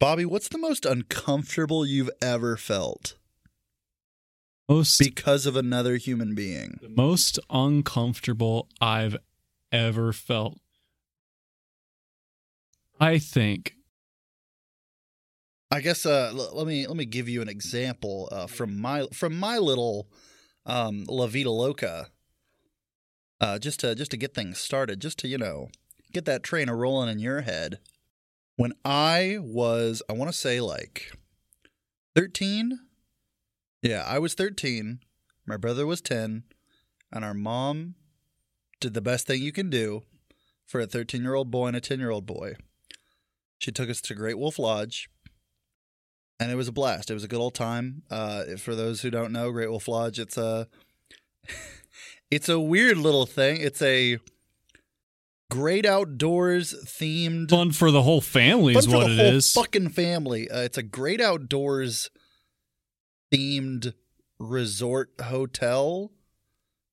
Bobby, 0.00 0.24
what's 0.24 0.48
the 0.48 0.56
most 0.58 0.86
uncomfortable 0.86 1.84
you've 1.84 2.10
ever 2.22 2.56
felt 2.56 3.16
Most 4.66 4.98
because 4.98 5.44
of 5.44 5.56
another 5.56 5.96
human 5.98 6.34
being? 6.34 6.78
the 6.80 6.88
most 6.88 7.38
uncomfortable 7.50 8.66
I've 8.80 9.18
ever 9.70 10.12
felt. 10.14 10.58
I 12.98 13.18
think 13.18 13.74
I 15.70 15.80
guess 15.80 16.04
uh, 16.06 16.32
l- 16.34 16.50
let 16.56 16.66
me 16.66 16.86
let 16.86 16.96
me 16.96 17.04
give 17.04 17.28
you 17.28 17.42
an 17.42 17.48
example 17.48 18.28
uh, 18.32 18.46
from 18.46 18.80
my 18.80 19.06
from 19.12 19.36
my 19.38 19.58
little 19.58 20.08
um, 20.66 21.04
La 21.08 21.26
Vida 21.26 21.50
Loca. 21.50 22.08
Uh, 23.40 23.58
just 23.58 23.80
to 23.80 23.94
just 23.94 24.10
to 24.12 24.16
get 24.16 24.34
things 24.34 24.58
started, 24.58 25.00
just 25.00 25.18
to 25.18 25.28
you 25.28 25.36
know 25.38 25.68
get 26.12 26.24
that 26.24 26.42
train 26.42 26.68
a 26.70 26.74
rolling 26.74 27.08
in 27.10 27.18
your 27.18 27.42
head. 27.42 27.78
When 28.60 28.74
I 28.84 29.38
was, 29.40 30.02
I 30.10 30.12
want 30.12 30.30
to 30.30 30.36
say 30.36 30.60
like 30.60 31.12
thirteen. 32.14 32.78
Yeah, 33.80 34.04
I 34.06 34.18
was 34.18 34.34
thirteen. 34.34 35.00
My 35.46 35.56
brother 35.56 35.86
was 35.86 36.02
ten, 36.02 36.44
and 37.10 37.24
our 37.24 37.32
mom 37.32 37.94
did 38.78 38.92
the 38.92 39.00
best 39.00 39.26
thing 39.26 39.40
you 39.40 39.50
can 39.50 39.70
do 39.70 40.02
for 40.66 40.78
a 40.78 40.86
thirteen-year-old 40.86 41.50
boy 41.50 41.68
and 41.68 41.76
a 41.76 41.80
ten-year-old 41.80 42.26
boy. 42.26 42.56
She 43.56 43.72
took 43.72 43.88
us 43.88 44.02
to 44.02 44.14
Great 44.14 44.38
Wolf 44.38 44.58
Lodge 44.58 45.08
and 46.38 46.52
it 46.52 46.56
was 46.56 46.68
a 46.68 46.72
blast. 46.72 47.10
It 47.10 47.14
was 47.14 47.24
a 47.24 47.28
good 47.28 47.40
old 47.40 47.54
time. 47.54 48.02
Uh, 48.10 48.56
for 48.58 48.74
those 48.74 49.00
who 49.00 49.10
don't 49.10 49.32
know, 49.32 49.52
Great 49.52 49.70
Wolf 49.70 49.88
Lodge, 49.88 50.18
it's 50.18 50.36
a 50.36 50.68
it's 52.30 52.50
a 52.50 52.60
weird 52.60 52.98
little 52.98 53.24
thing. 53.24 53.62
It's 53.62 53.80
a 53.80 54.18
great 55.50 55.84
outdoors 55.84 56.74
themed 56.86 57.50
fun 57.50 57.72
for 57.72 57.90
the 57.90 58.02
whole 58.02 58.22
family 58.22 58.74
is 58.74 58.86
for 58.86 58.92
what 58.92 59.08
the 59.08 59.12
it 59.12 59.16
whole 59.16 59.26
is. 59.34 59.52
Fucking 59.52 59.90
family. 59.90 60.50
Uh, 60.50 60.60
it's 60.60 60.78
a 60.78 60.82
great 60.82 61.20
outdoors 61.20 62.08
themed 63.30 63.92
resort 64.38 65.10
hotel 65.22 66.12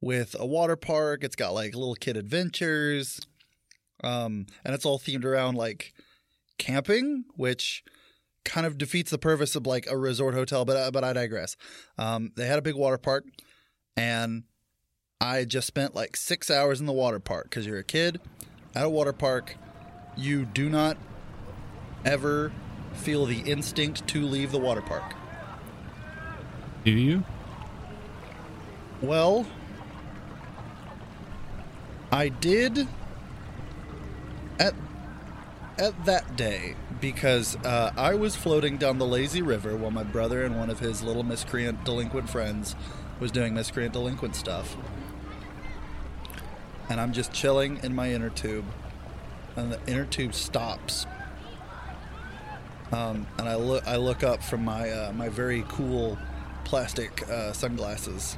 with 0.02 0.36
a 0.38 0.46
water 0.46 0.76
park. 0.76 1.24
It's 1.24 1.36
got 1.36 1.54
like 1.54 1.74
little 1.76 1.96
kid 1.96 2.18
adventures, 2.18 3.22
um, 4.04 4.48
and 4.66 4.74
it's 4.74 4.86
all 4.86 5.00
themed 5.00 5.24
around 5.24 5.56
like 5.56 5.94
camping, 6.58 7.26
which 7.36 7.84
kind 8.44 8.66
of 8.66 8.78
defeats 8.78 9.12
the 9.12 9.18
purpose 9.18 9.56
of 9.56 9.66
like 9.66 9.88
a 9.90 9.98
resort 9.98 10.34
hotel. 10.34 10.66
But 10.66 10.78
uh, 10.78 10.92
but 10.92 11.04
I 11.04 11.14
digress. 11.14 11.56
Um, 11.98 12.32
they 12.36 12.48
had 12.48 12.60
a 12.60 12.64
big 12.64 12.76
water 12.76 12.98
park, 12.98 13.26
and 13.96 14.44
I 15.22 15.46
just 15.46 15.68
spent 15.68 15.96
like 15.96 16.16
six 16.16 16.50
hours 16.50 16.80
in 16.80 16.88
the 16.88 16.94
water 16.94 17.20
park 17.20 17.46
because 17.46 17.66
you're 17.68 17.80
a 17.80 17.84
kid 17.84 18.20
at 18.78 18.86
a 18.86 18.90
water 18.90 19.14
park. 19.14 19.56
You 20.16 20.46
do 20.46 20.70
not 20.70 20.98
ever 22.06 22.52
feel 22.94 23.26
the 23.26 23.40
instinct 23.40 24.08
to 24.10 24.24
leave 24.24 24.52
the 24.52 24.60
water 24.60 24.82
park. 24.82 25.16
Do 26.86 26.92
you? 26.92 27.24
Well, 29.02 29.48
I 32.12 32.30
did 32.30 32.88
at 34.60 34.76
at 35.80 36.06
that 36.06 36.36
day 36.36 36.76
because 37.02 37.56
uh, 37.58 37.92
I 37.98 38.14
was 38.14 38.36
floating 38.36 38.78
down 38.78 39.00
the 39.00 39.06
lazy 39.06 39.42
river 39.42 39.76
while 39.76 39.92
my 39.92 40.04
brother 40.04 40.44
and 40.44 40.58
one 40.58 40.70
of 40.70 40.80
his 40.80 41.02
little 41.04 41.24
miscreant 41.24 41.84
delinquent 41.84 42.30
friends 42.30 42.76
was 43.20 43.32
doing 43.32 43.54
miscreant 43.56 43.94
delinquent 43.94 44.36
stuff, 44.36 44.78
and 46.90 47.00
I'm 47.00 47.14
just 47.14 47.34
chilling 47.34 47.80
in 47.84 47.96
my 47.96 48.12
inner 48.12 48.30
tube, 48.30 48.66
and 49.56 49.72
the 49.72 49.80
inner 49.88 50.06
tube 50.06 50.34
stops. 50.34 51.06
Um, 52.92 53.28
and 53.38 53.50
I 53.50 53.56
look, 53.56 53.86
I 53.88 53.98
look 53.98 54.24
up 54.24 54.42
from 54.42 54.64
my 54.64 54.90
uh, 54.90 55.12
my 55.14 55.30
very 55.30 55.66
cool 55.68 56.18
plastic 56.64 57.28
uh, 57.30 57.54
sunglasses, 57.54 58.38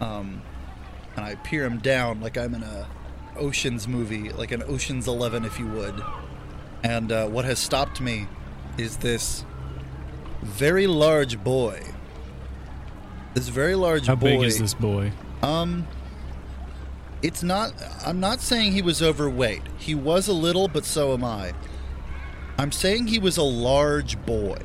um, 0.00 0.42
and 1.16 1.24
I 1.24 1.36
peer 1.36 1.64
him 1.64 1.78
down 1.78 2.20
like 2.20 2.36
I'm 2.36 2.54
in 2.54 2.62
a 2.62 2.88
Ocean's 3.36 3.86
movie, 3.86 4.30
like 4.30 4.50
an 4.50 4.62
Ocean's 4.62 5.06
Eleven, 5.06 5.44
if 5.44 5.58
you 5.58 5.66
would. 5.66 6.02
And 6.82 7.12
uh, 7.12 7.26
what 7.28 7.44
has 7.44 7.58
stopped 7.58 8.00
me 8.00 8.26
is 8.78 8.98
this 8.98 9.44
very 10.42 10.86
large 10.86 11.42
boy. 11.42 11.82
This 13.34 13.48
very 13.48 13.74
large 13.74 14.06
How 14.06 14.14
boy. 14.14 14.32
How 14.32 14.38
big 14.38 14.46
is 14.46 14.58
this 14.58 14.74
boy? 14.74 15.12
Um, 15.42 15.86
it's 17.22 17.42
not. 17.42 17.72
I'm 18.04 18.20
not 18.20 18.40
saying 18.40 18.72
he 18.72 18.82
was 18.82 19.02
overweight. 19.02 19.62
He 19.78 19.94
was 19.94 20.28
a 20.28 20.32
little, 20.32 20.68
but 20.68 20.84
so 20.84 21.12
am 21.14 21.24
I. 21.24 21.52
I'm 22.58 22.72
saying 22.72 23.08
he 23.08 23.18
was 23.18 23.36
a 23.36 23.42
large 23.42 24.24
boy. 24.24 24.56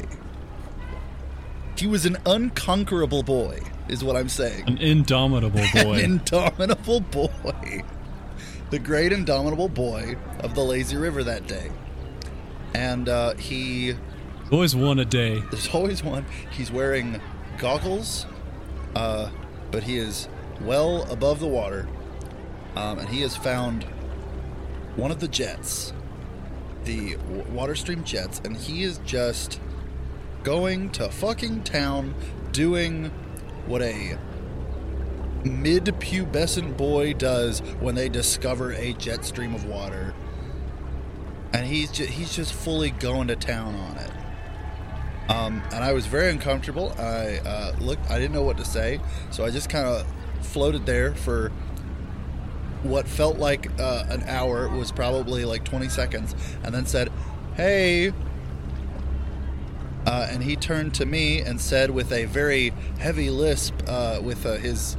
He 1.78 1.88
was 1.88 2.06
an 2.06 2.18
unconquerable 2.26 3.24
boy, 3.24 3.60
is 3.90 4.04
what 4.04 4.16
I'm 4.16 4.30
saying. 4.30 4.66
An 4.68 4.78
indomitable 4.78 5.66
boy. 5.74 5.94
An 5.94 6.00
indomitable 6.00 7.00
boy. 7.00 7.84
The 8.70 8.80
great 8.80 9.12
indomitable 9.12 9.68
boy 9.68 10.16
of 10.40 10.54
the 10.56 10.62
lazy 10.64 10.96
river 10.96 11.24
that 11.24 11.48
day. 11.48 11.72
And 12.74 13.10
uh, 13.10 13.34
he 13.36 13.96
Always 14.52 14.76
one 14.76 15.00
a 15.00 15.06
day. 15.06 15.40
there's 15.52 15.70
always 15.74 16.04
one. 16.04 16.26
He's 16.52 16.72
wearing 16.72 17.20
goggles, 17.58 18.26
uh, 18.96 19.30
but 19.72 19.84
he 19.84 19.98
is 19.98 20.28
well 20.62 21.10
above 21.12 21.40
the 21.40 21.48
water, 21.48 21.88
um, 22.76 23.00
and 23.00 23.10
he 23.10 23.22
has 23.22 23.36
found 23.36 23.84
one 24.96 25.12
of 25.12 25.20
the 25.20 25.28
jets, 25.28 25.94
the 26.86 27.16
w- 27.16 27.44
water 27.52 27.76
stream 27.76 28.04
jets, 28.04 28.42
and 28.44 28.56
he 28.56 28.84
is 28.84 29.00
just 29.06 29.60
going 30.44 30.90
to 30.92 31.10
fucking 31.10 31.64
town 31.64 32.14
doing 32.52 33.12
what 33.68 33.82
a 33.82 34.18
mid-pubescent 35.44 36.78
boy 36.78 37.14
does 37.14 37.60
when 37.80 37.96
they 37.96 38.10
discover 38.10 38.74
a 38.74 38.94
jet 38.94 39.26
stream 39.26 39.56
of 39.56 39.66
water. 39.66 40.14
And 41.54 41.66
he's 41.66 41.92
just, 41.92 42.10
he's 42.10 42.36
just 42.36 42.54
fully 42.54 42.92
going 42.92 43.28
to 43.28 43.36
town 43.36 43.76
on 43.76 43.98
it. 43.98 44.12
Um, 45.30 45.62
and 45.72 45.84
I 45.84 45.94
was 45.94 46.08
very 46.08 46.30
uncomfortable. 46.30 46.94
I 46.98 47.38
uh, 47.46 47.76
looked. 47.80 48.10
I 48.10 48.20
didn't 48.20 48.34
know 48.34 48.44
what 48.44 48.58
to 48.58 48.66
say, 48.66 49.00
so 49.30 49.46
I 49.46 49.50
just 49.50 49.70
kind 49.70 49.88
of 49.88 50.06
floated 50.42 50.86
there 50.86 51.16
for 51.16 51.52
what 52.84 53.08
felt 53.08 53.38
like 53.38 53.70
uh, 53.80 54.06
an 54.10 54.24
hour. 54.24 54.68
Was 54.70 54.92
probably 54.92 55.46
like 55.46 55.64
20 55.64 55.90
seconds, 55.90 56.36
and 56.64 56.74
then 56.74 56.86
said, 56.86 57.12
"Hey." 57.56 58.14
Uh, 60.06 60.28
and 60.32 60.44
he 60.44 60.56
turned 60.56 60.96
to 60.96 61.06
me 61.06 61.42
and 61.42 61.62
said, 61.62 61.92
with 61.92 62.12
a 62.12 62.26
very 62.26 62.74
heavy 62.98 63.30
lisp, 63.30 63.76
uh, 63.88 64.20
with 64.24 64.48
uh, 64.48 64.54
his 64.54 64.98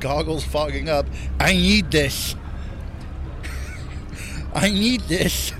goggles 0.00 0.44
fogging 0.44 0.88
up, 0.88 1.06
"I 1.38 1.52
need 1.52 1.90
this. 1.90 2.34
I 4.54 4.70
need 4.70 5.02
this." 5.02 5.52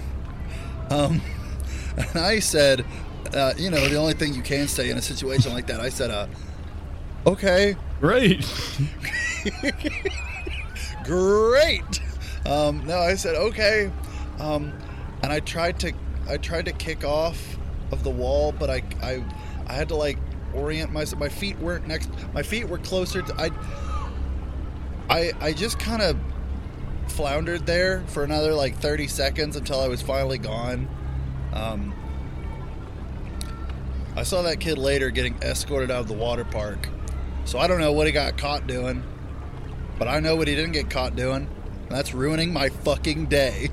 Um, 0.89 1.21
and 1.97 2.17
I 2.17 2.41
said, 2.41 2.85
uh, 3.35 3.53
you 3.57 3.71
know, 3.71 3.87
the 3.89 3.97
only 3.97 4.15
thing 4.15 4.35
you 4.35 4.43
can 4.43 4.67
say 4.67 4.91
in 4.91 4.97
a 4.97 5.03
situation 5.03 5.53
like 5.53 5.67
that, 5.67 5.81
I 5.81 5.91
said, 5.91 6.11
uh, 6.11 6.27
okay, 7.27 7.77
Great. 8.01 8.47
great. 11.05 12.01
Um, 12.47 12.85
no, 12.87 12.99
I 12.99 13.15
said, 13.15 13.37
okay. 13.37 13.91
Um, 14.39 14.73
and 15.23 15.33
I 15.33 15.41
tried 15.41 15.79
to, 15.81 15.93
I 16.29 16.37
tried 16.39 16.67
to 16.67 16.73
kick 16.73 17.05
off 17.05 17.59
of 17.93 18.05
the 18.05 18.11
wall, 18.11 18.53
but 18.53 18.71
I, 18.71 18.83
I, 19.03 19.25
I 19.67 19.73
had 19.73 19.89
to 19.89 19.97
like 19.97 20.19
orient 20.55 20.93
myself. 20.93 21.21
My 21.21 21.29
feet 21.29 21.59
weren't 21.59 21.87
next. 21.87 22.11
My 22.33 22.43
feet 22.43 22.69
were 22.69 22.79
closer 22.79 23.23
to. 23.23 23.35
I, 23.41 23.51
I, 25.09 25.33
I 25.41 25.53
just 25.53 25.79
kind 25.79 26.03
of 26.03 26.17
floundered 27.09 27.67
there 27.67 28.03
for 28.07 28.23
another 28.23 28.55
like 28.55 28.77
30 28.77 29.09
seconds 29.09 29.57
until 29.57 29.81
I 29.81 29.89
was 29.89 30.01
finally 30.01 30.39
gone. 30.39 30.89
Um, 31.53 31.95
I 34.17 34.23
saw 34.23 34.43
that 34.43 34.61
kid 34.61 34.79
later 34.79 35.11
getting 35.11 35.37
escorted 35.43 35.91
out 35.91 36.01
of 36.01 36.09
the 36.09 36.15
water 36.15 36.45
park. 36.45 36.89
So 37.45 37.59
I 37.59 37.67
don't 37.67 37.81
know 37.81 37.93
what 37.93 38.07
he 38.07 38.13
got 38.13 38.37
caught 38.37 38.67
doing, 38.67 39.03
but 40.01 40.09
I 40.09 40.19
know 40.19 40.35
what 40.35 40.49
he 40.49 40.55
didn't 40.57 40.73
get 40.73 40.89
caught 40.89 41.15
doing. 41.15 41.47
That's 41.91 42.15
ruining 42.15 42.55
my 42.55 42.71
fucking 42.71 43.27
day. 43.27 43.69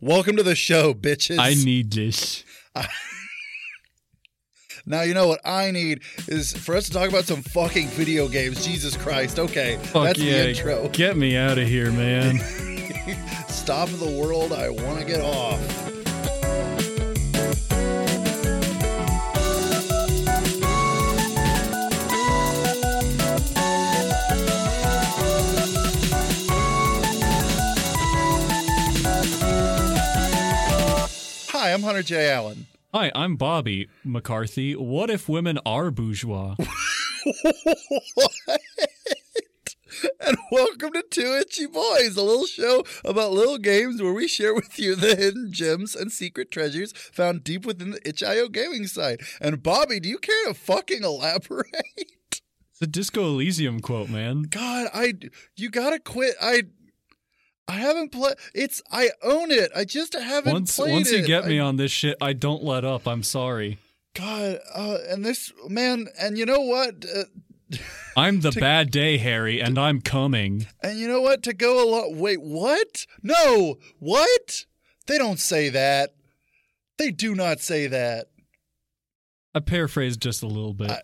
Welcome 0.00 0.36
to 0.36 0.44
the 0.44 0.54
show, 0.54 0.94
bitches. 0.94 1.40
I 1.40 1.54
need 1.54 1.90
this. 1.90 2.44
now 4.86 5.02
you 5.02 5.12
know 5.12 5.26
what 5.26 5.40
I 5.44 5.72
need 5.72 6.02
is 6.28 6.52
for 6.52 6.76
us 6.76 6.86
to 6.86 6.92
talk 6.92 7.08
about 7.08 7.24
some 7.24 7.42
fucking 7.42 7.88
video 7.88 8.28
games. 8.28 8.64
Jesus 8.64 8.96
Christ. 8.96 9.40
Okay, 9.40 9.76
Fuck 9.86 10.04
that's 10.04 10.20
yeah. 10.20 10.44
the 10.44 10.50
intro. 10.50 10.88
Get 10.90 11.16
me 11.16 11.36
out 11.36 11.58
of 11.58 11.66
here, 11.66 11.90
man. 11.90 12.38
Stop 13.48 13.88
the 13.88 14.16
world. 14.22 14.52
I 14.52 14.68
want 14.68 15.00
to 15.00 15.04
get 15.04 15.20
off. 15.20 15.91
Hi, 31.72 31.76
I'm 31.76 31.84
Hunter 31.84 32.02
J. 32.02 32.30
Allen. 32.30 32.66
Hi, 32.92 33.10
I'm 33.14 33.36
Bobby 33.36 33.88
McCarthy. 34.04 34.76
What 34.76 35.08
if 35.08 35.26
women 35.26 35.58
are 35.64 35.90
bourgeois? 35.90 36.54
what? 38.14 38.60
And 40.20 40.36
welcome 40.50 40.92
to 40.92 41.02
Two 41.08 41.32
Itchy 41.40 41.64
Boys, 41.64 42.18
a 42.18 42.22
little 42.22 42.44
show 42.44 42.84
about 43.06 43.32
little 43.32 43.56
games 43.56 44.02
where 44.02 44.12
we 44.12 44.28
share 44.28 44.54
with 44.54 44.78
you 44.78 44.94
the 44.94 45.16
hidden 45.16 45.50
gems 45.50 45.94
and 45.94 46.12
secret 46.12 46.50
treasures 46.50 46.92
found 46.92 47.42
deep 47.42 47.64
within 47.64 47.92
the 47.92 48.06
itch.io 48.06 48.48
gaming 48.48 48.86
site. 48.86 49.22
And 49.40 49.62
Bobby, 49.62 49.98
do 49.98 50.10
you 50.10 50.18
care 50.18 50.48
to 50.48 50.52
fucking 50.52 51.02
elaborate? 51.02 52.02
It's 52.28 52.82
a 52.82 52.86
Disco 52.86 53.24
Elysium 53.24 53.80
quote, 53.80 54.10
man. 54.10 54.42
God, 54.42 54.88
I 54.92 55.14
you 55.56 55.70
gotta 55.70 56.00
quit. 56.00 56.34
I 56.38 56.64
I 57.72 57.76
haven't 57.76 58.12
played. 58.12 58.34
It's 58.54 58.82
I 58.92 59.08
own 59.22 59.50
it. 59.50 59.70
I 59.74 59.84
just 59.84 60.12
haven't 60.12 60.52
Once 60.52 60.76
played 60.76 60.92
once 60.92 61.10
you 61.10 61.18
it. 61.20 61.26
get 61.26 61.46
me 61.46 61.58
I- 61.58 61.64
on 61.64 61.76
this 61.76 61.90
shit, 61.90 62.18
I 62.20 62.34
don't 62.34 62.62
let 62.62 62.84
up. 62.84 63.08
I'm 63.08 63.22
sorry. 63.22 63.78
God, 64.14 64.58
uh, 64.74 64.98
and 65.08 65.24
this 65.24 65.50
man, 65.68 66.08
and 66.20 66.36
you 66.36 66.44
know 66.44 66.60
what? 66.60 67.04
Uh, 67.06 67.24
I'm 68.16 68.40
the 68.42 68.50
To- 68.50 68.60
bad 68.60 68.90
day, 68.90 69.16
Harry, 69.16 69.58
and 69.60 69.78
I'm 69.78 70.02
coming. 70.02 70.66
and 70.82 70.98
you 70.98 71.08
know 71.08 71.22
what? 71.22 71.42
To 71.44 71.54
go 71.54 71.82
a 71.82 71.88
lot. 71.88 72.14
Wait, 72.14 72.42
what? 72.42 73.06
No, 73.22 73.76
what? 74.00 74.66
They 75.06 75.16
don't 75.16 75.40
say 75.40 75.70
that. 75.70 76.14
They 76.98 77.10
do 77.10 77.34
not 77.34 77.60
say 77.60 77.86
that. 77.86 78.26
I 79.54 79.60
paraphrased 79.60 80.20
just 80.20 80.42
a 80.42 80.46
little 80.46 80.74
bit. 80.74 80.90
I- 80.90 81.00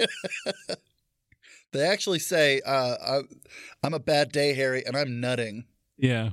They 1.72 1.86
actually 1.86 2.18
say, 2.18 2.60
uh, 2.64 2.96
I, 3.00 3.20
"I'm 3.82 3.94
a 3.94 3.98
bad 3.98 4.32
day, 4.32 4.54
Harry, 4.54 4.84
and 4.86 4.96
I'm 4.96 5.20
nutting." 5.20 5.64
yeah. 5.96 6.30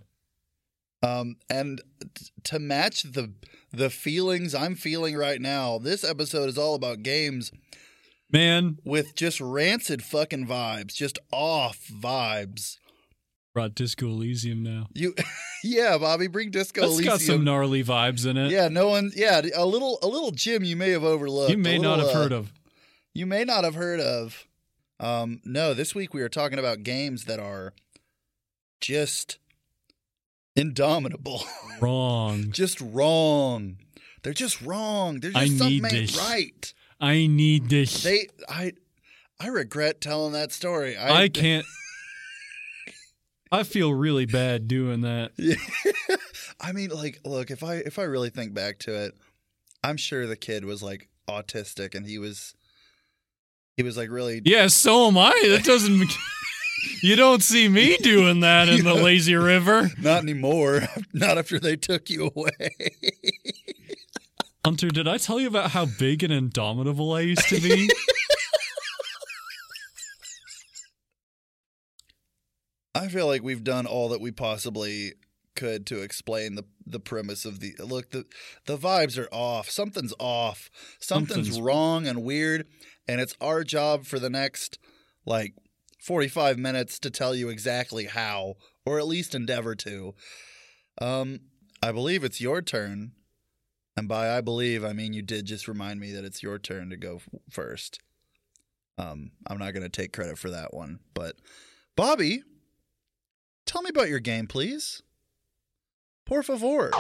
Um, 1.04 1.36
and 1.52 1.82
t- 2.16 2.26
to 2.46 2.58
match 2.58 3.04
the 3.04 3.32
the 3.72 3.90
feelings 3.90 4.56
I'm 4.56 4.76
feeling 4.76 5.16
right 5.16 5.40
now, 5.40 5.78
this 5.78 6.04
episode 6.04 6.50
is 6.50 6.58
all 6.58 6.74
about 6.74 7.04
games 7.04 7.52
Man, 8.32 8.78
with 8.84 9.16
just 9.16 9.40
rancid 9.40 10.02
fucking 10.04 10.48
vibes, 10.48 10.94
just 10.96 11.20
off 11.32 11.80
vibes. 11.92 12.78
brought 13.54 13.76
Disco 13.76 14.08
Elysium 14.08 14.64
now. 14.64 14.88
You, 14.94 15.14
yeah, 15.64 15.98
Bobby, 15.98 16.28
bring 16.28 16.50
Disco 16.50 16.82
That's 16.82 17.02
got 17.02 17.22
some 17.22 17.44
gnarly 17.44 17.84
vibes 17.84 18.26
in 18.26 18.38
it. 18.38 18.52
yeah, 18.52 18.68
no 18.68 18.88
one. 18.90 19.12
Yeah, 19.16 19.42
a 19.56 19.66
little, 19.66 20.00
a 20.02 20.08
little 20.08 20.32
Jim 20.32 20.64
you 20.64 20.76
may 20.76 20.90
have 20.92 21.04
overlooked. 21.04 21.52
you 21.52 21.58
may 21.58 21.76
a 21.76 21.80
not 21.80 22.00
have 22.00 22.10
uh, 22.10 22.14
heard 22.14 22.32
of. 22.32 22.52
You 23.14 23.26
may 23.26 23.44
not 23.44 23.64
have 23.64 23.76
heard 23.76 24.00
of. 24.00 24.48
Um, 25.00 25.42
no, 25.44 25.74
this 25.74 25.94
week 25.94 26.14
we 26.14 26.22
are 26.22 26.30
talking 26.30 26.60
about 26.60 26.84
games 26.84 27.26
that 27.26 27.40
are 27.40 27.74
just 28.80 29.38
indomitable, 30.56 31.44
Wrong. 31.82 32.52
just 32.52 32.80
wrong. 32.82 33.78
They're 34.24 34.34
just 34.34 34.62
wrong. 34.62 35.20
They're 35.20 35.32
just 35.32 35.44
I 35.44 35.48
something 35.48 35.82
need 35.82 35.94
ain't 35.94 36.12
this. 36.12 36.18
right. 36.18 36.74
I 37.00 37.28
need 37.28 37.70
this. 37.70 38.04
They, 38.04 38.28
I, 38.50 38.74
I 39.40 39.48
regret 39.48 40.00
telling 40.02 40.32
that 40.34 40.52
story. 40.52 40.96
I, 40.98 41.24
I 41.24 41.30
can't. 41.30 41.66
I 43.52 43.64
feel 43.64 43.94
really 43.94 44.26
bad 44.26 44.68
doing 44.68 45.02
that. 45.02 45.32
Yeah. 45.38 45.56
I 46.60 46.72
mean, 46.72 46.90
like, 46.90 47.20
look, 47.26 47.52
if 47.52 47.64
I 47.64 47.76
if 47.76 48.00
I 48.00 48.04
really 48.04 48.30
think 48.30 48.54
back 48.54 48.80
to 48.80 48.94
it, 49.06 49.14
I'm 49.84 49.98
sure 49.98 50.26
the 50.26 50.38
kid 50.38 50.64
was 50.64 50.82
like 50.82 51.10
autistic, 51.28 51.94
and 51.94 52.08
he 52.08 52.18
was 52.18 52.56
he 53.78 53.84
was 53.84 53.98
like 53.98 54.10
really 54.10 54.42
Yeah, 54.46 54.68
so 54.68 55.08
am 55.08 55.18
I. 55.18 55.32
That 55.50 55.64
doesn't. 55.64 56.12
you 57.02 57.16
don't 57.16 57.44
see 57.44 57.68
me 57.68 57.98
doing 57.98 58.40
that 58.42 58.70
in 58.70 58.84
the 58.86 58.94
lazy 59.04 59.36
river. 59.36 59.90
not 60.00 60.24
anymore. 60.24 60.82
Not 61.14 61.38
after 61.38 61.60
they 61.60 61.76
took 61.76 62.10
you 62.10 62.32
away. 62.36 62.70
Hunter, 64.66 64.88
did 64.90 65.08
I 65.08 65.18
tell 65.18 65.40
you 65.40 65.48
about 65.48 65.72
how 65.72 65.86
big 65.86 66.24
and 66.24 66.34
indomitable 66.34 67.14
I 67.14 67.22
used 67.22 67.48
to 67.50 67.60
be? 67.62 67.90
I 72.94 73.08
feel 73.10 73.28
like 73.28 73.44
we've 73.44 73.64
done 73.64 73.86
all 73.86 74.10
that 74.10 74.22
we 74.22 74.32
possibly 74.32 75.14
could 75.56 75.86
to 75.88 76.02
explain 76.02 76.56
the 76.56 76.64
the 76.86 77.00
premise 77.00 77.46
of 77.46 77.60
the 77.60 77.74
look 77.80 78.12
the 78.12 78.26
the 78.66 78.78
vibes 78.78 79.18
are 79.18 79.30
off. 79.34 79.70
Something's 79.70 80.14
off. 80.20 80.70
Something's, 81.00 81.48
Something's- 81.48 81.62
wrong 81.62 82.08
and 82.08 82.24
weird, 82.24 82.68
and 83.08 83.20
it's 83.22 83.36
our 83.42 83.64
job 83.64 84.06
for 84.06 84.20
the 84.20 84.30
next 84.30 84.78
like 85.26 85.56
45 86.02 86.60
minutes 86.60 87.00
to 87.00 87.10
tell 87.10 87.34
you 87.34 87.50
exactly 87.50 88.06
how 88.06 88.56
or 88.86 89.00
at 89.00 89.08
least 89.08 89.34
endeavor 89.34 89.76
to. 89.76 90.14
Um 91.02 91.40
I 91.82 91.92
believe 91.92 92.24
it's 92.24 92.42
your 92.42 92.62
turn. 92.62 93.14
And 93.98 94.08
by 94.08 94.30
I 94.36 94.42
believe, 94.42 94.84
I 94.84 94.94
mean 94.94 95.14
you 95.14 95.22
did 95.22 95.46
just 95.46 95.68
remind 95.68 96.00
me 96.00 96.12
that 96.12 96.26
it's 96.26 96.44
your 96.44 96.60
turn 96.60 96.90
to 96.92 96.98
go 96.98 97.22
first. 97.50 98.00
Um 98.98 99.32
I'm 99.48 99.58
not 99.58 99.72
going 99.74 99.84
to 99.84 99.90
take 99.90 100.14
credit 100.14 100.38
for 100.38 100.50
that 100.52 100.74
one, 100.74 101.00
but 101.14 101.38
Bobby, 101.96 102.44
Tell 103.66 103.82
me 103.82 103.90
about 103.90 104.10
your 104.10 104.20
game, 104.20 104.46
please. 104.46 105.02
Por 106.26 106.42
favor. 106.42 106.92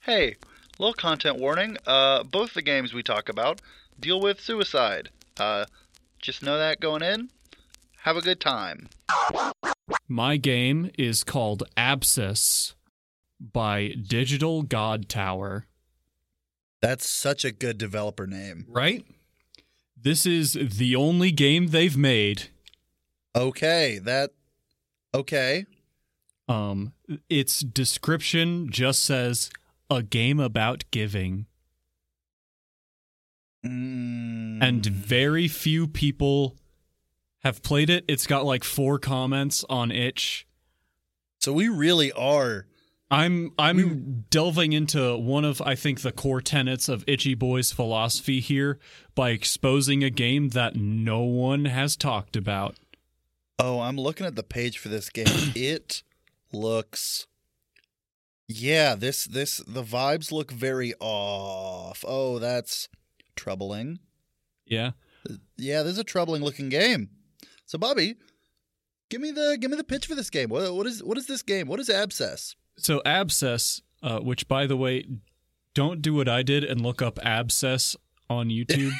Hey, 0.00 0.36
little 0.78 0.94
content 0.94 1.38
warning. 1.38 1.76
Uh, 1.86 2.22
both 2.22 2.54
the 2.54 2.62
games 2.62 2.94
we 2.94 3.02
talk 3.02 3.28
about 3.28 3.60
deal 4.00 4.20
with 4.20 4.40
suicide. 4.40 5.10
Uh, 5.38 5.66
just 6.22 6.42
know 6.42 6.56
that 6.56 6.80
going 6.80 7.02
in. 7.02 7.28
Have 8.02 8.16
a 8.16 8.22
good 8.22 8.40
time. 8.40 8.88
My 10.08 10.36
game 10.36 10.90
is 10.98 11.22
called 11.22 11.64
Abscess 11.76 12.74
by 13.40 13.94
Digital 14.00 14.62
God 14.62 15.08
Tower. 15.08 15.66
That's 16.80 17.08
such 17.08 17.44
a 17.44 17.52
good 17.52 17.76
developer 17.78 18.26
name. 18.26 18.66
Right? 18.68 19.04
This 19.96 20.24
is 20.24 20.52
the 20.54 20.96
only 20.96 21.30
game 21.30 21.68
they've 21.68 21.96
made. 21.96 22.44
Okay, 23.36 23.98
that. 24.02 24.30
Okay. 25.14 25.66
Um, 26.48 26.92
its 27.30 27.60
description 27.60 28.68
just 28.70 29.02
says 29.04 29.50
a 29.90 30.02
game 30.02 30.38
about 30.40 30.84
giving, 30.90 31.46
Mm. 33.64 34.62
and 34.62 34.84
very 34.84 35.48
few 35.48 35.86
people 35.88 36.56
have 37.44 37.62
played 37.62 37.88
it. 37.88 38.04
It's 38.08 38.26
got 38.26 38.44
like 38.44 38.62
four 38.64 38.98
comments 38.98 39.64
on 39.70 39.90
itch. 39.90 40.46
so 41.40 41.52
we 41.52 41.68
really 41.68 42.12
are. 42.12 42.66
I'm 43.10 43.52
I'm 43.58 44.24
delving 44.30 44.72
into 44.72 45.16
one 45.16 45.44
of 45.44 45.60
I 45.62 45.74
think 45.76 46.00
the 46.00 46.10
core 46.12 46.40
tenets 46.40 46.88
of 46.88 47.04
Itchy 47.06 47.34
Boy's 47.34 47.70
philosophy 47.70 48.40
here 48.40 48.78
by 49.14 49.30
exposing 49.30 50.02
a 50.02 50.10
game 50.10 50.48
that 50.50 50.74
no 50.76 51.20
one 51.20 51.66
has 51.66 51.96
talked 51.96 52.34
about. 52.34 52.76
Oh, 53.58 53.80
I'm 53.80 53.96
looking 53.98 54.26
at 54.26 54.36
the 54.36 54.42
page 54.42 54.78
for 54.78 54.88
this 54.88 55.08
game. 55.10 55.26
it 55.54 56.02
looks. 56.54 57.26
Yeah, 58.48 58.94
this 58.94 59.24
this 59.24 59.58
the 59.66 59.82
vibes 59.82 60.30
look 60.30 60.50
very 60.50 60.94
off. 61.00 62.04
Oh, 62.06 62.38
that's 62.38 62.88
troubling. 63.36 63.98
Yeah. 64.66 64.92
Yeah, 65.56 65.82
this 65.82 65.92
is 65.92 65.98
a 65.98 66.04
troubling 66.04 66.42
looking 66.42 66.68
game. 66.68 67.08
So, 67.64 67.78
Bobby, 67.78 68.16
give 69.08 69.20
me 69.20 69.30
the 69.30 69.56
give 69.60 69.70
me 69.70 69.76
the 69.76 69.84
pitch 69.84 70.06
for 70.06 70.14
this 70.14 70.30
game. 70.30 70.50
What 70.50 70.74
what 70.74 70.86
is 70.86 71.02
what 71.02 71.16
is 71.16 71.26
this 71.26 71.42
game? 71.42 71.66
What 71.68 71.80
is 71.80 71.88
Abscess? 71.88 72.54
So 72.76 73.00
abscess, 73.06 73.82
uh, 74.02 74.18
which 74.18 74.48
by 74.48 74.66
the 74.66 74.76
way, 74.76 75.06
don't 75.74 76.02
do 76.02 76.12
what 76.14 76.28
I 76.28 76.42
did 76.42 76.64
and 76.64 76.80
look 76.80 77.00
up 77.00 77.18
abscess 77.22 77.96
on 78.28 78.48
YouTube. 78.50 78.92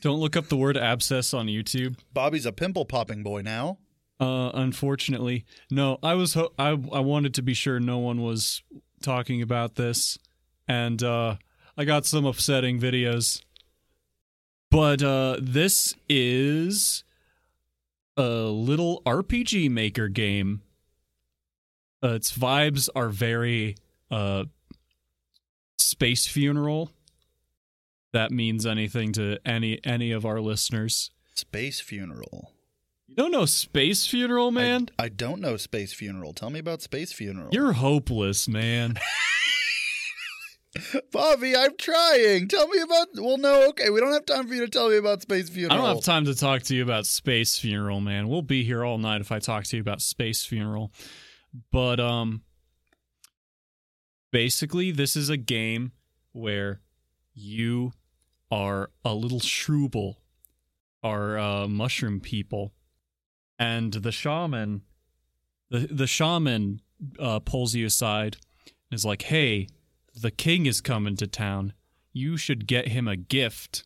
don't 0.00 0.18
look 0.18 0.36
up 0.36 0.48
the 0.48 0.56
word 0.56 0.76
abscess 0.76 1.34
on 1.34 1.46
YouTube. 1.46 1.98
Bobby's 2.12 2.46
a 2.46 2.52
pimple 2.52 2.84
popping 2.86 3.22
boy 3.22 3.42
now. 3.42 3.78
Uh, 4.18 4.50
unfortunately, 4.54 5.44
no. 5.70 5.98
I 6.02 6.14
was 6.14 6.34
ho- 6.34 6.52
I 6.58 6.70
I 6.70 7.00
wanted 7.00 7.34
to 7.34 7.42
be 7.42 7.52
sure 7.54 7.78
no 7.78 7.98
one 7.98 8.22
was 8.22 8.62
talking 9.02 9.42
about 9.42 9.74
this, 9.74 10.18
and 10.66 11.02
uh, 11.02 11.36
I 11.76 11.84
got 11.84 12.06
some 12.06 12.24
upsetting 12.24 12.80
videos. 12.80 13.42
But 14.70 15.02
uh, 15.02 15.36
this 15.40 15.94
is 16.08 17.04
a 18.16 18.22
little 18.22 19.02
RPG 19.04 19.70
Maker 19.70 20.08
game. 20.08 20.62
Uh, 22.02 22.14
its 22.14 22.36
vibes 22.36 22.88
are 22.94 23.08
very 23.10 23.76
uh, 24.10 24.44
space 25.78 26.26
funeral. 26.26 26.90
That 28.12 28.30
means 28.30 28.64
anything 28.64 29.12
to 29.12 29.38
any 29.44 29.78
any 29.84 30.10
of 30.10 30.24
our 30.24 30.40
listeners. 30.40 31.10
Space 31.34 31.80
Funeral. 31.80 32.52
Don't 33.16 33.32
know 33.32 33.46
space 33.46 34.06
funeral, 34.06 34.50
man? 34.50 34.90
I, 34.98 35.04
I 35.04 35.08
don't 35.08 35.40
know 35.40 35.56
Space 35.56 35.94
Funeral. 35.94 36.34
Tell 36.34 36.50
me 36.50 36.58
about 36.58 36.82
Space 36.82 37.12
Funeral. 37.12 37.48
You're 37.50 37.72
hopeless, 37.72 38.46
man. 38.46 38.96
Bobby, 41.12 41.56
I'm 41.56 41.74
trying. 41.78 42.48
Tell 42.48 42.68
me 42.68 42.82
about. 42.82 43.08
Well, 43.14 43.38
no, 43.38 43.68
okay. 43.70 43.88
We 43.88 44.00
don't 44.00 44.12
have 44.12 44.26
time 44.26 44.46
for 44.46 44.54
you 44.54 44.60
to 44.60 44.68
tell 44.68 44.90
me 44.90 44.98
about 44.98 45.22
Space 45.22 45.48
Funeral. 45.48 45.72
I 45.72 45.82
don't 45.82 45.96
have 45.96 46.04
time 46.04 46.26
to 46.26 46.34
talk 46.34 46.62
to 46.64 46.74
you 46.74 46.82
about 46.82 47.06
Space 47.06 47.58
Funeral, 47.58 48.00
man. 48.00 48.28
We'll 48.28 48.42
be 48.42 48.64
here 48.64 48.84
all 48.84 48.98
night 48.98 49.22
if 49.22 49.32
I 49.32 49.38
talk 49.38 49.64
to 49.64 49.76
you 49.76 49.80
about 49.80 50.02
Space 50.02 50.44
Funeral. 50.44 50.92
But 51.72 52.00
um 52.00 52.42
basically 54.30 54.90
this 54.90 55.16
is 55.16 55.30
a 55.30 55.38
game 55.38 55.92
where 56.32 56.82
you 57.32 57.92
are 58.50 58.90
a 59.04 59.14
little 59.14 59.40
shrooble, 59.40 60.16
are 61.02 61.38
uh, 61.38 61.66
mushroom 61.66 62.20
people, 62.20 62.72
and 63.58 63.92
the 63.92 64.12
shaman, 64.12 64.82
the 65.70 65.88
the 65.90 66.06
shaman 66.06 66.80
uh, 67.18 67.40
pulls 67.40 67.74
you 67.74 67.86
aside 67.86 68.36
and 68.90 68.96
is 68.96 69.04
like, 69.04 69.22
"Hey, 69.22 69.68
the 70.14 70.30
king 70.30 70.66
is 70.66 70.80
coming 70.80 71.16
to 71.16 71.26
town. 71.26 71.72
You 72.12 72.36
should 72.36 72.66
get 72.66 72.88
him 72.88 73.08
a 73.08 73.16
gift." 73.16 73.84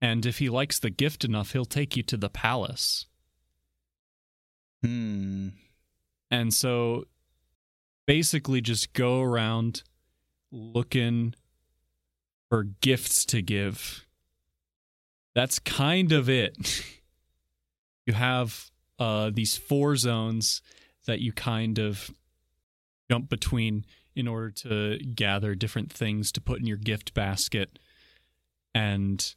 And 0.00 0.26
if 0.26 0.38
he 0.38 0.50
likes 0.50 0.78
the 0.78 0.90
gift 0.90 1.24
enough, 1.24 1.52
he'll 1.52 1.64
take 1.64 1.96
you 1.96 2.02
to 2.02 2.16
the 2.16 2.28
palace. 2.28 3.06
Hmm. 4.82 5.48
And 6.30 6.52
so 6.52 7.04
basically 8.06 8.60
just 8.60 8.92
go 8.92 9.22
around 9.22 9.82
looking 10.52 11.34
for 12.48 12.64
gifts 12.64 13.24
to 13.26 13.40
give. 13.40 14.06
That's 15.34 15.58
kind 15.58 16.12
of 16.12 16.28
it. 16.28 16.56
you 18.06 18.14
have 18.14 18.70
uh, 18.98 19.30
these 19.32 19.56
four 19.56 19.96
zones 19.96 20.62
that 21.06 21.20
you 21.20 21.32
kind 21.32 21.78
of 21.78 22.10
jump 23.10 23.28
between 23.28 23.84
in 24.14 24.28
order 24.28 24.50
to 24.50 24.98
gather 24.98 25.54
different 25.54 25.92
things 25.92 26.30
to 26.32 26.40
put 26.40 26.60
in 26.60 26.66
your 26.66 26.76
gift 26.76 27.14
basket. 27.14 27.78
And 28.74 29.34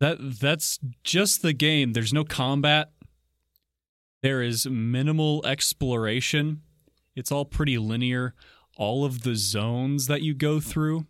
that 0.00 0.18
that's 0.40 0.78
just 1.02 1.42
the 1.42 1.52
game. 1.52 1.92
There's 1.92 2.12
no 2.12 2.24
combat. 2.24 2.90
There 4.22 4.42
is 4.42 4.66
minimal 4.66 5.44
exploration. 5.46 6.62
It's 7.14 7.30
all 7.30 7.44
pretty 7.44 7.78
linear. 7.78 8.34
All 8.76 9.04
of 9.04 9.22
the 9.22 9.36
zones 9.36 10.06
that 10.08 10.22
you 10.22 10.34
go 10.34 10.60
through 10.60 11.06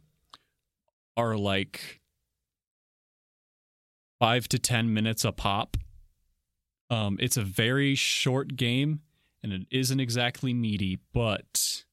are 1.16 1.36
like 1.36 2.00
five 4.18 4.48
to 4.48 4.58
10 4.58 4.92
minutes 4.92 5.24
a 5.24 5.32
pop. 5.32 5.76
Um, 6.90 7.16
it's 7.20 7.36
a 7.36 7.42
very 7.42 7.94
short 7.94 8.56
game 8.56 9.00
and 9.42 9.52
it 9.52 9.66
isn't 9.70 10.00
exactly 10.00 10.54
meaty, 10.54 10.98
but 11.12 11.84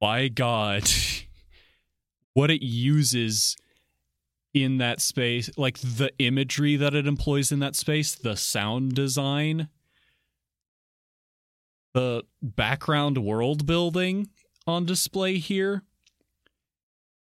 by 0.00 0.28
God, 0.28 0.84
what 2.34 2.50
it 2.50 2.64
uses 2.64 3.56
in 4.54 4.78
that 4.78 5.00
space, 5.00 5.50
like 5.56 5.78
the 5.78 6.10
imagery 6.18 6.76
that 6.76 6.94
it 6.94 7.06
employs 7.06 7.50
in 7.50 7.58
that 7.58 7.76
space, 7.76 8.14
the 8.14 8.36
sound 8.36 8.94
design, 8.94 9.68
the 11.92 12.22
background 12.40 13.18
world 13.18 13.66
building 13.66 14.28
on 14.66 14.86
display 14.86 15.38
here 15.38 15.82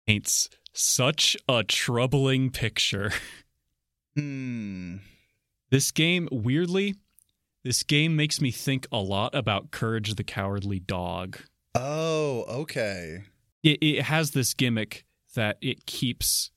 paints 0.07 0.49
such 0.73 1.37
a 1.49 1.62
troubling 1.64 2.50
picture. 2.50 3.12
Hmm. 4.17 4.97
This 5.71 5.91
game, 5.91 6.29
weirdly, 6.33 6.95
this 7.63 7.83
game 7.83 8.17
makes 8.17 8.41
me 8.41 8.51
think 8.51 8.87
a 8.91 8.99
lot 8.99 9.35
about 9.35 9.71
Courage 9.71 10.15
the 10.15 10.25
Cowardly 10.25 10.81
Dog. 10.81 11.39
Oh, 11.75 12.45
okay. 12.49 13.25
It, 13.63 13.79
it 13.83 14.03
has 14.03 14.31
this 14.31 14.55
gimmick 14.55 15.05
that 15.35 15.59
it 15.61 15.85
keeps 15.85 16.51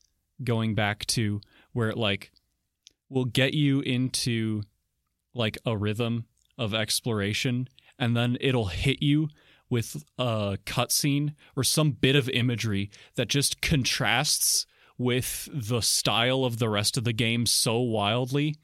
going 0.43 0.75
back 0.75 1.05
to 1.07 1.41
where 1.73 1.89
it 1.89 1.97
like 1.97 2.31
will 3.09 3.25
get 3.25 3.53
you 3.53 3.81
into 3.81 4.63
like 5.33 5.57
a 5.65 5.75
rhythm 5.75 6.25
of 6.57 6.73
exploration 6.73 7.67
and 7.99 8.15
then 8.15 8.37
it'll 8.39 8.67
hit 8.67 9.01
you 9.01 9.27
with 9.69 10.03
a 10.17 10.57
cutscene 10.65 11.33
or 11.55 11.63
some 11.63 11.91
bit 11.91 12.15
of 12.15 12.29
imagery 12.29 12.89
that 13.15 13.27
just 13.27 13.61
contrasts 13.61 14.65
with 14.97 15.49
the 15.53 15.81
style 15.81 16.43
of 16.43 16.59
the 16.59 16.69
rest 16.69 16.97
of 16.97 17.03
the 17.03 17.13
game 17.13 17.45
so 17.45 17.79
wildly 17.79 18.55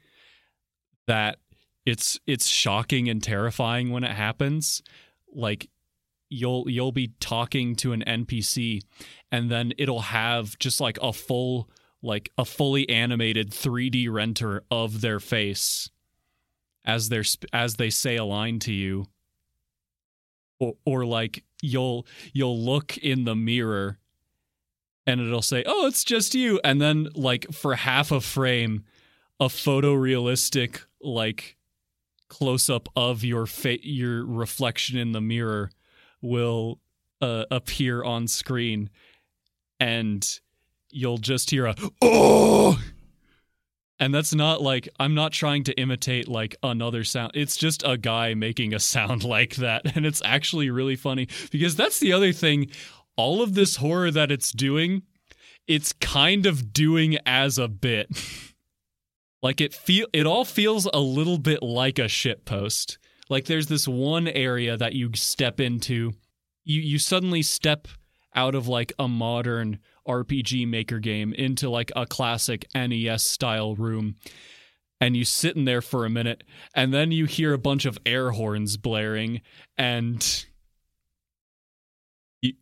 that 1.08 1.38
it's 1.84 2.20
it's 2.26 2.46
shocking 2.46 3.08
and 3.08 3.22
terrifying 3.22 3.90
when 3.90 4.04
it 4.04 4.12
happens. 4.12 4.82
Like 5.34 5.68
you'll 6.28 6.70
you'll 6.70 6.92
be 6.92 7.12
talking 7.18 7.74
to 7.76 7.92
an 7.92 8.04
NPC 8.06 8.82
and 9.32 9.50
then 9.50 9.72
it'll 9.78 10.00
have 10.00 10.58
just 10.58 10.80
like 10.80 10.98
a 11.02 11.12
full 11.12 11.68
like 12.02 12.30
a 12.38 12.44
fully 12.44 12.88
animated 12.88 13.50
3D 13.50 14.10
render 14.10 14.62
of 14.70 15.00
their 15.00 15.18
face 15.18 15.90
as 16.84 17.08
they're 17.08 17.24
as 17.52 17.76
they 17.76 17.90
say 17.90 18.16
a 18.16 18.24
line 18.24 18.58
to 18.60 18.72
you. 18.72 19.06
Or, 20.60 20.74
or 20.84 21.06
like 21.06 21.44
you'll 21.62 22.06
you'll 22.32 22.58
look 22.58 22.98
in 22.98 23.24
the 23.24 23.36
mirror 23.36 23.98
and 25.06 25.20
it'll 25.20 25.40
say 25.40 25.64
oh 25.66 25.86
it's 25.86 26.04
just 26.04 26.34
you. 26.34 26.60
And 26.62 26.80
then 26.80 27.08
like 27.14 27.50
for 27.52 27.76
half 27.76 28.12
a 28.12 28.20
frame 28.20 28.84
a 29.40 29.46
photorealistic 29.46 30.82
like 31.00 31.56
close 32.28 32.68
up 32.68 32.88
of 32.94 33.24
your 33.24 33.46
fa- 33.46 33.86
your 33.86 34.24
reflection 34.24 34.98
in 34.98 35.12
the 35.12 35.20
mirror 35.20 35.70
will 36.20 36.80
uh, 37.20 37.44
appear 37.50 38.04
on 38.04 38.28
screen 38.28 38.90
and 39.80 40.40
you'll 40.90 41.18
just 41.18 41.50
hear 41.50 41.66
a 41.66 41.74
oh! 42.02 42.80
And 44.00 44.14
that's 44.14 44.32
not 44.34 44.62
like 44.62 44.88
i'm 45.00 45.14
not 45.14 45.32
trying 45.32 45.64
to 45.64 45.72
imitate 45.74 46.28
like 46.28 46.56
another 46.62 47.02
sound. 47.04 47.32
It's 47.34 47.56
just 47.56 47.82
a 47.84 47.96
guy 47.96 48.34
making 48.34 48.74
a 48.74 48.78
sound 48.78 49.24
like 49.36 49.56
that 49.56 49.96
and 49.96 50.06
it's 50.06 50.22
actually 50.24 50.70
really 50.70 50.96
funny 50.96 51.28
because 51.50 51.76
that's 51.76 51.98
the 51.98 52.12
other 52.12 52.32
thing. 52.32 52.70
All 53.16 53.42
of 53.42 53.54
this 53.54 53.76
horror 53.76 54.10
that 54.12 54.30
it's 54.30 54.52
doing 54.52 55.02
it's 55.68 55.92
kind 55.92 56.46
of 56.46 56.72
doing 56.72 57.18
as 57.26 57.58
a 57.58 57.68
bit 57.68 58.08
like 59.42 59.60
it 59.60 59.74
feel 59.74 60.06
it 60.12 60.26
all 60.26 60.44
feels 60.44 60.86
a 60.92 61.00
little 61.00 61.38
bit 61.38 61.62
like 61.62 61.98
a 61.98 62.08
shit 62.08 62.44
post 62.44 62.98
like 63.28 63.44
there's 63.44 63.66
this 63.66 63.86
one 63.86 64.28
area 64.28 64.76
that 64.76 64.94
you 64.94 65.10
step 65.14 65.60
into. 65.60 66.12
You 66.64 66.80
you 66.80 66.98
suddenly 66.98 67.42
step 67.42 67.88
out 68.34 68.54
of 68.54 68.68
like 68.68 68.92
a 68.98 69.08
modern 69.08 69.78
RPG 70.06 70.68
maker 70.68 70.98
game 70.98 71.32
into 71.32 71.68
like 71.68 71.90
a 71.96 72.06
classic 72.06 72.66
NES 72.74 73.24
style 73.24 73.74
room. 73.74 74.16
And 75.00 75.16
you 75.16 75.24
sit 75.24 75.56
in 75.56 75.64
there 75.64 75.82
for 75.82 76.04
a 76.04 76.10
minute 76.10 76.42
and 76.74 76.92
then 76.92 77.12
you 77.12 77.26
hear 77.26 77.52
a 77.52 77.58
bunch 77.58 77.84
of 77.84 77.98
air 78.04 78.32
horns 78.32 78.76
blaring 78.76 79.42
and 79.76 80.44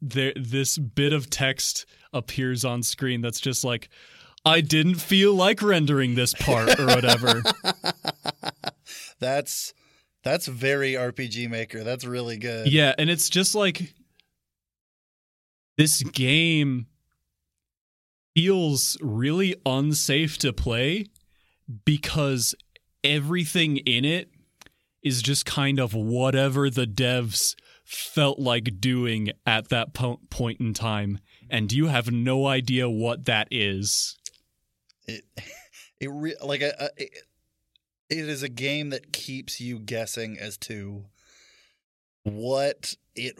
there 0.02 0.34
this 0.36 0.76
bit 0.76 1.14
of 1.14 1.30
text 1.30 1.86
appears 2.12 2.64
on 2.64 2.82
screen 2.82 3.22
that's 3.22 3.40
just 3.40 3.64
like 3.64 3.88
I 4.46 4.60
didn't 4.60 4.94
feel 4.94 5.34
like 5.34 5.60
rendering 5.60 6.14
this 6.14 6.32
part 6.32 6.78
or 6.78 6.86
whatever. 6.86 7.42
that's 9.18 9.74
that's 10.22 10.46
very 10.46 10.92
RPG 10.92 11.50
Maker. 11.50 11.82
That's 11.82 12.04
really 12.04 12.36
good. 12.36 12.68
yeah, 12.70 12.94
and 12.96 13.10
it's 13.10 13.28
just 13.28 13.56
like 13.56 13.92
this 15.76 16.02
game 16.04 16.86
feels 18.36 18.96
really 19.00 19.56
unsafe 19.66 20.38
to 20.38 20.52
play 20.52 21.06
because 21.84 22.54
everything 23.02 23.78
in 23.78 24.04
it 24.04 24.30
is 25.02 25.22
just 25.22 25.44
kind 25.44 25.80
of 25.80 25.92
whatever 25.92 26.70
the 26.70 26.86
devs 26.86 27.56
felt 27.84 28.38
like 28.38 28.80
doing 28.80 29.30
at 29.44 29.70
that 29.70 29.94
po- 29.94 30.20
point 30.30 30.60
in 30.60 30.74
time 30.74 31.18
and 31.48 31.72
you 31.72 31.86
have 31.86 32.10
no 32.10 32.46
idea 32.46 32.90
what 32.90 33.24
that 33.24 33.46
is 33.50 34.16
It 35.06 35.24
it 36.00 36.08
re- 36.08 36.36
like 36.42 36.62
a, 36.62 36.74
a 36.78 36.88
it, 36.96 37.10
it 38.08 38.28
is 38.28 38.42
a 38.42 38.48
game 38.48 38.90
that 38.90 39.12
keeps 39.12 39.60
you 39.60 39.78
guessing 39.78 40.38
as 40.38 40.56
to 40.58 41.04
what 42.22 42.94
it 43.14 43.36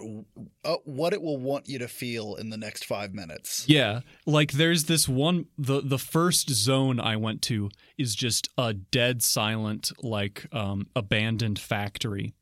uh, 0.65 0.77
what 0.85 1.13
it 1.13 1.21
will 1.21 1.39
want 1.39 1.69
you 1.69 1.79
to 1.79 1.89
feel 1.89 2.37
in 2.37 2.51
the 2.51 2.57
next 2.57 2.85
5 2.85 3.13
minutes. 3.13 3.69
Yeah, 3.69 4.01
like 4.25 4.53
there's 4.53 4.85
this 4.85 5.09
one 5.09 5.47
the 5.59 5.81
the 5.83 5.99
first 5.99 6.51
zone 6.51 7.01
I 7.01 7.17
went 7.17 7.43
to 7.43 7.71
is 7.99 8.15
just 8.15 8.49
a 8.57 8.73
dead 8.75 9.23
silent 9.23 9.93
like 10.03 10.47
um 10.53 10.87
abandoned 10.95 11.59
factory. 11.59 12.35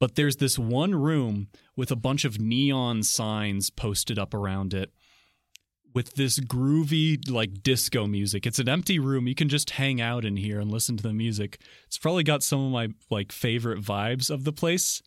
But 0.00 0.16
there's 0.16 0.36
this 0.36 0.58
one 0.58 0.94
room 0.94 1.48
with 1.76 1.90
a 1.90 1.96
bunch 1.96 2.24
of 2.24 2.38
neon 2.38 3.02
signs 3.02 3.70
posted 3.70 4.18
up 4.18 4.34
around 4.34 4.74
it 4.74 4.92
with 5.94 6.14
this 6.14 6.38
groovy 6.40 7.30
like 7.30 7.62
disco 7.62 8.06
music. 8.06 8.46
It's 8.46 8.58
an 8.58 8.68
empty 8.68 8.98
room. 8.98 9.26
You 9.28 9.34
can 9.34 9.48
just 9.48 9.70
hang 9.70 10.00
out 10.00 10.24
in 10.24 10.36
here 10.36 10.58
and 10.60 10.70
listen 10.70 10.96
to 10.96 11.02
the 11.02 11.12
music. 11.14 11.58
It's 11.86 11.96
probably 11.98 12.24
got 12.24 12.42
some 12.42 12.60
of 12.66 12.72
my 12.72 12.88
like 13.10 13.30
favorite 13.32 13.80
vibes 13.80 14.28
of 14.28 14.44
the 14.44 14.52
place. 14.52 15.00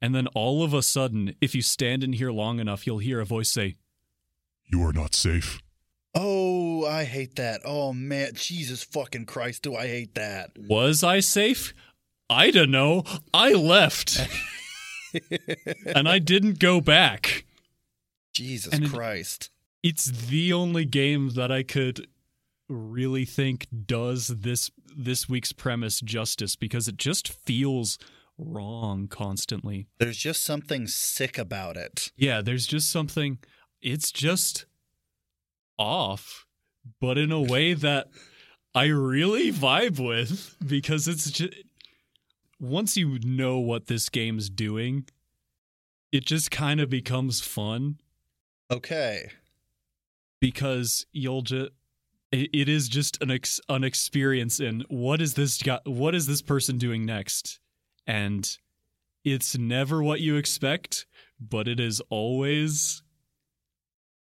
And 0.00 0.14
then 0.14 0.26
all 0.28 0.64
of 0.64 0.72
a 0.74 0.82
sudden, 0.82 1.34
if 1.40 1.54
you 1.54 1.62
stand 1.62 2.02
in 2.02 2.14
here 2.14 2.32
long 2.32 2.58
enough, 2.60 2.86
you'll 2.86 2.98
hear 2.98 3.20
a 3.20 3.24
voice 3.26 3.50
say, 3.50 3.74
You 4.66 4.82
are 4.84 4.92
not 4.92 5.14
safe. 5.14 5.60
Oh, 6.14 6.84
I 6.86 7.04
hate 7.04 7.36
that. 7.36 7.62
Oh 7.64 7.92
man, 7.92 8.30
Jesus 8.34 8.82
fucking 8.84 9.26
Christ, 9.26 9.62
do 9.62 9.74
I 9.74 9.86
hate 9.86 10.14
that. 10.14 10.50
Was 10.58 11.02
I 11.02 11.20
safe? 11.20 11.72
I 12.28 12.50
don't 12.50 12.70
know. 12.70 13.04
I 13.34 13.52
left. 13.52 14.20
and 15.94 16.08
I 16.08 16.18
didn't 16.18 16.58
go 16.58 16.80
back. 16.80 17.44
Jesus 18.34 18.72
And 18.72 18.84
it- 18.84 18.90
Christ. 18.92 19.50
It's 19.82 20.06
the 20.06 20.52
only 20.52 20.84
game 20.84 21.30
that 21.30 21.50
I 21.50 21.62
could 21.62 22.06
really 22.68 23.24
think 23.24 23.66
does 23.86 24.28
this 24.28 24.70
this 24.94 25.28
week's 25.28 25.52
premise 25.52 26.00
justice 26.00 26.54
because 26.56 26.86
it 26.88 26.96
just 26.96 27.28
feels 27.28 27.98
wrong 28.38 29.08
constantly. 29.08 29.88
There's 29.98 30.16
just 30.18 30.42
something 30.42 30.86
sick 30.86 31.38
about 31.38 31.76
it. 31.76 32.12
Yeah, 32.16 32.40
there's 32.42 32.66
just 32.66 32.90
something 32.90 33.38
it's 33.80 34.12
just 34.12 34.66
off, 35.78 36.46
but 37.00 37.18
in 37.18 37.32
a 37.32 37.40
way 37.40 37.74
that 37.74 38.08
I 38.74 38.86
really 38.86 39.52
vibe 39.52 39.98
with 39.98 40.56
because 40.64 41.08
it's 41.08 41.30
just 41.30 41.54
once 42.60 42.96
you 42.96 43.18
know 43.24 43.58
what 43.58 43.86
this 43.86 44.08
game's 44.08 44.48
doing, 44.48 45.06
it 46.12 46.24
just 46.24 46.50
kind 46.50 46.80
of 46.80 46.88
becomes 46.88 47.40
fun 47.40 47.98
Okay. 48.72 49.30
Because 50.42 51.06
you'll 51.12 51.42
just 51.42 51.70
it, 52.32 52.68
is 52.68 52.88
just 52.88 53.22
an 53.22 53.30
ex, 53.30 53.60
an 53.68 53.84
experience 53.84 54.58
in 54.58 54.84
what 54.88 55.22
is 55.22 55.34
this 55.34 55.62
guy 55.62 55.78
what 55.84 56.16
is 56.16 56.26
this 56.26 56.42
person 56.42 56.78
doing 56.78 57.06
next? 57.06 57.60
And 58.08 58.50
it's 59.24 59.56
never 59.56 60.02
what 60.02 60.20
you 60.20 60.34
expect 60.34 61.06
but 61.40 61.68
it 61.68 61.80
is 61.80 62.02
always 62.10 63.02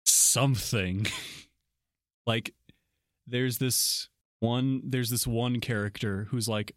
something. 0.06 1.06
Like 2.26 2.54
there's 3.26 3.58
this 3.58 4.10
one 4.42 4.82
there's 4.84 5.10
this 5.10 5.26
one 5.26 5.62
character 5.62 6.28
who's 6.30 6.50
like 6.50 6.76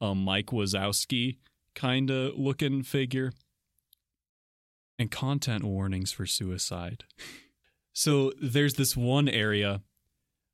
a 0.00 0.14
Mike 0.14 0.46
Wazowski 0.46 1.36
kind 1.74 2.08
of 2.08 2.38
looking 2.38 2.82
figure. 2.82 3.34
And 4.98 5.10
content 5.10 5.62
warnings 5.62 6.10
for 6.10 6.24
suicide 6.24 7.04
so 7.98 8.30
there's 8.40 8.74
this 8.74 8.96
one 8.96 9.28
area 9.28 9.82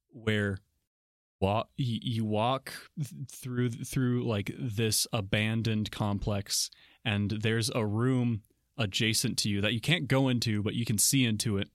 where 0.09 0.57
wa- 1.43 1.65
y- 1.79 2.01
you 2.01 2.25
walk 2.25 2.73
through 3.31 3.69
through 3.69 4.25
like 4.25 4.51
this 4.59 5.07
abandoned 5.13 5.91
complex 5.91 6.71
and 7.05 7.31
there's 7.43 7.71
a 7.75 7.85
room 7.85 8.41
adjacent 8.79 9.37
to 9.37 9.51
you 9.51 9.61
that 9.61 9.75
you 9.75 9.81
can't 9.81 10.09
go 10.09 10.29
into 10.29 10.63
but 10.63 10.75
you 10.75 10.87
can 10.87 10.97
see 10.97 11.27
into 11.27 11.59
it 11.59 11.69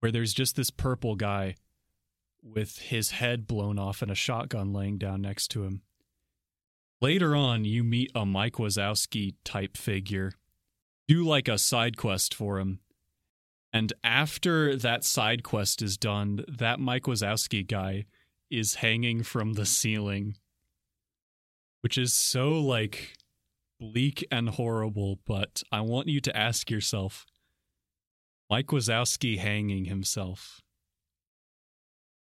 where 0.00 0.12
there's 0.12 0.34
just 0.34 0.54
this 0.54 0.68
purple 0.68 1.16
guy 1.16 1.54
with 2.42 2.76
his 2.78 3.12
head 3.12 3.46
blown 3.46 3.78
off 3.78 4.02
and 4.02 4.10
a 4.10 4.14
shotgun 4.14 4.70
laying 4.70 4.98
down 4.98 5.22
next 5.22 5.48
to 5.48 5.64
him. 5.64 5.80
Later 7.00 7.34
on, 7.34 7.64
you 7.64 7.82
meet 7.82 8.12
a 8.14 8.26
Mike 8.26 8.54
Wazowski 8.56 9.34
type 9.44 9.78
figure. 9.78 10.32
Do 11.08 11.24
like 11.26 11.48
a 11.48 11.58
side 11.58 11.96
quest 11.96 12.34
for 12.34 12.58
him. 12.60 12.80
And 13.76 13.92
after 14.02 14.74
that 14.74 15.04
side 15.04 15.42
quest 15.42 15.82
is 15.82 15.98
done, 15.98 16.42
that 16.48 16.80
Mike 16.80 17.02
Wazowski 17.02 17.66
guy 17.66 18.06
is 18.50 18.76
hanging 18.76 19.22
from 19.22 19.52
the 19.52 19.66
ceiling, 19.66 20.38
which 21.82 21.98
is 21.98 22.14
so 22.14 22.52
like 22.52 23.18
bleak 23.78 24.26
and 24.32 24.48
horrible. 24.48 25.18
But 25.26 25.62
I 25.70 25.82
want 25.82 26.08
you 26.08 26.22
to 26.22 26.34
ask 26.34 26.70
yourself 26.70 27.26
Mike 28.48 28.68
Wazowski 28.68 29.36
hanging 29.36 29.84
himself. 29.84 30.62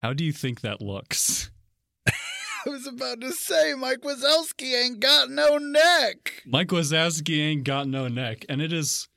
How 0.03 0.11
do 0.11 0.25
you 0.25 0.33
think 0.33 0.59
that 0.59 0.81
looks? 0.81 1.49
I 2.07 2.69
was 2.69 2.85
about 2.85 3.21
to 3.21 3.31
say 3.31 3.73
Mike 3.73 4.01
Wazowski 4.01 4.73
ain't 4.83 4.99
got 4.99 5.29
no 5.29 5.57
neck. 5.57 6.43
Mike 6.45 6.67
Wazowski 6.67 7.39
ain't 7.39 7.63
got 7.63 7.87
no 7.87 8.09
neck, 8.09 8.43
and 8.49 8.61
it 8.61 8.73
is 8.73 9.07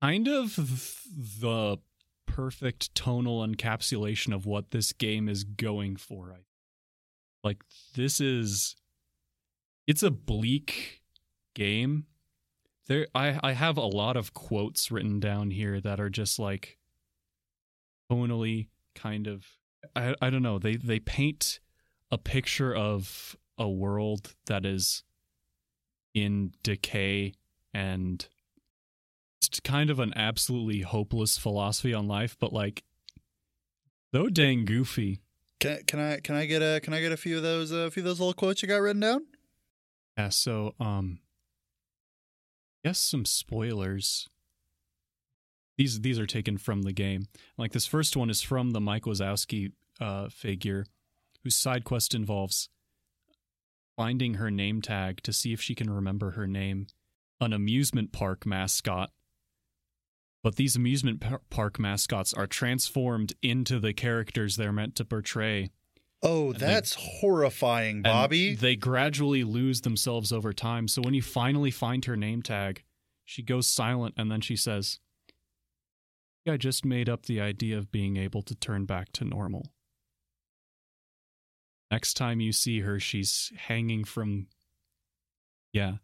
kind 0.00 0.28
of 0.28 0.56
the 0.56 1.78
perfect 2.26 2.94
tonal 2.94 3.46
encapsulation 3.46 4.34
of 4.34 4.46
what 4.46 4.70
this 4.70 4.92
game 4.92 5.28
is 5.28 5.44
going 5.44 5.96
for. 5.96 6.36
Like 7.42 7.62
this 7.94 8.20
is 8.20 8.76
it's 9.86 10.02
a 10.02 10.10
bleak 10.10 11.02
game. 11.54 12.06
There 12.86 13.06
I 13.14 13.38
I 13.42 13.52
have 13.52 13.76
a 13.76 13.82
lot 13.82 14.16
of 14.16 14.34
quotes 14.34 14.90
written 14.90 15.20
down 15.20 15.50
here 15.50 15.80
that 15.80 16.00
are 16.00 16.10
just 16.10 16.38
like 16.38 16.78
tonally 18.10 18.68
kind 18.94 19.26
of 19.26 19.46
I 19.96 20.14
I 20.20 20.30
don't 20.30 20.42
know. 20.42 20.58
They 20.58 20.76
they 20.76 21.00
paint 21.00 21.60
a 22.10 22.18
picture 22.18 22.74
of 22.74 23.36
a 23.56 23.68
world 23.68 24.34
that 24.46 24.64
is 24.64 25.02
in 26.14 26.52
decay 26.62 27.34
and 27.74 28.26
it's 29.48 29.60
kind 29.60 29.90
of 29.90 29.98
an 29.98 30.12
absolutely 30.16 30.82
hopeless 30.82 31.36
philosophy 31.36 31.94
on 31.94 32.06
life, 32.06 32.36
but 32.38 32.52
like 32.52 32.84
though 34.12 34.28
dang 34.28 34.64
goofy. 34.64 35.20
Can, 35.60 35.82
can 35.86 35.98
I 35.98 36.20
can 36.20 36.34
I 36.36 36.46
get 36.46 36.62
a 36.62 36.80
can 36.80 36.94
I 36.94 37.00
get 37.00 37.12
a 37.12 37.16
few 37.16 37.36
of 37.36 37.42
those 37.42 37.72
uh, 37.72 37.76
a 37.76 37.90
few 37.90 38.02
of 38.02 38.04
those 38.04 38.20
little 38.20 38.34
quotes 38.34 38.62
you 38.62 38.68
got 38.68 38.76
written 38.76 39.00
down? 39.00 39.26
Yeah, 40.16 40.28
so 40.28 40.74
um 40.78 41.20
guess 42.84 42.98
some 42.98 43.24
spoilers. 43.24 44.28
These 45.76 46.00
these 46.00 46.18
are 46.18 46.26
taken 46.26 46.58
from 46.58 46.82
the 46.82 46.92
game. 46.92 47.26
Like 47.56 47.72
this 47.72 47.86
first 47.86 48.16
one 48.16 48.30
is 48.30 48.42
from 48.42 48.70
the 48.70 48.80
Mike 48.80 49.04
Wazowski 49.04 49.72
uh, 50.00 50.28
figure, 50.28 50.86
whose 51.42 51.56
side 51.56 51.84
quest 51.84 52.14
involves 52.14 52.68
finding 53.96 54.34
her 54.34 54.50
name 54.50 54.80
tag 54.80 55.20
to 55.22 55.32
see 55.32 55.52
if 55.52 55.60
she 55.60 55.74
can 55.74 55.90
remember 55.90 56.32
her 56.32 56.46
name, 56.46 56.86
an 57.40 57.52
amusement 57.52 58.12
park 58.12 58.46
mascot. 58.46 59.10
But 60.42 60.56
these 60.56 60.76
amusement 60.76 61.22
park 61.50 61.78
mascots 61.78 62.32
are 62.32 62.46
transformed 62.46 63.32
into 63.42 63.80
the 63.80 63.92
characters 63.92 64.56
they're 64.56 64.72
meant 64.72 64.94
to 64.96 65.04
portray. 65.04 65.70
Oh, 66.22 66.52
they- 66.52 66.58
that's 66.60 66.94
horrifying, 66.94 67.96
And 67.98 68.04
Bobby. 68.04 68.54
They 68.54 68.76
gradually 68.76 69.44
lose 69.44 69.80
themselves 69.82 70.32
over 70.32 70.52
time. 70.52 70.88
So 70.88 71.02
when 71.02 71.14
you 71.14 71.22
finally 71.22 71.70
find 71.70 72.04
her 72.04 72.16
name 72.16 72.42
tag, 72.42 72.84
she 73.24 73.42
goes 73.42 73.66
silent 73.68 74.14
and 74.16 74.30
then 74.30 74.40
she 74.40 74.56
says, 74.56 75.00
I 76.48 76.56
just 76.56 76.84
made 76.84 77.08
up 77.10 77.26
the 77.26 77.40
idea 77.40 77.76
of 77.76 77.90
being 77.92 78.16
able 78.16 78.42
to 78.42 78.54
turn 78.54 78.86
back 78.86 79.12
to 79.12 79.24
normal. 79.24 79.70
Next 81.90 82.14
time 82.14 82.40
you 82.40 82.52
see 82.52 82.80
her, 82.80 82.98
she's 83.00 83.52
hanging 83.56 84.04
from. 84.04 84.46
Yeah. 85.72 85.96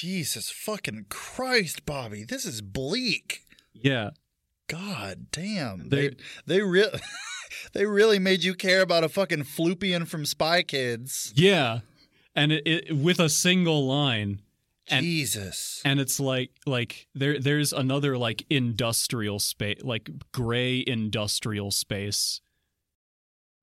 Jesus 0.00 0.50
fucking 0.50 1.06
Christ, 1.08 1.86
Bobby. 1.86 2.24
This 2.24 2.44
is 2.44 2.60
bleak. 2.60 3.44
Yeah. 3.72 4.10
God 4.68 5.26
damn. 5.32 5.88
They- 5.88 6.08
They 6.08 6.16
they 6.46 6.60
really 6.62 7.00
they 7.72 7.86
really 7.86 8.18
made 8.18 8.44
you 8.44 8.54
care 8.54 8.82
about 8.82 9.04
a 9.04 9.08
fucking 9.08 9.44
floopian 9.44 10.06
from 10.06 10.26
Spy 10.26 10.62
Kids. 10.62 11.32
Yeah. 11.34 11.80
And 12.34 12.52
it, 12.52 12.66
it 12.66 12.96
with 12.96 13.18
a 13.20 13.28
single 13.30 13.86
line. 13.86 14.42
And- 14.88 15.02
Jesus. 15.04 15.80
and 15.84 15.98
it's 15.98 16.20
like 16.20 16.50
like 16.66 17.06
there 17.14 17.40
there's 17.40 17.72
another 17.72 18.16
like 18.18 18.44
industrial 18.50 19.38
space 19.40 19.80
like 19.82 20.10
gray 20.32 20.84
industrial 20.86 21.70
space 21.72 22.40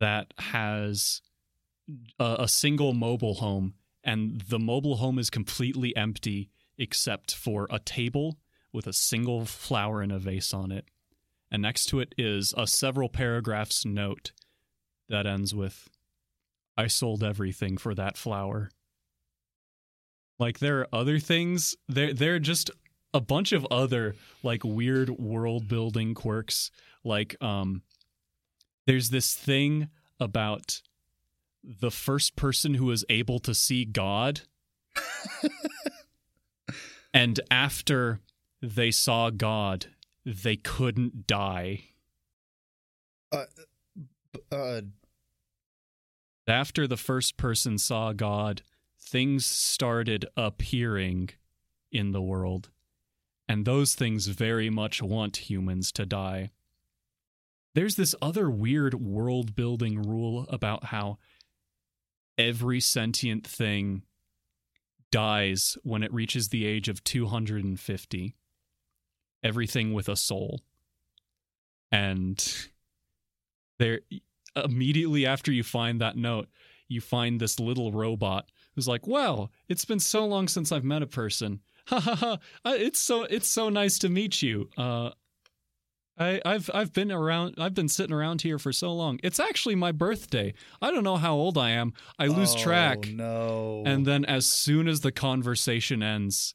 that 0.02 0.34
has 0.38 1.22
a, 2.20 2.38
a 2.40 2.48
single 2.48 2.94
mobile 2.94 3.36
home 3.36 3.76
and 4.04 4.42
the 4.42 4.60
mobile 4.60 4.98
home 4.98 5.18
is 5.20 5.30
completely 5.30 5.96
empty 5.96 6.50
except 6.78 7.34
for 7.34 7.68
a 7.70 7.80
table 7.80 8.38
with 8.72 8.88
a 8.88 8.94
single 8.94 9.46
flower 9.46 10.02
in 10.02 10.12
a 10.12 10.20
vase 10.20 10.54
on 10.54 10.72
it 10.72 10.86
and 11.52 11.62
next 11.62 11.86
to 11.86 12.00
it 12.00 12.14
is 12.18 12.54
a 12.58 12.66
several 12.66 13.10
paragraphs 13.10 13.86
note 13.86 14.32
that 15.10 15.26
ends 15.28 15.54
with 15.54 15.90
i 16.78 16.88
sold 16.88 17.24
everything 17.24 17.78
for 17.78 17.94
that 17.94 18.18
flower 18.18 18.70
like 20.40 20.60
there 20.60 20.80
are 20.80 20.88
other 20.92 21.20
things. 21.20 21.76
There 21.88 22.14
there 22.14 22.36
are 22.36 22.40
just 22.40 22.72
a 23.14 23.22
bunch 23.22 23.52
of 23.52 23.66
other 23.70 24.16
like 24.42 24.64
weird 24.64 25.10
world 25.10 25.68
building 25.68 26.14
quirks. 26.14 26.72
Like 27.04 27.42
um 27.42 27.84
there's 28.86 29.10
this 29.10 29.34
thing 29.34 29.90
about 30.20 30.82
the 31.64 31.92
first 31.92 32.36
person 32.36 32.76
who 32.76 32.86
was 32.86 33.06
able 33.10 33.40
to 33.40 33.54
see 33.54 33.86
God. 33.86 34.42
and 37.14 37.40
after 37.50 38.20
they 38.62 38.92
saw 38.92 39.30
God, 39.30 39.88
they 40.26 40.56
couldn't 40.56 41.28
die. 41.28 41.86
Uh 43.32 43.46
After 46.48 46.88
the 46.88 46.98
first 46.98 47.38
person 47.38 47.78
saw 47.78 48.14
God, 48.14 48.62
things 49.00 49.46
started 49.46 50.26
appearing 50.36 51.30
in 51.92 52.12
the 52.12 52.22
world. 52.22 52.70
And 53.48 53.66
those 53.66 53.96
things 53.96 54.28
very 54.28 54.70
much 54.70 55.02
want 55.02 55.50
humans 55.50 55.92
to 55.94 56.06
die. 56.06 56.52
There's 57.76 57.96
this 57.96 58.16
other 58.22 58.50
weird 58.50 58.94
world 58.94 59.56
building 59.56 60.02
rule 60.02 60.46
about 60.50 60.86
how 60.86 61.18
every 62.38 62.80
sentient 62.80 63.46
thing 63.46 64.04
dies 65.12 65.78
when 65.84 66.04
it 66.04 66.14
reaches 66.14 66.50
the 66.50 66.66
age 66.66 66.90
of 66.90 67.04
250. 67.04 68.36
Everything 69.44 69.94
with 69.94 70.10
a 70.10 70.16
soul. 70.16 70.62
And 71.92 72.68
there 73.78 74.02
immediately 74.56 75.26
after 75.26 75.52
you 75.52 75.64
find 75.64 76.02
that 76.02 76.18
note, 76.18 76.48
you 76.88 77.02
find 77.02 77.40
this 77.40 77.60
little 77.60 77.92
robot 77.92 78.50
who's 78.76 78.88
like, 78.88 79.08
"Well, 79.08 79.52
it's 79.68 79.86
been 79.86 80.00
so 80.00 80.26
long 80.26 80.48
since 80.48 80.72
I've 80.72 80.84
met 80.84 81.02
a 81.02 81.08
person. 81.08 81.62
Ha 81.88 82.00
ha 82.00 82.16
ha! 82.16 82.38
It's 82.66 83.00
so 83.00 83.24
it's 83.24 83.48
so 83.48 83.68
nice 83.68 84.00
to 84.00 84.10
meet 84.10 84.42
you. 84.42 84.70
Uh, 84.78 85.12
I, 86.18 86.40
I've 86.46 86.70
I've 86.74 86.94
been 86.94 87.12
around. 87.12 87.56
I've 87.58 87.74
been 87.74 87.90
sitting 87.90 88.14
around 88.14 88.42
here 88.44 88.60
for 88.60 88.72
so 88.72 88.94
long. 88.94 89.20
It's 89.24 89.40
actually 89.40 89.76
my 89.76 89.92
birthday. 89.92 90.54
I 90.82 90.92
don't 90.92 91.04
know 91.04 91.18
how 91.18 91.34
old 91.34 91.58
I 91.58 91.72
am. 91.72 91.94
I 92.20 92.28
lose 92.28 92.54
Oh, 92.56 92.60
track. 92.60 93.08
No. 93.08 93.82
And 93.86 94.06
then 94.06 94.24
as 94.26 94.48
soon 94.48 94.88
as 94.88 95.02
the 95.02 95.12
conversation 95.12 96.04
ends, 96.04 96.54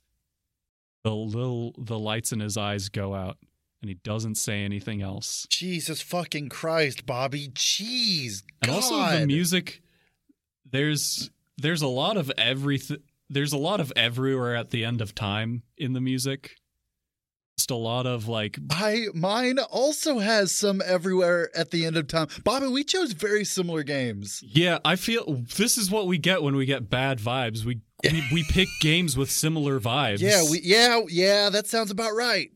the 1.03 1.15
little 1.15 1.75
the 1.77 1.99
lights 1.99 2.31
in 2.33 2.39
his 2.41 2.57
eyes 2.57 2.89
go 2.89 3.15
out, 3.15 3.37
and 3.83 3.89
he 3.89 3.95
doesn't 3.95 4.37
say 4.37 4.63
anything 4.65 5.03
else. 5.03 5.45
Jesus 5.51 6.01
fucking 6.03 6.51
Christ, 6.51 7.05
Bobby. 7.05 7.49
Jeez. 7.49 8.45
And 8.63 8.71
also 8.71 8.97
the 9.19 9.27
music. 9.27 9.83
There's 10.71 11.31
there's 11.57 11.83
a 11.83 11.89
lot 11.89 12.17
of 12.17 12.31
everything. 12.39 12.99
There's 13.29 13.53
a 13.53 13.59
lot 13.59 13.81
of 13.81 13.93
everywhere 13.97 14.55
at 14.55 14.71
the 14.71 14.85
end 14.85 15.01
of 15.01 15.15
time 15.15 15.63
in 15.77 15.95
the 15.95 16.01
music. 16.01 16.57
Just 17.59 17.73
a 17.73 17.75
lot 17.75 18.07
of 18.07 18.29
like 18.29 18.57
I 18.71 19.07
mine 19.15 19.59
also 19.59 20.21
has 20.21 20.55
some 20.55 20.81
everywhere 20.87 21.51
at 21.57 21.73
the 21.73 21.87
end 21.87 21.97
of 21.97 22.07
time. 22.07 22.29
Bobby, 22.45 22.69
we 22.69 22.85
chose 22.85 23.11
very 23.11 23.45
similar 23.45 23.83
games. 23.83 24.45
Yeah, 24.47 24.79
I 24.85 24.95
feel 24.95 25.43
this 25.57 25.77
is 25.77 25.91
what 25.91 26.07
we 26.07 26.19
get 26.19 26.41
when 26.41 26.55
we 26.55 26.67
get 26.67 26.89
bad 26.89 27.19
vibes. 27.19 27.65
We 27.65 27.81
we, 28.05 28.23
we 28.33 28.45
pick 28.45 28.69
games 28.81 29.17
with 29.17 29.29
similar 29.29 29.81
vibes. 29.81 30.21
Yeah, 30.21 30.45
we 30.49 30.61
yeah, 30.63 31.01
yeah, 31.09 31.51
that 31.51 31.67
sounds 31.67 31.91
about 31.91 32.13
right. 32.13 32.53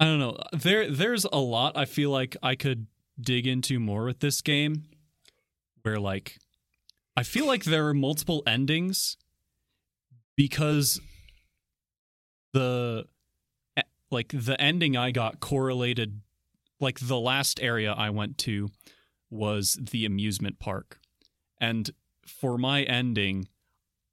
I 0.00 0.06
don't 0.06 0.18
know. 0.18 0.38
There 0.54 0.90
there's 0.90 1.26
a 1.30 1.38
lot 1.38 1.76
I 1.76 1.84
feel 1.84 2.08
like 2.08 2.34
I 2.42 2.54
could 2.54 2.86
dig 3.20 3.46
into 3.46 3.78
more 3.78 4.06
with 4.06 4.20
this 4.20 4.40
game 4.40 4.84
where 5.82 6.00
like 6.00 6.38
I 7.18 7.22
feel 7.22 7.46
like 7.46 7.64
there 7.64 7.86
are 7.86 7.92
multiple 7.92 8.42
endings 8.46 9.18
because 10.36 11.02
the 12.54 13.04
like 14.12 14.28
the 14.28 14.60
ending 14.60 14.96
I 14.96 15.10
got 15.10 15.40
correlated 15.40 16.20
like 16.80 16.98
the 17.00 17.18
last 17.18 17.60
area 17.62 17.92
I 17.92 18.10
went 18.10 18.38
to 18.38 18.70
was 19.30 19.78
the 19.80 20.04
amusement 20.04 20.58
park. 20.58 20.98
And 21.60 21.90
for 22.26 22.58
my 22.58 22.82
ending 22.82 23.48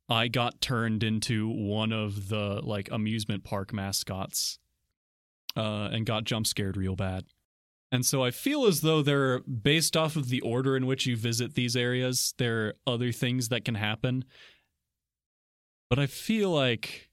I 0.10 0.28
got 0.28 0.60
turned 0.60 1.04
into 1.04 1.48
one 1.48 1.92
of 1.92 2.30
the 2.30 2.62
like 2.64 2.90
amusement 2.92 3.44
park 3.44 3.72
mascots 3.72 4.58
uh, 5.56 5.90
and 5.92 6.06
got 6.06 6.24
jump 6.24 6.48
scared 6.48 6.78
real 6.78 6.96
bad. 6.96 7.26
And 7.92 8.06
so 8.06 8.24
I 8.24 8.32
feel 8.32 8.66
as 8.66 8.82
though 8.82 9.02
they're 9.02 9.40
based 9.40 9.98
off 9.98 10.16
of 10.16 10.30
the 10.30 10.42
order 10.42 10.76
in 10.76 10.86
which 10.86 11.06
you 11.06 11.16
visit 11.16 11.54
these 11.54 11.76
areas, 11.76 12.34
there 12.38 12.68
are 12.68 12.74
other 12.88 13.12
things 13.12 13.50
that 13.50 13.66
can 13.66 13.76
happen. 13.76 14.26
But 15.90 16.00
I 16.00 16.06
feel 16.06 16.52
like 16.52 17.09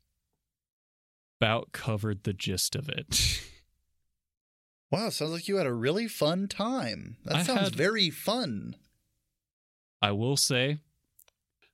about 1.41 1.73
covered 1.73 2.25
the 2.25 2.33
gist 2.33 2.77
of 2.77 2.89
it. 2.89 3.43
Wow, 4.91 5.11
sounds 5.11 5.33
like 5.33 5.49
you 5.49 5.57
had 5.57 5.67
a 5.67 5.73
really 5.73 6.07
fun 6.07 6.47
time. 6.47 7.17
That 7.25 7.37
I 7.37 7.43
sounds 7.43 7.61
had- 7.61 7.75
very 7.75 8.11
fun. 8.11 8.77
I 10.01 10.13
will 10.13 10.37
say 10.37 10.79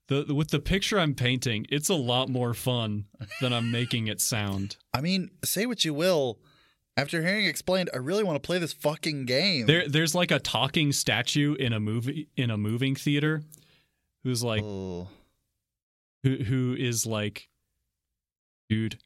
the 0.09 0.35
with 0.35 0.51
the 0.51 0.61
picture 0.61 0.99
I'm 0.99 1.15
painting, 1.15 1.67
it's 1.69 1.89
a 1.89 1.95
lot 1.95 2.29
more 2.29 2.55
fun 2.55 3.07
than 3.41 3.53
I'm 3.53 3.71
making 3.71 4.07
it 4.07 4.21
sound. 4.21 4.77
I 4.95 5.01
mean, 5.01 5.31
say 5.45 5.67
what 5.67 5.85
you 5.85 5.93
will. 5.93 6.39
After 6.97 7.23
hearing 7.23 7.47
explained, 7.47 7.91
I 7.95 7.99
really 7.99 8.23
want 8.23 8.37
to 8.37 8.47
play 8.47 8.59
this 8.59 8.73
fucking 8.73 9.25
game. 9.27 9.67
There 9.67 9.89
there's 9.89 10.15
like 10.15 10.31
a 10.31 10.39
talking 10.39 10.93
statue 10.93 11.55
in 11.55 11.73
a 11.73 11.81
movie 11.81 12.29
in 12.37 12.51
a 12.51 12.57
moving 12.57 12.95
theater 12.95 13.43
who's 14.25 14.43
like 14.43 14.63
oh. 14.63 15.09
who 16.23 16.37
who 16.37 16.77
is 16.79 17.07
like 17.07 17.49
dude 18.69 18.99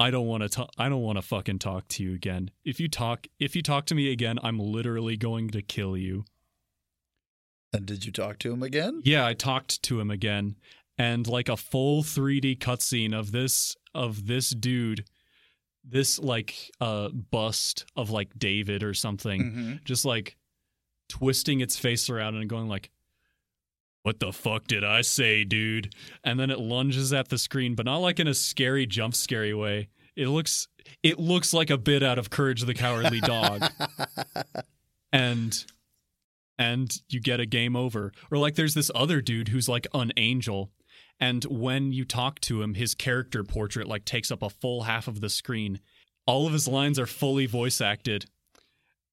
i 0.00 0.10
don't 0.10 0.26
want 0.26 0.42
to 0.42 0.48
talk 0.48 0.70
i 0.78 0.88
don't 0.88 1.02
want 1.02 1.16
to 1.18 1.22
fucking 1.22 1.58
talk 1.58 1.86
to 1.88 2.02
you 2.02 2.14
again 2.14 2.50
if 2.64 2.80
you 2.80 2.88
talk 2.88 3.26
if 3.38 3.54
you 3.54 3.62
talk 3.62 3.86
to 3.86 3.94
me 3.94 4.10
again 4.10 4.38
i'm 4.42 4.58
literally 4.58 5.16
going 5.16 5.48
to 5.50 5.62
kill 5.62 5.96
you 5.96 6.24
And 7.72 7.86
did 7.86 8.04
you 8.04 8.10
talk 8.12 8.38
to 8.40 8.52
him 8.52 8.62
again? 8.62 9.02
yeah 9.04 9.24
i 9.26 9.34
talked 9.34 9.82
to 9.84 10.00
him 10.00 10.10
again 10.10 10.56
and 10.98 11.26
like 11.26 11.48
a 11.48 11.56
full 11.56 12.02
3d 12.02 12.58
cutscene 12.58 13.14
of 13.18 13.30
this 13.32 13.76
of 13.94 14.26
this 14.26 14.50
dude 14.50 15.04
this 15.84 16.18
like 16.18 16.70
uh 16.80 17.08
bust 17.10 17.86
of 17.96 18.10
like 18.10 18.30
david 18.38 18.82
or 18.82 18.92
something 18.94 19.40
Mhm. 19.42 19.84
just 19.84 20.04
like 20.04 20.36
twisting 21.08 21.60
its 21.60 21.78
face 21.78 22.08
around 22.10 22.36
and 22.36 22.48
going 22.48 22.68
like 22.68 22.90
what 24.02 24.20
the 24.20 24.32
fuck 24.32 24.66
did 24.66 24.82
i 24.84 25.02
say 25.02 25.44
dude? 25.44 25.94
And 26.24 26.38
then 26.38 26.50
it 26.50 26.58
lunges 26.58 27.12
at 27.12 27.28
the 27.28 27.38
screen 27.38 27.74
but 27.74 27.86
not 27.86 27.98
like 27.98 28.20
in 28.20 28.28
a 28.28 28.34
scary 28.34 28.86
jump 28.86 29.14
scary 29.14 29.54
way. 29.54 29.88
It 30.16 30.28
looks 30.28 30.68
it 31.02 31.18
looks 31.18 31.52
like 31.52 31.70
a 31.70 31.78
bit 31.78 32.02
out 32.02 32.18
of 32.18 32.30
courage 32.30 32.62
the 32.62 32.74
cowardly 32.74 33.20
dog. 33.20 33.62
And 35.12 35.64
and 36.56 36.94
you 37.08 37.18
get 37.20 37.40
a 37.40 37.46
game 37.46 37.74
over. 37.74 38.12
Or 38.30 38.38
like 38.38 38.54
there's 38.54 38.74
this 38.74 38.92
other 38.94 39.20
dude 39.20 39.48
who's 39.48 39.68
like 39.68 39.88
an 39.92 40.12
angel. 40.16 40.70
And 41.18 41.42
when 41.44 41.92
you 41.92 42.04
talk 42.04 42.38
to 42.42 42.62
him 42.62 42.74
his 42.74 42.94
character 42.94 43.42
portrait 43.42 43.88
like 43.88 44.04
takes 44.04 44.30
up 44.30 44.40
a 44.40 44.50
full 44.50 44.82
half 44.82 45.08
of 45.08 45.20
the 45.20 45.28
screen. 45.28 45.80
All 46.26 46.46
of 46.46 46.52
his 46.52 46.68
lines 46.68 46.96
are 46.98 47.06
fully 47.06 47.46
voice 47.46 47.80
acted. 47.80 48.26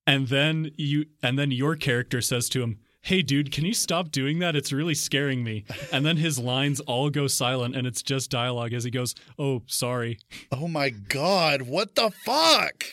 And 0.06 0.28
then 0.28 0.72
you 0.78 1.06
and 1.24 1.40
then 1.40 1.52
your 1.52 1.76
character 1.76 2.22
says 2.22 2.48
to 2.50 2.62
him 2.62 2.80
hey 3.02 3.22
dude 3.22 3.52
can 3.52 3.66
you 3.66 3.74
stop 3.74 4.12
doing 4.12 4.40
that? 4.40 4.56
It's 4.56 4.72
really 4.74 4.94
scaring 4.96 5.44
me. 5.44 5.66
And 5.92 6.06
then 6.06 6.18
his 6.18 6.38
lines 6.40 6.80
all 6.82 7.10
go 7.10 7.28
silent 7.28 7.76
and 7.76 7.88
it's 7.88 8.02
just 8.04 8.30
dialogue 8.32 8.74
as 8.74 8.84
he 8.84 8.92
goes 8.92 9.16
oh 9.40 9.64
sorry. 9.68 10.20
Oh 10.52 10.68
my 10.68 10.90
god, 10.90 11.64
what 11.64 11.96
the 11.96 12.12
fuck? 12.26 12.84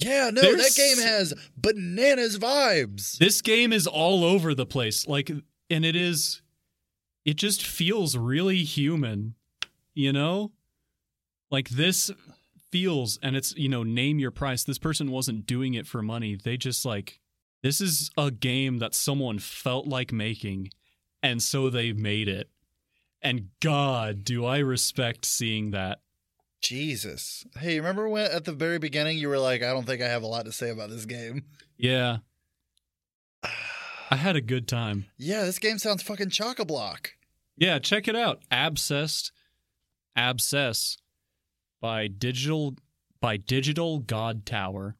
Yeah, 0.00 0.30
no, 0.30 0.40
There's- 0.42 0.74
that 0.74 0.80
game 0.80 0.98
has 1.06 1.32
bananas 1.56 2.38
vibes. 2.38 3.16
this 3.18 3.40
game 3.40 3.72
is 3.72 3.86
all 3.86 4.24
over 4.24 4.54
the 4.54 4.66
place 4.66 5.06
like 5.06 5.30
and 5.70 5.84
it 5.84 5.96
is 5.96 6.42
it 7.24 7.36
just 7.36 7.64
feels 7.66 8.16
really 8.16 8.64
human 8.64 9.34
you 9.94 10.12
know? 10.12 10.50
Like 11.50 11.68
this 11.68 12.10
feels 12.72 13.16
and 13.22 13.36
it's 13.36 13.54
you 13.56 13.68
know 13.68 13.84
name 13.84 14.18
your 14.18 14.32
price. 14.32 14.64
This 14.64 14.78
person 14.78 15.12
wasn't 15.12 15.46
doing 15.46 15.74
it 15.74 15.86
for 15.86 16.02
money. 16.02 16.36
They 16.42 16.56
just 16.56 16.84
like 16.84 17.20
this 17.64 17.80
is 17.80 18.10
a 18.16 18.30
game 18.30 18.78
that 18.78 18.94
someone 18.94 19.38
felt 19.40 19.86
like 19.88 20.12
making 20.12 20.68
and 21.22 21.42
so 21.42 21.68
they 21.70 21.92
made 21.92 22.28
it 22.28 22.48
and 23.22 23.48
god 23.60 24.22
do 24.22 24.44
i 24.44 24.58
respect 24.58 25.24
seeing 25.24 25.72
that 25.72 25.98
Jesus. 26.60 27.44
Hey, 27.58 27.76
remember 27.78 28.08
when 28.08 28.30
at 28.30 28.46
the 28.46 28.52
very 28.52 28.78
beginning 28.78 29.18
you 29.18 29.28
were 29.28 29.38
like, 29.38 29.62
I 29.62 29.70
don't 29.74 29.84
think 29.84 30.00
I 30.00 30.08
have 30.08 30.22
a 30.22 30.26
lot 30.26 30.46
to 30.46 30.52
say 30.52 30.70
about 30.70 30.88
this 30.88 31.04
game? 31.04 31.44
yeah 31.76 32.18
i 34.10 34.16
had 34.16 34.34
a 34.34 34.40
good 34.40 34.66
time 34.66 35.04
Yeah, 35.18 35.44
this 35.44 35.58
game 35.58 35.78
sounds 35.78 36.02
fucking 36.02 36.30
chock 36.30 36.58
a 36.58 36.64
block. 36.64 37.10
Yeah, 37.58 37.78
check 37.80 38.08
it 38.08 38.16
out. 38.16 38.40
Abscessed, 38.50 39.30
Abscess 40.16 40.96
by 41.82 42.06
Digital 42.08 42.76
by 43.20 43.36
Digital 43.36 43.98
God 43.98 44.46
Tower. 44.46 44.96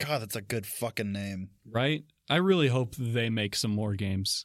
God, 0.00 0.20
that's 0.22 0.36
a 0.36 0.42
good 0.42 0.66
fucking 0.66 1.12
name. 1.12 1.50
Right? 1.70 2.04
I 2.30 2.36
really 2.36 2.68
hope 2.68 2.94
they 2.96 3.30
make 3.30 3.54
some 3.54 3.70
more 3.70 3.94
games. 3.94 4.44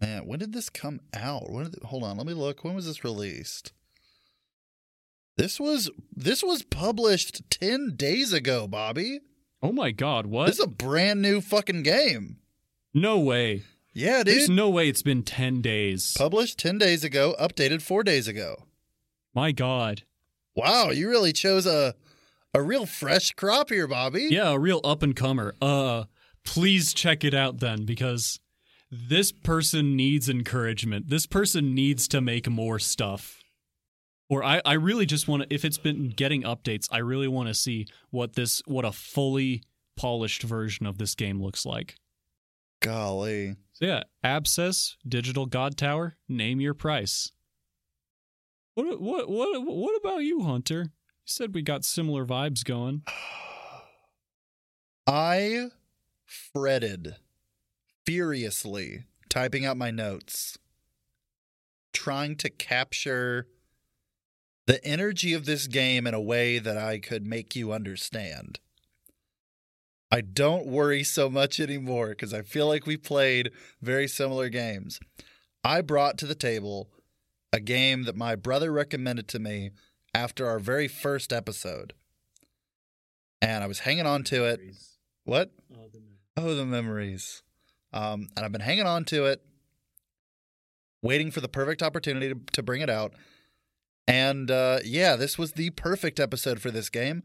Man, 0.00 0.26
when 0.26 0.38
did 0.38 0.52
this 0.52 0.68
come 0.68 1.00
out? 1.14 1.50
When 1.50 1.64
did 1.70 1.82
hold 1.84 2.02
on, 2.04 2.16
let 2.18 2.26
me 2.26 2.34
look. 2.34 2.64
When 2.64 2.74
was 2.74 2.86
this 2.86 3.02
released? 3.04 3.72
This 5.36 5.60
was 5.60 5.90
this 6.14 6.42
was 6.42 6.62
published 6.62 7.42
10 7.50 7.94
days 7.96 8.32
ago, 8.32 8.66
Bobby. 8.66 9.20
Oh 9.62 9.72
my 9.72 9.90
god, 9.90 10.26
what? 10.26 10.46
This 10.46 10.58
is 10.58 10.64
a 10.64 10.68
brand 10.68 11.20
new 11.22 11.40
fucking 11.40 11.82
game. 11.82 12.38
no 12.94 13.18
way. 13.18 13.62
Yeah, 13.92 14.22
dude. 14.22 14.36
There's 14.36 14.50
no 14.50 14.68
way 14.68 14.88
it's 14.90 15.02
been 15.02 15.22
10 15.22 15.62
days. 15.62 16.14
Published 16.18 16.58
10 16.58 16.76
days 16.76 17.02
ago, 17.02 17.34
updated 17.40 17.80
4 17.80 18.02
days 18.02 18.28
ago. 18.28 18.64
my 19.34 19.52
god. 19.52 20.02
Wow, 20.54 20.90
you 20.90 21.08
really 21.08 21.32
chose 21.32 21.66
a 21.66 21.94
a 22.54 22.62
real 22.62 22.86
fresh 22.86 23.32
crop 23.32 23.68
here, 23.70 23.86
Bobby. 23.86 24.28
Yeah, 24.30 24.50
a 24.50 24.58
real 24.58 24.80
up 24.84 25.02
and 25.02 25.14
comer. 25.16 25.54
Uh 25.60 26.04
please 26.46 26.94
check 26.94 27.24
it 27.24 27.34
out 27.34 27.58
then 27.58 27.84
because 27.84 28.40
this 28.90 29.32
person 29.32 29.96
needs 29.96 30.28
encouragement. 30.28 31.08
This 31.10 31.26
person 31.26 31.74
needs 31.74 32.08
to 32.08 32.20
make 32.20 32.48
more 32.48 32.78
stuff. 32.78 33.42
Or 34.28 34.42
I, 34.42 34.62
I 34.64 34.72
really 34.74 35.06
just 35.06 35.28
want 35.28 35.42
to 35.42 35.54
if 35.54 35.64
it's 35.64 35.78
been 35.78 36.08
getting 36.10 36.42
updates, 36.42 36.88
I 36.90 36.98
really 36.98 37.28
want 37.28 37.48
to 37.48 37.54
see 37.54 37.86
what 38.10 38.34
this 38.34 38.62
what 38.66 38.84
a 38.84 38.92
fully 38.92 39.62
polished 39.96 40.42
version 40.42 40.86
of 40.86 40.98
this 40.98 41.14
game 41.14 41.42
looks 41.42 41.66
like. 41.66 41.96
Golly. 42.80 43.56
So 43.72 43.86
yeah, 43.86 44.02
Abscess, 44.24 44.96
Digital 45.06 45.46
God 45.46 45.76
Tower, 45.76 46.16
name 46.28 46.60
your 46.60 46.74
price. 46.74 47.32
What 48.74 49.00
what 49.00 49.28
what 49.30 49.62
what 49.64 49.96
about 49.96 50.18
you, 50.18 50.42
Hunter? 50.42 50.82
You 50.82 51.26
said 51.26 51.54
we 51.54 51.62
got 51.62 51.84
similar 51.84 52.26
vibes 52.26 52.64
going. 52.64 53.02
I 55.06 55.70
fretted 56.26 57.16
furiously 58.04 59.04
typing 59.28 59.64
out 59.64 59.76
my 59.76 59.90
notes, 59.90 60.58
trying 61.92 62.36
to 62.36 62.48
capture 62.48 63.46
the 64.66 64.84
energy 64.84 65.32
of 65.32 65.44
this 65.44 65.66
game 65.66 66.06
in 66.06 66.14
a 66.14 66.20
way 66.20 66.58
that 66.58 66.76
I 66.76 66.98
could 66.98 67.26
make 67.26 67.54
you 67.54 67.72
understand. 67.72 68.58
I 70.10 70.20
don't 70.20 70.66
worry 70.66 71.02
so 71.02 71.28
much 71.28 71.58
anymore 71.58 72.10
because 72.10 72.32
I 72.32 72.42
feel 72.42 72.66
like 72.68 72.86
we 72.86 72.96
played 72.96 73.50
very 73.82 74.06
similar 74.06 74.48
games. 74.48 75.00
I 75.64 75.80
brought 75.80 76.16
to 76.18 76.26
the 76.26 76.34
table 76.34 76.88
a 77.52 77.60
game 77.60 78.04
that 78.04 78.16
my 78.16 78.36
brother 78.36 78.72
recommended 78.72 79.28
to 79.28 79.38
me 79.38 79.70
after 80.14 80.46
our 80.46 80.58
very 80.58 80.88
first 80.88 81.32
episode. 81.32 81.92
And 83.42 83.64
I 83.64 83.66
was 83.66 83.80
hanging 83.80 84.06
on 84.06 84.22
to 84.24 84.44
it. 84.44 84.60
What? 85.24 85.50
Oh, 85.76 85.88
Oh, 86.36 86.54
the 86.54 86.66
memories. 86.66 87.42
Um, 87.92 88.28
and 88.36 88.44
I've 88.44 88.52
been 88.52 88.60
hanging 88.60 88.86
on 88.86 89.04
to 89.06 89.24
it, 89.24 89.42
waiting 91.02 91.30
for 91.30 91.40
the 91.40 91.48
perfect 91.48 91.82
opportunity 91.82 92.28
to, 92.28 92.40
to 92.52 92.62
bring 92.62 92.82
it 92.82 92.90
out. 92.90 93.14
And 94.06 94.50
uh, 94.50 94.80
yeah, 94.84 95.16
this 95.16 95.38
was 95.38 95.52
the 95.52 95.70
perfect 95.70 96.20
episode 96.20 96.60
for 96.60 96.70
this 96.70 96.90
game. 96.90 97.22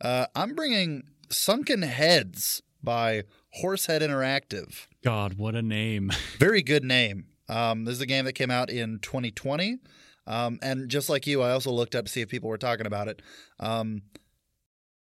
Uh, 0.00 0.26
I'm 0.34 0.54
bringing 0.54 1.04
Sunken 1.30 1.82
Heads 1.82 2.62
by 2.82 3.22
Horsehead 3.54 4.02
Interactive. 4.02 4.86
God, 5.04 5.34
what 5.34 5.54
a 5.54 5.62
name! 5.62 6.10
Very 6.38 6.62
good 6.62 6.84
name. 6.84 7.26
Um, 7.48 7.84
this 7.84 7.94
is 7.94 8.00
a 8.00 8.06
game 8.06 8.24
that 8.24 8.32
came 8.32 8.50
out 8.50 8.70
in 8.70 8.98
2020. 9.00 9.78
Um, 10.26 10.58
and 10.62 10.88
just 10.88 11.08
like 11.08 11.26
you, 11.26 11.42
I 11.42 11.50
also 11.50 11.70
looked 11.70 11.94
up 11.94 12.06
to 12.06 12.10
see 12.10 12.20
if 12.20 12.28
people 12.28 12.48
were 12.48 12.58
talking 12.58 12.86
about 12.86 13.08
it. 13.08 13.22
Um, 13.58 14.02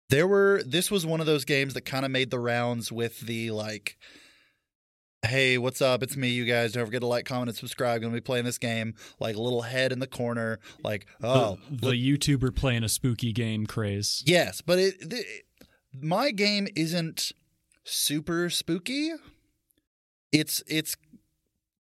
there 0.09 0.27
were, 0.27 0.61
this 0.65 0.89
was 0.89 1.05
one 1.05 1.19
of 1.19 1.25
those 1.25 1.45
games 1.45 1.73
that 1.73 1.81
kind 1.81 2.05
of 2.05 2.11
made 2.11 2.31
the 2.31 2.39
rounds 2.39 2.91
with 2.91 3.19
the 3.21 3.51
like, 3.51 3.97
hey, 5.25 5.57
what's 5.57 5.81
up? 5.81 6.01
It's 6.01 6.15
me, 6.15 6.29
you 6.29 6.45
guys. 6.45 6.73
Don't 6.73 6.85
forget 6.85 7.01
to 7.01 7.07
like, 7.07 7.25
comment, 7.25 7.49
and 7.49 7.57
subscribe. 7.57 8.01
Gonna 8.01 8.13
be 8.13 8.21
playing 8.21 8.45
this 8.45 8.57
game. 8.57 8.95
Like 9.19 9.35
a 9.35 9.41
little 9.41 9.63
head 9.63 9.91
in 9.91 9.99
the 9.99 10.07
corner. 10.07 10.59
Like, 10.83 11.05
oh, 11.21 11.57
the, 11.69 11.89
the 11.89 12.17
YouTuber 12.17 12.55
playing 12.55 12.83
a 12.83 12.89
spooky 12.89 13.33
game 13.33 13.65
craze. 13.65 14.23
Yes, 14.25 14.61
but 14.61 14.79
it, 14.79 14.95
it 15.01 15.45
my 16.01 16.31
game 16.31 16.67
isn't 16.75 17.31
super 17.83 18.49
spooky. 18.49 19.11
It's 20.31 20.63
it's 20.67 20.95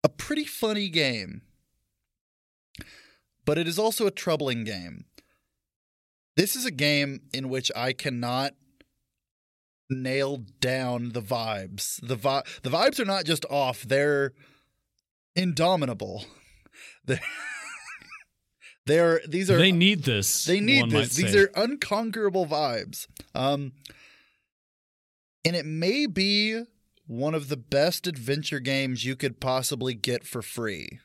a 0.03 0.09
pretty 0.09 0.45
funny 0.45 0.89
game. 0.89 1.43
But 3.45 3.59
it 3.59 3.69
is 3.69 3.79
also 3.79 4.07
a 4.07 4.11
troubling 4.11 4.65
game. 4.65 5.05
This 6.37 6.57
is 6.57 6.65
a 6.65 6.71
game 6.71 7.23
in 7.33 7.49
which 7.49 7.71
I 7.77 7.93
cannot 7.93 8.55
nail 9.89 10.39
down 10.61 11.11
the 11.13 11.23
vibes. 11.23 12.01
The 12.07 12.17
vi- 12.17 12.43
the 12.63 12.71
vibes 12.71 12.99
are 12.99 13.05
not 13.05 13.25
just 13.25 13.45
off, 13.51 13.83
they're 13.83 14.33
indomitable. 15.37 16.25
They're, 17.07 17.21
they're 18.87 19.21
these 19.29 19.51
are 19.51 19.59
They 19.59 19.71
need 19.73 20.05
this. 20.05 20.45
they 20.47 20.59
need 20.59 20.91
this. 20.91 21.15
These 21.17 21.33
say. 21.33 21.39
are 21.41 21.51
unconquerable 21.55 22.47
vibes. 22.47 23.07
Um, 23.35 23.73
and 25.45 25.55
it 25.55 25.67
may 25.67 26.07
be 26.07 26.63
one 27.07 27.35
of 27.35 27.49
the 27.49 27.57
best 27.57 28.07
adventure 28.07 28.59
games 28.61 29.05
you 29.05 29.15
could 29.17 29.39
possibly 29.39 29.95
get 29.95 30.27
for 30.27 30.41
free. 30.43 30.99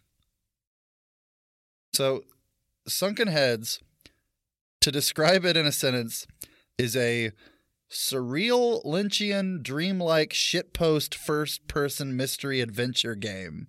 So, 1.93 2.23
Sunken 2.87 3.27
Heads, 3.27 3.79
to 4.81 4.91
describe 4.91 5.45
it 5.45 5.57
in 5.57 5.65
a 5.65 5.71
sentence, 5.71 6.25
is 6.77 6.95
a 6.95 7.31
surreal, 7.89 8.83
Lynchian, 8.85 9.61
dreamlike 9.61 10.31
shitpost 10.31 11.15
first 11.15 11.67
person 11.67 12.15
mystery 12.15 12.61
adventure 12.61 13.15
game. 13.15 13.67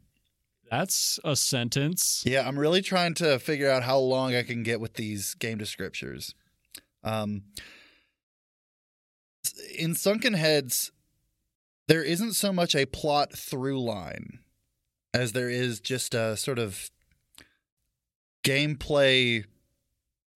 That's 0.71 1.19
a 1.25 1.35
sentence. 1.35 2.23
Yeah, 2.25 2.47
I'm 2.47 2.59
really 2.59 2.83
trying 2.83 3.15
to 3.15 3.39
figure 3.41 3.69
out 3.69 3.83
how 3.83 3.99
long 3.99 4.37
I 4.37 4.45
can 4.45 4.63
get 4.63 4.81
with 4.81 4.95
these 4.95 5.35
game 5.35 5.59
descriptors. 5.59 6.35
Um, 7.03 7.43
in 9.77 9.95
Sunken 9.95 10.35
Heads, 10.35 10.93
there 11.89 12.05
isn't 12.05 12.35
so 12.35 12.53
much 12.53 12.77
a 12.77 12.87
plot 12.87 13.33
through 13.37 13.83
line 13.83 14.39
as 15.13 15.33
there 15.33 15.51
is 15.51 15.81
just 15.81 16.15
a 16.15 16.37
sort 16.37 16.61
of 16.61 16.91
gameplay 18.45 19.45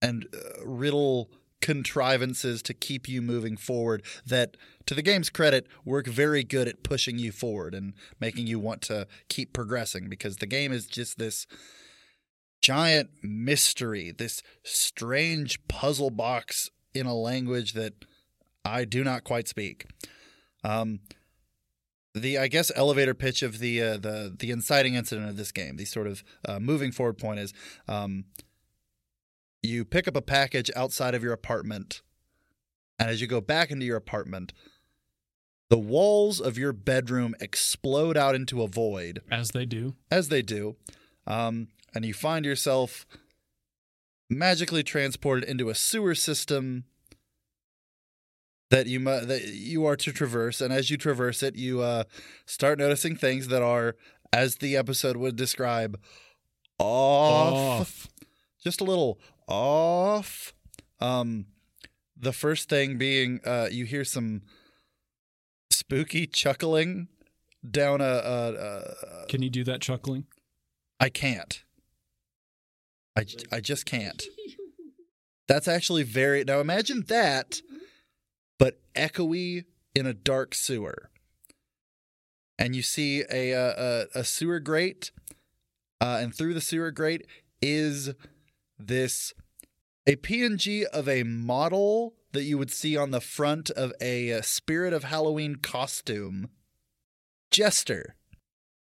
and 0.05 0.27
uh, 0.33 0.65
riddle 0.65 1.29
contrivances 1.61 2.61
to 2.61 2.73
keep 2.73 3.07
you 3.09 3.21
moving 3.21 3.57
forward 3.57 4.03
that 4.25 4.55
to 4.85 4.93
the 4.93 5.01
game's 5.01 5.31
credit 5.31 5.67
work 5.83 6.05
very 6.05 6.43
good 6.43 6.67
at 6.67 6.83
pushing 6.83 7.17
you 7.17 7.31
forward 7.31 7.73
and 7.73 7.93
making 8.19 8.45
you 8.45 8.59
want 8.59 8.81
to 8.81 9.07
keep 9.29 9.51
progressing 9.51 10.07
because 10.07 10.37
the 10.37 10.45
game 10.45 10.71
is 10.71 10.85
just 10.85 11.17
this 11.17 11.47
giant 12.61 13.09
mystery 13.23 14.11
this 14.15 14.43
strange 14.63 15.59
puzzle 15.67 16.11
box 16.11 16.69
in 16.93 17.07
a 17.07 17.15
language 17.15 17.73
that 17.73 17.93
I 18.63 18.85
do 18.85 19.03
not 19.03 19.23
quite 19.23 19.47
speak. 19.47 19.87
Um 20.63 20.99
the 22.13 22.37
I 22.37 22.47
guess 22.47 22.71
elevator 22.75 23.13
pitch 23.13 23.43
of 23.43 23.59
the 23.59 23.81
uh, 23.81 23.97
the 23.97 24.33
the 24.37 24.51
inciting 24.51 24.95
incident 24.95 25.29
of 25.29 25.37
this 25.37 25.51
game, 25.51 25.75
the 25.75 25.85
sort 25.85 26.07
of 26.07 26.23
uh, 26.47 26.59
moving 26.59 26.91
forward 26.91 27.17
point 27.17 27.39
is, 27.39 27.53
um, 27.87 28.23
you 29.65 29.85
pick 29.85 30.07
up 30.07 30.15
a 30.15 30.21
package 30.21 30.69
outside 30.75 31.13
of 31.15 31.23
your 31.23 31.33
apartment, 31.33 32.01
and 32.99 33.09
as 33.09 33.21
you 33.21 33.27
go 33.27 33.41
back 33.41 33.71
into 33.71 33.85
your 33.85 33.97
apartment, 33.97 34.53
the 35.69 35.77
walls 35.77 36.39
of 36.39 36.57
your 36.57 36.71
bedroom 36.73 37.35
explode 37.39 38.15
out 38.17 38.35
into 38.35 38.61
a 38.61 38.67
void, 38.67 39.21
As 39.31 39.49
they 39.51 39.65
do. 39.65 39.95
as 40.11 40.29
they 40.29 40.41
do, 40.41 40.75
um, 41.27 41.67
and 41.93 42.05
you 42.05 42.13
find 42.13 42.45
yourself 42.45 43.05
magically 44.29 44.83
transported 44.83 45.43
into 45.47 45.69
a 45.69 45.75
sewer 45.75 46.15
system 46.15 46.83
that 48.71 48.87
you 48.87 48.99
mu- 48.99 49.25
that 49.25 49.45
you 49.47 49.85
are 49.85 49.95
to 49.95 50.11
traverse, 50.11 50.59
and 50.61 50.73
as 50.73 50.89
you 50.89 50.97
traverse 50.97 51.41
it, 51.43 51.55
you 51.55 51.81
uh, 51.81 52.03
start 52.45 52.79
noticing 52.79 53.15
things 53.15 53.47
that 53.47 53.61
are, 53.61 53.95
as 54.33 54.55
the 54.57 54.75
episode 54.75 55.17
would 55.17 55.35
describe, 55.35 55.99
off, 56.79 57.53
Off. 57.81 58.07
just 58.63 58.81
a 58.81 58.83
little 58.83 59.19
off. 59.47 60.53
Um, 60.99 61.47
the 62.17 62.33
first 62.33 62.69
thing 62.69 62.97
being, 62.97 63.41
uh, 63.45 63.67
you 63.71 63.85
hear 63.85 64.03
some 64.03 64.41
spooky 65.71 66.27
chuckling 66.27 67.07
down 67.69 68.01
a. 68.01 68.03
a, 68.03 68.53
a 68.53 69.25
Can 69.27 69.41
you 69.41 69.49
do 69.49 69.63
that 69.65 69.81
chuckling? 69.81 70.25
I 70.99 71.09
can't. 71.09 71.63
I, 73.17 73.25
I 73.51 73.59
just 73.61 73.85
can't. 73.85 74.23
That's 75.47 75.67
actually 75.67 76.03
very. 76.03 76.43
Now 76.43 76.59
imagine 76.59 77.05
that, 77.07 77.61
but 78.57 78.79
echoey 78.95 79.65
in 79.93 80.05
a 80.05 80.13
dark 80.13 80.55
sewer. 80.55 81.11
And 82.57 82.75
you 82.75 82.81
see 82.81 83.23
a 83.31 83.51
a, 83.51 83.75
a, 83.77 84.05
a 84.15 84.23
sewer 84.23 84.59
grate, 84.59 85.11
uh, 86.01 86.19
and 86.21 86.33
through 86.33 86.53
the 86.53 86.61
sewer 86.61 86.91
grate 86.91 87.27
is 87.61 88.13
this 88.77 89.33
a 90.07 90.15
PNG 90.15 90.83
of 90.83 91.09
a 91.09 91.23
model 91.23 92.15
that 92.31 92.43
you 92.43 92.57
would 92.57 92.71
see 92.71 92.95
on 92.95 93.11
the 93.11 93.21
front 93.21 93.69
of 93.71 93.93
a, 94.01 94.33
uh 94.33 94.41
Spirit 94.41 94.93
of 94.93 95.05
Halloween 95.05 95.55
costume. 95.55 96.49
Jester. 97.51 98.15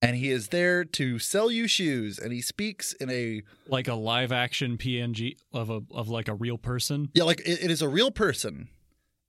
And 0.01 0.15
he 0.15 0.29
is 0.29 0.49
there 0.49 0.83
to 0.83 1.17
sell 1.17 1.49
you 1.49 1.67
shoes, 1.67 2.19
and 2.19 2.31
he 2.31 2.41
speaks 2.41 2.93
in 2.93 3.09
a 3.09 3.41
Like 3.67 3.87
a 3.87 3.95
live 3.95 4.31
action 4.31 4.77
PNG 4.77 5.37
of 5.51 5.71
a 5.71 5.81
of 5.89 6.07
like 6.07 6.27
a 6.27 6.35
real 6.35 6.59
person? 6.59 7.09
Yeah, 7.15 7.23
like 7.23 7.39
it, 7.39 7.63
it 7.63 7.71
is 7.71 7.81
a 7.81 7.89
real 7.89 8.11
person. 8.11 8.69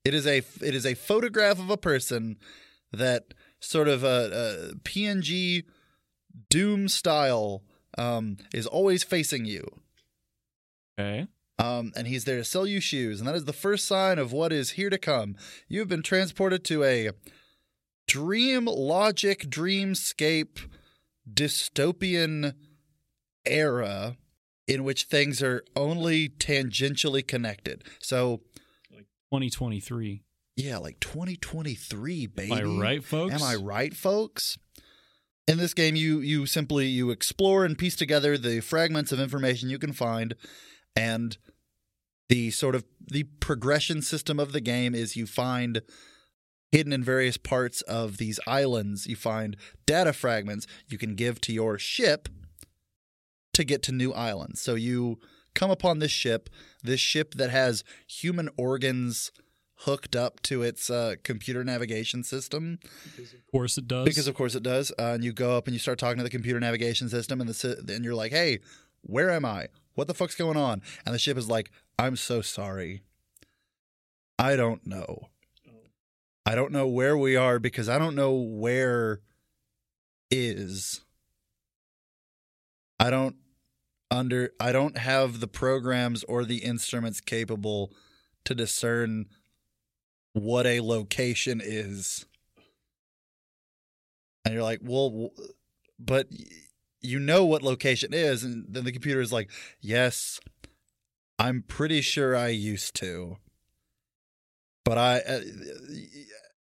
It 0.05 0.12
is 0.12 0.27
a 0.27 0.38
it 0.38 0.75
is 0.75 0.85
a 0.85 0.94
photograph 0.94 1.59
of 1.59 1.71
a 1.71 1.79
person 1.79 2.37
that 2.92 3.33
sort 3.61 3.88
of 3.88 4.05
a, 4.05 4.73
a 4.73 4.77
PNG 4.81 5.64
Doom 6.51 6.88
style 6.88 7.62
um, 7.97 8.37
is 8.53 8.66
always 8.66 9.03
facing 9.03 9.44
you. 9.44 9.64
Okay. 10.98 11.26
Um, 11.58 11.92
and 11.96 12.06
he's 12.06 12.24
there 12.24 12.37
to 12.37 12.44
sell 12.44 12.66
you 12.66 12.80
shoes, 12.80 13.18
and 13.18 13.28
that 13.28 13.34
is 13.34 13.44
the 13.44 13.52
first 13.52 13.87
sign 13.87 14.18
of 14.18 14.32
what 14.32 14.52
is 14.52 14.70
here 14.70 14.90
to 14.90 14.98
come. 14.98 15.34
You 15.68 15.80
have 15.80 15.88
been 15.88 16.02
transported 16.02 16.64
to 16.64 16.84
a 16.84 17.11
dream 18.06 18.66
logic, 18.66 19.50
dreamscape, 19.50 20.61
dystopian 21.32 22.54
era 23.44 24.16
in 24.68 24.84
which 24.84 25.04
things 25.04 25.42
are 25.42 25.64
only 25.74 26.28
tangentially 26.28 27.26
connected. 27.26 27.82
So 28.00 28.42
like 28.92 29.06
2023. 29.32 30.22
Yeah, 30.56 30.78
like 30.78 31.00
2023, 31.00 32.26
baby. 32.26 32.52
Am 32.52 32.58
I 32.58 32.62
right, 32.62 33.04
folks? 33.04 33.34
Am 33.34 33.42
I 33.42 33.56
right, 33.56 33.94
folks? 33.94 34.58
in 35.48 35.56
this 35.56 35.72
game 35.72 35.96
you 35.96 36.20
you 36.20 36.44
simply 36.44 36.87
you 36.87 37.11
explore 37.11 37.64
and 37.64 37.78
piece 37.78 37.96
together 37.96 38.37
the 38.37 38.61
fragments 38.61 39.12
of 39.12 39.18
information 39.18 39.70
you 39.70 39.78
can 39.78 39.94
find 39.94 40.34
and 40.96 41.37
the 42.29 42.51
sort 42.51 42.74
of 42.74 42.85
the 43.11 43.24
progression 43.40 44.03
system 44.03 44.38
of 44.38 44.53
the 44.53 44.61
game 44.61 44.94
is 44.94 45.16
you 45.16 45.27
find 45.27 45.83
hidden 46.70 46.92
in 46.92 47.03
various 47.03 47.37
parts 47.38 47.81
of 47.83 48.18
these 48.18 48.38
islands 48.46 49.07
you 49.07 49.16
find 49.16 49.57
data 49.87 50.12
fragments 50.12 50.66
you 50.88 50.98
can 50.98 51.14
give 51.14 51.40
to 51.40 51.53
your 51.53 51.79
ship 51.79 52.29
to 53.55 53.64
get 53.64 53.83
to 53.83 53.92
new 53.92 54.12
islands 54.12 54.61
so 54.61 54.74
you 54.74 55.18
come 55.55 55.70
upon 55.70 55.98
this 55.98 56.11
ship 56.11 56.51
this 56.83 57.01
ship 57.01 57.35
that 57.35 57.51
has 57.51 57.83
human 58.07 58.48
organs 58.59 59.33
hooked 59.83 60.14
up 60.16 60.40
to 60.42 60.62
its 60.62 60.90
uh, 60.90 61.14
computer 61.22 61.62
navigation 61.64 62.22
system 62.24 62.79
Of 63.16 63.33
course, 63.53 63.79
it 63.79 63.87
does. 63.88 64.05
because 64.05 64.27
of 64.29 64.35
course 64.35 64.57
it 64.57 64.62
does. 64.64 64.90
Uh, 64.98 65.12
and 65.14 65.22
you 65.24 65.33
go 65.33 65.57
up 65.57 65.66
and 65.68 65.72
you 65.74 65.79
start 65.79 65.98
talking 66.01 66.18
to 66.18 66.24
the 66.24 66.31
computer 66.31 66.59
navigation 66.59 67.09
system, 67.09 67.40
and 67.40 67.48
the 67.48 67.55
sy- 67.55 67.77
and 67.88 68.05
you're 68.05 68.16
like, 68.16 68.33
"Hey, 68.33 68.59
where 69.03 69.31
am 69.31 69.44
I? 69.44 69.68
What 69.98 70.06
the 70.06 70.14
fuck's 70.14 70.37
going 70.37 70.56
on?" 70.56 70.80
And 71.04 71.12
the 71.12 71.18
ship 71.18 71.37
is 71.37 71.48
like, 71.48 71.72
"I'm 71.98 72.14
so 72.14 72.40
sorry. 72.40 73.02
I 74.38 74.54
don't 74.54 74.87
know. 74.87 75.30
I 76.46 76.54
don't 76.54 76.70
know 76.70 76.87
where 76.87 77.18
we 77.18 77.34
are 77.34 77.58
because 77.58 77.88
I 77.88 77.98
don't 77.98 78.14
know 78.14 78.32
where 78.32 79.22
is. 80.30 81.00
I 83.00 83.11
don't 83.11 83.37
under 84.08 84.54
I 84.61 84.70
don't 84.70 84.98
have 84.98 85.40
the 85.40 85.48
programs 85.48 86.22
or 86.24 86.44
the 86.44 86.58
instruments 86.58 87.20
capable 87.20 87.92
to 88.44 88.54
discern 88.54 89.26
what 90.32 90.64
a 90.64 90.80
location 90.80 91.61
is." 91.61 92.24
And 94.44 94.54
you're 94.54 94.62
like, 94.62 94.80
well, 94.80 95.32
but 95.98 96.28
you 97.00 97.18
know 97.18 97.44
what 97.44 97.62
location 97.62 98.12
is. 98.12 98.44
And 98.44 98.66
then 98.68 98.84
the 98.84 98.92
computer 98.92 99.20
is 99.20 99.32
like, 99.32 99.50
yes, 99.80 100.40
I'm 101.38 101.62
pretty 101.62 102.00
sure 102.00 102.37
I 102.37 102.48
used 102.48 102.94
to. 102.96 103.37
But 104.84 104.98
I, 104.98 105.18
uh, 105.20 105.40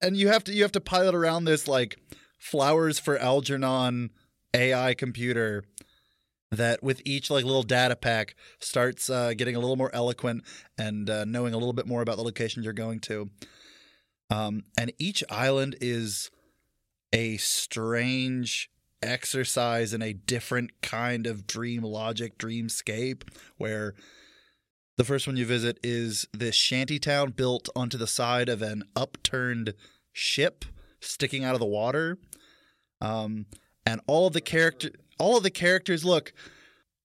and 0.02 0.18
you 0.18 0.28
have 0.30 0.44
to, 0.46 0.54
you 0.54 0.64
have 0.64 0.72
to 0.74 0.82
pilot 0.82 1.16
around 1.16 1.46
this 1.46 1.68
like 1.68 1.98
flowers 2.40 3.00
for 3.00 3.18
Algernon 3.18 4.12
AI 4.54 4.94
computer 4.94 5.64
that 6.52 6.82
with 6.82 7.02
each 7.06 7.30
like 7.30 7.46
little 7.46 7.64
data 7.64 7.96
pack 7.96 8.36
starts 8.60 9.10
uh, 9.10 9.34
getting 9.36 9.56
a 9.56 9.60
little 9.60 9.76
more 9.76 9.94
eloquent 9.94 10.44
and 10.78 11.10
uh, 11.10 11.26
knowing 11.26 11.54
a 11.54 11.58
little 11.58 11.74
bit 11.74 11.88
more 11.88 12.02
about 12.02 12.18
the 12.18 12.24
location 12.24 12.64
you're 12.64 12.74
going 12.74 13.00
to. 13.02 13.30
Um, 14.30 14.64
and 14.78 14.92
each 14.98 15.24
island 15.30 15.76
is 15.82 16.32
a 17.14 17.38
strange 17.38 18.70
exercise 19.02 19.94
in 19.94 20.02
a 20.02 20.14
different 20.14 20.82
kind 20.82 21.28
of 21.28 21.48
dream 21.48 21.84
logic, 21.84 22.38
dreamscape, 22.38 23.24
where 23.58 23.96
the 24.98 25.04
first 25.04 25.28
one 25.28 25.38
you 25.38 25.46
visit 25.46 25.80
is 25.84 26.28
this 26.34 26.56
shanty 26.56 27.00
town 27.00 27.32
built 27.32 27.70
onto 27.76 27.98
the 27.98 28.08
side 28.08 28.50
of 28.50 28.62
an 28.62 28.84
upturned 28.96 29.74
ship 30.12 30.66
sticking 31.00 31.44
out 31.44 31.54
of 31.54 31.60
the 31.60 31.66
water. 31.66 32.18
Um, 33.00 33.46
and 33.86 34.02
all 34.08 34.28
of 34.28 34.34
the 34.34 34.42
character, 34.42 34.90
all 35.20 35.38
of 35.38 35.44
the 35.44 35.52
characters 35.52 36.04
look, 36.04 36.34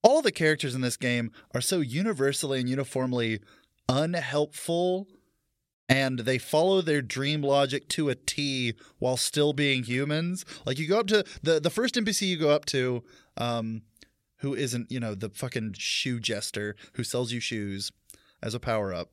all 0.03 0.23
the 0.23 0.33
characters 0.33 0.75
in 0.75 0.81
this 0.81 0.97
game 0.97 1.31
are 1.55 1.61
so 1.61 1.81
universally 1.81 2.61
and 2.61 2.69
uniformly 2.69 3.41
unhelpful 3.89 5.07
and 5.89 6.21
they 6.21 6.39
follow 6.39 6.81
their 6.81 7.03
dream 7.03 7.43
logic 7.43 7.89
to 7.89 8.09
a 8.09 8.15
T 8.15 8.75
while 8.99 9.17
still 9.17 9.53
being 9.53 9.85
humans. 9.85 10.45
Like 10.65 10.79
you 10.79 10.89
go 10.89 11.01
up 11.01 11.07
to 11.09 11.25
the 11.43 11.61
the 11.61 11.71
first 11.71 11.95
NPC 11.95 12.29
you 12.29 12.37
go 12.37 12.51
up 12.51 12.65
to, 12.67 13.03
um, 13.37 13.83
who 14.39 14.55
isn't 14.55 14.91
you 14.91 15.01
know 15.01 15.15
the 15.15 15.31
fucking 15.31 15.75
shoe 15.79 16.21
jester 16.21 16.77
who 16.95 17.05
sells 17.05 17.33
you 17.33 17.41
shoes 17.41 17.93
as 18.43 18.55
a 18.55 18.61
power 18.61 18.93
up, 18.93 19.11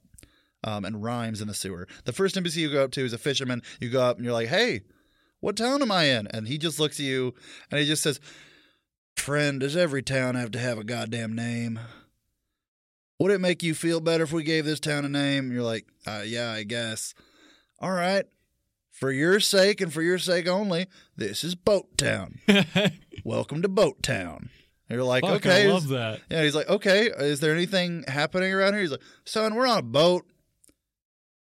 um, 0.64 0.86
and 0.86 1.04
rhymes 1.04 1.42
in 1.42 1.48
the 1.48 1.54
sewer. 1.54 1.88
The 2.06 2.14
first 2.14 2.36
NPC 2.36 2.58
you 2.58 2.72
go 2.72 2.84
up 2.84 2.92
to 2.92 3.06
is 3.06 3.14
a 3.14 3.18
fisherman. 3.18 3.62
You 3.80 3.90
go 3.90 4.02
up 4.02 4.18
and 4.18 4.26
you're 4.26 4.34
like, 4.34 4.48
hey, 4.48 4.82
what 5.40 5.56
town 5.56 5.82
am 5.82 5.92
I 5.92 6.06
in? 6.06 6.28
And 6.28 6.48
he 6.48 6.58
just 6.58 6.80
looks 6.80 7.00
at 7.00 7.06
you 7.06 7.34
and 7.72 7.80
he 7.80 7.86
just 7.86 8.04
says, 8.04 8.20
friend, 9.16 9.60
does 9.60 9.76
every 9.76 10.02
town 10.02 10.36
have 10.36 10.52
to 10.52 10.60
have 10.60 10.78
a 10.78 10.84
goddamn 10.84 11.36
name? 11.36 11.80
Would 13.20 13.32
it 13.32 13.42
make 13.42 13.62
you 13.62 13.74
feel 13.76 14.00
better 14.00 14.24
if 14.24 14.32
we 14.32 14.44
gave 14.44 14.64
this 14.64 14.80
town 14.80 15.04
a 15.04 15.10
name? 15.10 15.46
And 15.46 15.54
you're 15.54 15.62
like, 15.62 15.86
uh, 16.08 16.24
yeah, 16.26 16.52
I 16.52 16.64
guess. 16.64 17.14
All 17.80 17.92
right. 17.92 18.26
For 18.92 19.12
your 19.12 19.42
sake 19.42 19.82
and 19.82 19.94
for 19.94 20.02
your 20.02 20.18
sake 20.18 20.48
only, 20.48 20.88
this 21.18 21.44
is 21.44 21.54
Boat 21.54 21.98
Town. 21.98 22.40
Welcome 23.26 23.62
to 23.62 23.68
Boat 23.68 24.02
Town. 24.02 24.50
And 24.88 24.96
you're 24.96 25.04
like, 25.04 25.24
Fuck, 25.24 25.46
okay. 25.46 25.68
I 25.68 25.72
love 25.72 25.90
that. 25.90 26.22
yeah, 26.30 26.44
he's 26.44 26.56
like, 26.56 26.70
okay, 26.70 27.10
is 27.18 27.42
there 27.42 27.54
anything 27.54 28.06
happening 28.08 28.54
around 28.54 28.74
here? 28.74 28.82
He's 28.82 28.92
like, 28.92 29.04
son, 29.26 29.54
we're 29.54 29.68
on 29.68 29.78
a 29.80 29.84
boat. 29.84 30.26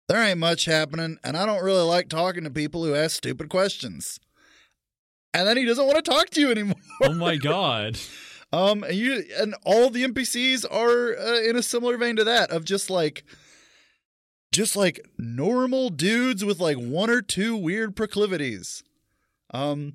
There 0.09 0.23
ain't 0.23 0.38
much 0.38 0.64
happening, 0.64 1.18
and 1.23 1.37
I 1.37 1.46
don't 1.46 1.62
really 1.62 1.85
like 1.87 2.09
talking 2.09 2.42
to 2.44 2.51
people 2.51 2.85
who 2.85 2.94
ask 2.94 3.16
stupid 3.16 3.49
questions. 3.49 4.18
And 5.33 5.46
then 5.46 5.57
he 5.57 5.64
doesn't 5.64 5.87
want 5.87 6.03
to 6.03 6.11
talk 6.11 6.31
to 6.31 6.40
you 6.40 6.51
anymore. 6.51 6.75
Oh 7.03 7.12
my 7.12 7.37
god. 7.37 7.99
Um, 8.52 8.82
and 8.82 8.94
you 8.94 9.24
and 9.38 9.54
all 9.64 9.90
the 9.90 10.04
NPCs 10.04 10.64
are 10.70 11.16
uh, 11.16 11.40
in 11.40 11.56
a 11.56 11.62
similar 11.62 11.96
vein 11.96 12.16
to 12.16 12.24
that 12.24 12.50
of 12.50 12.64
just 12.64 12.90
like, 12.90 13.24
just 14.52 14.74
like 14.74 15.06
normal 15.18 15.90
dudes 15.90 16.44
with 16.44 16.58
like 16.58 16.76
one 16.76 17.10
or 17.10 17.22
two 17.22 17.56
weird 17.56 17.94
proclivities. 17.94 18.82
Um, 19.52 19.94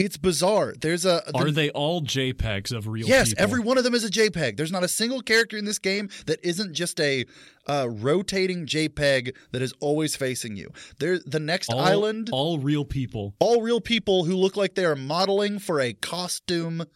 it's 0.00 0.16
bizarre. 0.16 0.72
There's 0.80 1.04
a 1.04 1.22
the- 1.26 1.32
Are 1.34 1.50
they 1.50 1.68
all 1.70 2.00
JPEGs 2.00 2.72
of 2.72 2.88
real 2.88 3.06
yes, 3.06 3.28
people? 3.28 3.44
every 3.44 3.60
one 3.60 3.76
of 3.76 3.84
them 3.84 3.94
is 3.94 4.02
a 4.02 4.08
JPEG. 4.08 4.56
There's 4.56 4.72
not 4.72 4.82
a 4.82 4.88
single 4.88 5.20
character 5.20 5.58
in 5.58 5.66
this 5.66 5.78
game 5.78 6.08
that 6.24 6.40
isn't 6.42 6.72
just 6.72 6.98
a 7.00 7.26
uh, 7.68 7.86
rotating 7.90 8.64
JPEG 8.64 9.36
that 9.52 9.60
is 9.60 9.74
always 9.78 10.16
facing 10.16 10.56
you. 10.56 10.70
There, 10.98 11.18
the 11.18 11.38
next 11.38 11.70
all, 11.70 11.80
island, 11.80 12.30
all, 12.32 12.52
all 12.52 12.58
real 12.58 12.86
people. 12.86 13.34
All 13.40 13.60
real 13.60 13.82
people 13.82 14.24
who 14.24 14.34
look 14.34 14.56
like 14.56 14.74
they 14.74 14.86
are 14.86 14.96
modeling 14.96 15.58
for 15.58 15.80
a 15.80 15.92
costume 15.92 16.86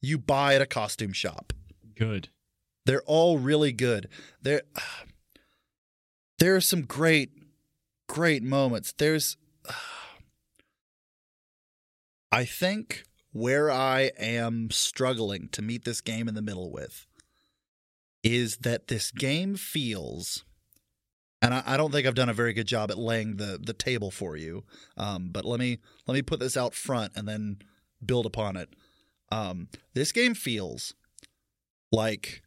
you 0.00 0.18
buy 0.18 0.56
at 0.56 0.60
a 0.60 0.66
costume 0.66 1.12
shop. 1.12 1.52
Good. 1.96 2.28
They're 2.86 3.04
all 3.06 3.38
really 3.38 3.72
good. 3.72 4.08
There, 4.42 4.62
there 6.40 6.56
are 6.56 6.60
some 6.60 6.82
great, 6.82 7.30
great 8.08 8.42
moments. 8.42 8.92
There's, 8.98 9.36
I 12.32 12.46
think 12.46 13.04
where 13.32 13.70
I 13.70 14.10
am 14.18 14.70
struggling 14.70 15.48
to 15.52 15.60
meet 15.60 15.84
this 15.84 16.00
game 16.00 16.28
in 16.28 16.34
the 16.34 16.42
middle 16.42 16.72
with 16.72 17.06
is 18.22 18.58
that 18.58 18.88
this 18.88 19.10
game 19.10 19.54
feels, 19.54 20.44
and 21.42 21.52
I, 21.52 21.62
I 21.66 21.76
don't 21.76 21.92
think 21.92 22.06
I've 22.06 22.14
done 22.14 22.30
a 22.30 22.34
very 22.34 22.54
good 22.54 22.66
job 22.66 22.90
at 22.90 22.98
laying 22.98 23.36
the 23.36 23.58
the 23.62 23.74
table 23.74 24.10
for 24.10 24.36
you. 24.36 24.64
Um, 24.96 25.28
but 25.30 25.44
let 25.44 25.60
me 25.60 25.78
let 26.06 26.14
me 26.14 26.22
put 26.22 26.40
this 26.40 26.56
out 26.56 26.74
front 26.74 27.12
and 27.14 27.28
then 27.28 27.58
build 28.04 28.24
upon 28.24 28.56
it. 28.56 28.70
Um, 29.30 29.68
this 29.94 30.10
game 30.12 30.34
feels 30.34 30.94
like 31.90 32.42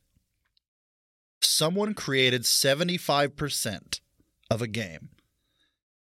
someone 1.42 1.94
created 1.94 2.44
75% 2.44 4.00
of 4.50 4.62
a 4.62 4.68
game 4.68 5.10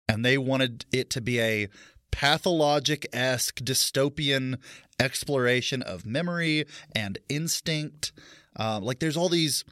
and 0.08 0.24
they 0.24 0.38
wanted 0.38 0.84
it 0.92 1.10
to 1.10 1.20
be 1.20 1.40
a 1.40 1.68
pathologic 2.12 3.06
esque 3.12 3.58
dystopian 3.60 4.58
exploration 5.00 5.82
of 5.82 6.06
memory 6.06 6.66
and 6.94 7.18
instinct. 7.28 8.12
Um, 8.54 8.84
like 8.84 9.00
there's 9.00 9.16
all 9.16 9.28
these 9.28 9.64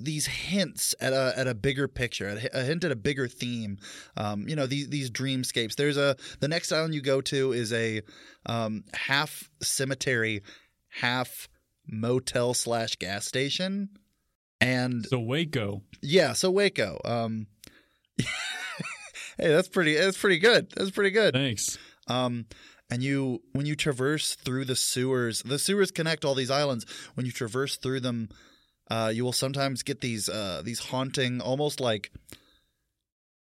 these 0.00 0.26
hints 0.26 0.94
at 1.00 1.12
a 1.12 1.32
at 1.36 1.48
a 1.48 1.54
bigger 1.54 1.88
picture, 1.88 2.28
a, 2.28 2.60
a 2.60 2.62
hint 2.62 2.84
at 2.84 2.92
a 2.92 2.96
bigger 2.96 3.26
theme. 3.26 3.78
Um, 4.16 4.48
you 4.48 4.54
know 4.54 4.66
these 4.66 4.88
these 4.88 5.10
dreamscapes. 5.10 5.74
There's 5.74 5.96
a 5.96 6.16
the 6.38 6.48
next 6.48 6.70
island 6.70 6.94
you 6.94 7.00
go 7.00 7.20
to 7.22 7.52
is 7.52 7.72
a 7.72 8.02
um, 8.46 8.84
half 8.94 9.50
cemetery, 9.60 10.42
half 10.88 11.48
motel 11.88 12.54
slash 12.54 12.94
gas 12.96 13.26
station, 13.26 13.88
and 14.60 15.04
So 15.06 15.18
Waco. 15.18 15.82
yeah, 16.00 16.32
so 16.34 16.50
Waco. 16.50 17.00
Um, 17.04 17.48
hey, 19.38 19.48
that's 19.48 19.68
pretty. 19.68 19.94
That's 19.94 20.18
pretty 20.18 20.38
good. 20.38 20.70
That's 20.76 20.90
pretty 20.90 21.10
good. 21.10 21.34
Thanks. 21.34 21.78
Um, 22.08 22.46
and 22.90 23.02
you 23.02 23.42
when 23.52 23.66
you 23.66 23.74
traverse 23.74 24.34
through 24.34 24.64
the 24.64 24.76
sewers, 24.76 25.42
the 25.42 25.58
sewers 25.58 25.90
connect 25.90 26.24
all 26.24 26.34
these 26.34 26.50
islands. 26.50 26.86
When 27.14 27.26
you 27.26 27.32
traverse 27.32 27.76
through 27.76 28.00
them, 28.00 28.28
uh, 28.90 29.10
you 29.14 29.24
will 29.24 29.32
sometimes 29.32 29.82
get 29.82 30.00
these 30.00 30.28
uh, 30.28 30.62
these 30.64 30.80
haunting, 30.80 31.40
almost 31.40 31.80
like 31.80 32.12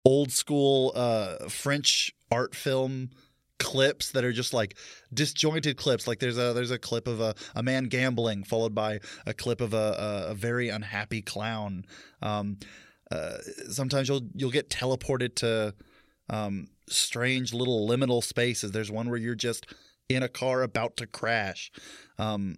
old 0.05 0.33
school 0.33 0.93
uh, 0.95 1.49
French 1.49 2.13
art 2.31 2.55
film 2.55 3.11
clips 3.59 4.11
that 4.13 4.25
are 4.25 4.33
just 4.33 4.53
like 4.53 4.77
disjointed 5.13 5.77
clips. 5.77 6.07
Like 6.07 6.19
there's 6.19 6.39
a 6.39 6.53
there's 6.53 6.71
a 6.71 6.79
clip 6.79 7.07
of 7.07 7.21
a, 7.21 7.35
a 7.55 7.63
man 7.63 7.85
gambling, 7.85 8.45
followed 8.45 8.75
by 8.75 9.01
a 9.27 9.35
clip 9.35 9.61
of 9.61 9.75
a, 9.75 10.27
a, 10.27 10.31
a 10.31 10.35
very 10.35 10.69
unhappy 10.69 11.23
clown. 11.23 11.85
Um, 12.23 12.59
uh, 13.11 13.39
sometimes 13.71 14.09
you'll 14.09 14.29
you'll 14.35 14.51
get 14.51 14.71
teleported 14.71 15.35
to 15.37 15.75
um, 16.31 16.69
strange 16.89 17.53
little 17.53 17.89
liminal 17.89 18.23
spaces. 18.23 18.73
There's 18.73 18.91
one 18.91 19.09
where 19.11 19.19
you're 19.19 19.35
just 19.35 19.67
in 20.09 20.23
a 20.23 20.29
car 20.29 20.63
about 20.63 20.97
to 20.99 21.07
crash. 21.07 21.71
Um, 22.19 22.57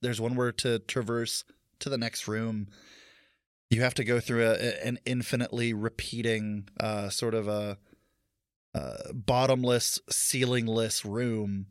there's 0.00 0.20
one 0.20 0.34
where 0.34 0.52
to 0.52 0.80
traverse 0.80 1.44
to 1.82 1.88
the 1.88 1.98
next 1.98 2.26
room, 2.26 2.68
you 3.70 3.82
have 3.82 3.94
to 3.94 4.04
go 4.04 4.20
through 4.20 4.46
a, 4.46 4.86
an 4.86 4.98
infinitely 5.04 5.72
repeating 5.72 6.68
uh, 6.80 7.08
sort 7.08 7.34
of 7.34 7.48
a, 7.48 7.78
a 8.74 9.12
bottomless, 9.12 10.00
ceilingless 10.10 11.04
room. 11.04 11.66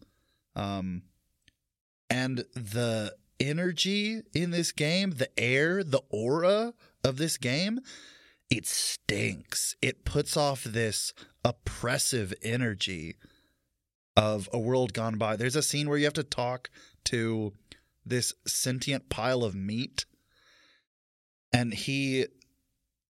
Um, 0.55 1.03
and 2.09 2.45
the 2.53 3.15
energy 3.39 4.21
in 4.33 4.51
this 4.51 4.71
game, 4.71 5.11
the 5.11 5.29
air, 5.39 5.83
the 5.83 6.01
aura 6.09 6.73
of 7.03 7.17
this 7.17 7.37
game, 7.37 7.79
it 8.49 8.65
stinks. 8.65 9.75
It 9.81 10.05
puts 10.05 10.35
off 10.35 10.63
this 10.63 11.13
oppressive 11.43 12.33
energy 12.41 13.15
of 14.15 14.49
a 14.51 14.59
world 14.59 14.93
gone 14.93 15.17
by. 15.17 15.35
There's 15.35 15.55
a 15.55 15.63
scene 15.63 15.87
where 15.87 15.97
you 15.97 16.05
have 16.05 16.13
to 16.13 16.23
talk 16.23 16.69
to 17.05 17.53
this 18.05 18.33
sentient 18.45 19.09
pile 19.09 19.43
of 19.43 19.55
meat 19.55 20.05
and 21.53 21.73
he 21.73 22.25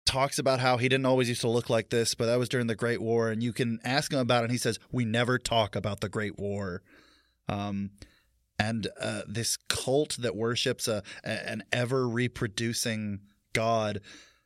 talks 0.04 0.38
about 0.38 0.60
how 0.60 0.76
he 0.76 0.88
didn't 0.88 1.06
always 1.06 1.28
used 1.28 1.40
to 1.40 1.48
look 1.48 1.68
like 1.68 1.90
this, 1.90 2.14
but 2.14 2.26
that 2.26 2.38
was 2.38 2.48
during 2.48 2.66
the 2.66 2.74
Great 2.74 3.00
War, 3.00 3.30
and 3.30 3.42
you 3.42 3.52
can 3.52 3.80
ask 3.84 4.12
him 4.12 4.18
about 4.18 4.42
it. 4.42 4.44
and 4.44 4.52
He 4.52 4.58
says, 4.58 4.78
"We 4.92 5.04
never 5.04 5.38
talk 5.38 5.74
about 5.74 6.00
the 6.00 6.08
Great 6.08 6.38
War." 6.38 6.82
Um, 7.48 7.90
and 8.58 8.88
uh, 9.00 9.22
this 9.26 9.56
cult 9.68 10.16
that 10.20 10.36
worships 10.36 10.88
a, 10.88 11.02
an 11.24 11.64
ever 11.72 12.08
reproducing 12.08 13.20
god 13.56 14.00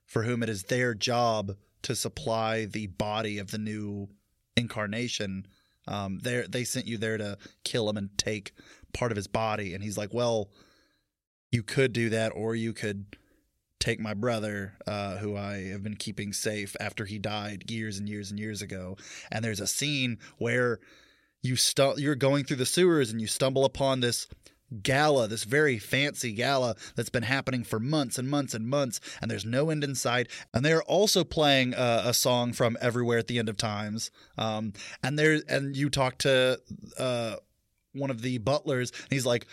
for 0.06 0.22
whom 0.22 0.42
it 0.42 0.48
is 0.48 0.64
their 0.64 0.94
job 0.94 1.56
to 1.82 1.94
supply 1.94 2.64
the 2.64 2.86
body 2.86 3.38
of 3.38 3.50
the 3.50 3.58
new 3.58 4.08
incarnation. 4.56 5.46
Um, 5.86 6.20
they 6.22 6.44
they 6.48 6.64
sent 6.64 6.86
you 6.86 6.98
there 6.98 7.18
to 7.18 7.38
kill 7.64 7.88
him 7.88 7.96
and 7.96 8.16
take 8.16 8.52
part 8.92 9.12
of 9.12 9.16
his 9.16 9.26
body, 9.26 9.74
and 9.74 9.82
he's 9.82 9.98
like, 9.98 10.14
"Well, 10.14 10.50
you 11.50 11.62
could 11.62 11.92
do 11.92 12.10
that, 12.10 12.30
or 12.34 12.54
you 12.54 12.72
could 12.72 13.16
take 13.78 13.98
my 13.98 14.14
brother, 14.14 14.74
uh, 14.86 15.16
who 15.16 15.36
I 15.36 15.68
have 15.68 15.82
been 15.82 15.96
keeping 15.96 16.32
safe 16.32 16.76
after 16.78 17.06
he 17.06 17.18
died 17.18 17.70
years 17.70 17.98
and 17.98 18.08
years 18.08 18.30
and 18.30 18.38
years 18.38 18.62
ago." 18.62 18.96
And 19.30 19.44
there's 19.44 19.60
a 19.60 19.66
scene 19.66 20.18
where 20.38 20.80
you 21.42 21.56
stu- 21.56 21.94
you're 21.96 22.14
going 22.14 22.44
through 22.44 22.58
the 22.58 22.66
sewers 22.66 23.10
and 23.10 23.20
you 23.20 23.26
stumble 23.26 23.64
upon 23.64 24.00
this 24.00 24.28
gala, 24.82 25.28
this 25.28 25.44
very 25.44 25.78
fancy 25.78 26.32
gala 26.32 26.76
that's 26.94 27.10
been 27.10 27.22
happening 27.22 27.64
for 27.64 27.80
months 27.80 28.18
and 28.18 28.28
months 28.28 28.54
and 28.54 28.66
months, 28.66 29.00
and 29.20 29.30
there's 29.30 29.44
no 29.44 29.70
end 29.70 29.84
in 29.84 29.94
sight. 29.94 30.28
And 30.54 30.64
they're 30.64 30.82
also 30.82 31.24
playing 31.24 31.74
uh, 31.74 32.02
a 32.06 32.14
song 32.14 32.52
from 32.52 32.76
Everywhere 32.80 33.18
at 33.18 33.26
the 33.26 33.38
End 33.38 33.48
of 33.48 33.56
Times. 33.56 34.10
Um, 34.38 34.72
and 35.02 35.18
there, 35.18 35.40
and 35.48 35.76
you 35.76 35.90
talk 35.90 36.18
to 36.18 36.60
uh, 36.98 37.36
one 37.92 38.10
of 38.10 38.22
the 38.22 38.38
butlers, 38.38 38.90
and 38.90 39.12
he's 39.12 39.26
like, 39.26 39.46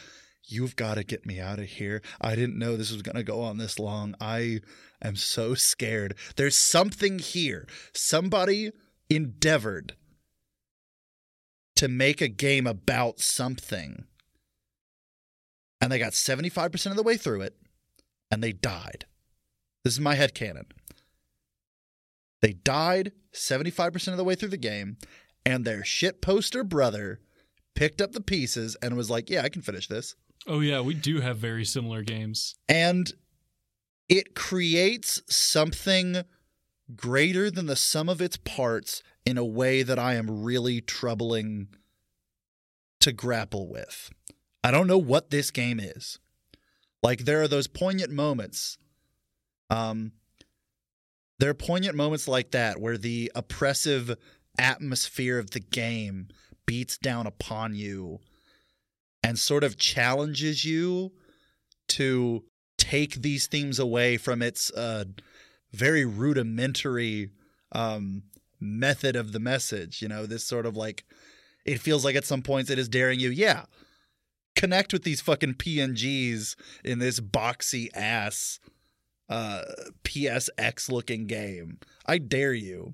"You've 0.45 0.75
got 0.75 0.95
to 0.95 1.03
get 1.03 1.25
me 1.25 1.39
out 1.39 1.59
of 1.59 1.65
here. 1.65 2.01
I 2.21 2.35
didn't 2.35 2.59
know 2.59 2.77
this 2.77 2.91
was 2.91 3.01
going 3.01 3.15
to 3.17 3.23
go 3.23 3.41
on 3.41 3.57
this 3.57 3.79
long. 3.79 4.15
I 4.21 4.61
am 5.01 5.15
so 5.15 5.53
scared. 5.53 6.15
There's 6.35 6.57
something 6.57 7.19
here. 7.19 7.67
Somebody 7.93 8.71
endeavored." 9.09 9.95
To 11.77 11.87
make 11.87 12.21
a 12.21 12.27
game 12.27 12.65
about 12.65 13.19
something 13.19 14.05
and 15.81 15.91
they 15.91 15.99
got 15.99 16.13
75% 16.13 16.85
of 16.87 16.95
the 16.95 17.03
way 17.03 17.17
through 17.17 17.41
it 17.41 17.55
and 18.31 18.43
they 18.43 18.51
died. 18.51 19.05
This 19.83 19.93
is 19.93 19.99
my 19.99 20.15
head 20.15 20.33
canon. 20.33 20.65
They 22.41 22.53
died 22.53 23.13
75% 23.33 24.07
of 24.09 24.17
the 24.17 24.23
way 24.23 24.35
through 24.35 24.49
the 24.49 24.57
game 24.57 24.97
and 25.45 25.63
their 25.63 25.83
shit 25.83 26.21
poster 26.21 26.63
brother 26.63 27.19
picked 27.75 28.01
up 28.01 28.11
the 28.11 28.21
pieces 28.21 28.75
and 28.81 28.97
was 28.97 29.09
like, 29.09 29.29
"Yeah, 29.29 29.43
I 29.43 29.49
can 29.49 29.61
finish 29.61 29.87
this." 29.87 30.15
Oh 30.45 30.59
yeah, 30.59 30.81
we 30.81 30.93
do 30.93 31.21
have 31.21 31.37
very 31.37 31.63
similar 31.63 32.03
games. 32.03 32.55
And 32.67 33.11
it 34.09 34.35
creates 34.35 35.21
something 35.27 36.23
greater 36.95 37.51
than 37.51 37.65
the 37.65 37.75
sum 37.75 38.09
of 38.09 38.21
its 38.21 38.37
parts 38.37 39.03
in 39.25 39.37
a 39.37 39.45
way 39.45 39.83
that 39.83 39.99
I 39.99 40.15
am 40.15 40.43
really 40.43 40.81
troubling 40.81 41.67
to 43.01 43.11
grapple 43.11 43.67
with. 43.67 44.09
I 44.67 44.71
don't 44.71 44.87
know 44.87 44.97
what 44.97 45.29
this 45.29 45.49
game 45.49 45.79
is. 45.79 46.19
Like 47.01 47.19
there 47.19 47.41
are 47.41 47.47
those 47.47 47.67
poignant 47.67 48.11
moments. 48.11 48.77
Um 49.69 50.11
there 51.39 51.49
are 51.49 51.53
poignant 51.53 51.95
moments 51.95 52.27
like 52.27 52.51
that 52.51 52.81
where 52.81 52.97
the 52.97 53.31
oppressive 53.33 54.17
atmosphere 54.59 55.39
of 55.39 55.51
the 55.51 55.61
game 55.61 56.27
beats 56.65 56.97
down 56.97 57.27
upon 57.27 57.75
you 57.75 58.19
and 59.23 59.39
sort 59.39 59.63
of 59.63 59.77
challenges 59.77 60.65
you 60.65 61.13
to 61.89 62.43
take 62.77 63.21
these 63.21 63.47
themes 63.47 63.79
away 63.79 64.17
from 64.17 64.41
its 64.41 64.69
uh, 64.71 65.05
very 65.71 66.03
rudimentary 66.03 67.29
um, 67.71 68.23
method 68.59 69.15
of 69.15 69.31
the 69.31 69.39
message. 69.39 70.01
You 70.01 70.07
know, 70.07 70.25
this 70.25 70.43
sort 70.43 70.65
of 70.65 70.75
like, 70.75 71.05
it 71.65 71.79
feels 71.79 72.03
like 72.03 72.15
at 72.15 72.25
some 72.25 72.41
points 72.41 72.69
it 72.69 72.79
is 72.79 72.89
daring 72.89 73.19
you, 73.19 73.29
yeah, 73.29 73.65
connect 74.57 74.91
with 74.91 75.03
these 75.03 75.21
fucking 75.21 75.53
PNGs 75.53 76.55
in 76.83 76.99
this 76.99 77.19
boxy 77.21 77.89
ass 77.93 78.59
uh, 79.29 79.61
PSX 80.03 80.91
looking 80.91 81.27
game. 81.27 81.79
I 82.05 82.17
dare 82.17 82.53
you. 82.53 82.93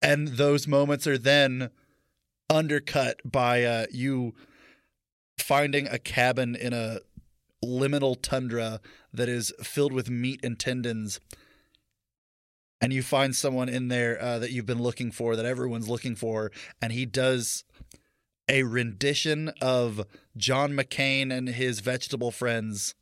And 0.00 0.28
those 0.28 0.68
moments 0.68 1.06
are 1.06 1.18
then 1.18 1.70
undercut 2.48 3.20
by 3.24 3.64
uh, 3.64 3.86
you 3.90 4.34
finding 5.38 5.88
a 5.88 5.98
cabin 5.98 6.54
in 6.54 6.72
a 6.72 7.00
liminal 7.64 8.16
tundra 8.20 8.80
that 9.12 9.28
is 9.28 9.52
filled 9.60 9.92
with 9.92 10.08
meat 10.08 10.40
and 10.44 10.58
tendons. 10.58 11.18
And 12.80 12.92
you 12.92 13.02
find 13.02 13.34
someone 13.34 13.68
in 13.68 13.88
there 13.88 14.22
uh, 14.22 14.38
that 14.38 14.52
you've 14.52 14.66
been 14.66 14.82
looking 14.82 15.10
for, 15.10 15.34
that 15.34 15.46
everyone's 15.46 15.88
looking 15.88 16.14
for, 16.14 16.52
and 16.80 16.92
he 16.92 17.06
does 17.06 17.64
a 18.48 18.62
rendition 18.62 19.50
of 19.60 20.06
John 20.36 20.72
McCain 20.72 21.32
and 21.32 21.48
his 21.48 21.80
vegetable 21.80 22.30
friends, 22.30 22.94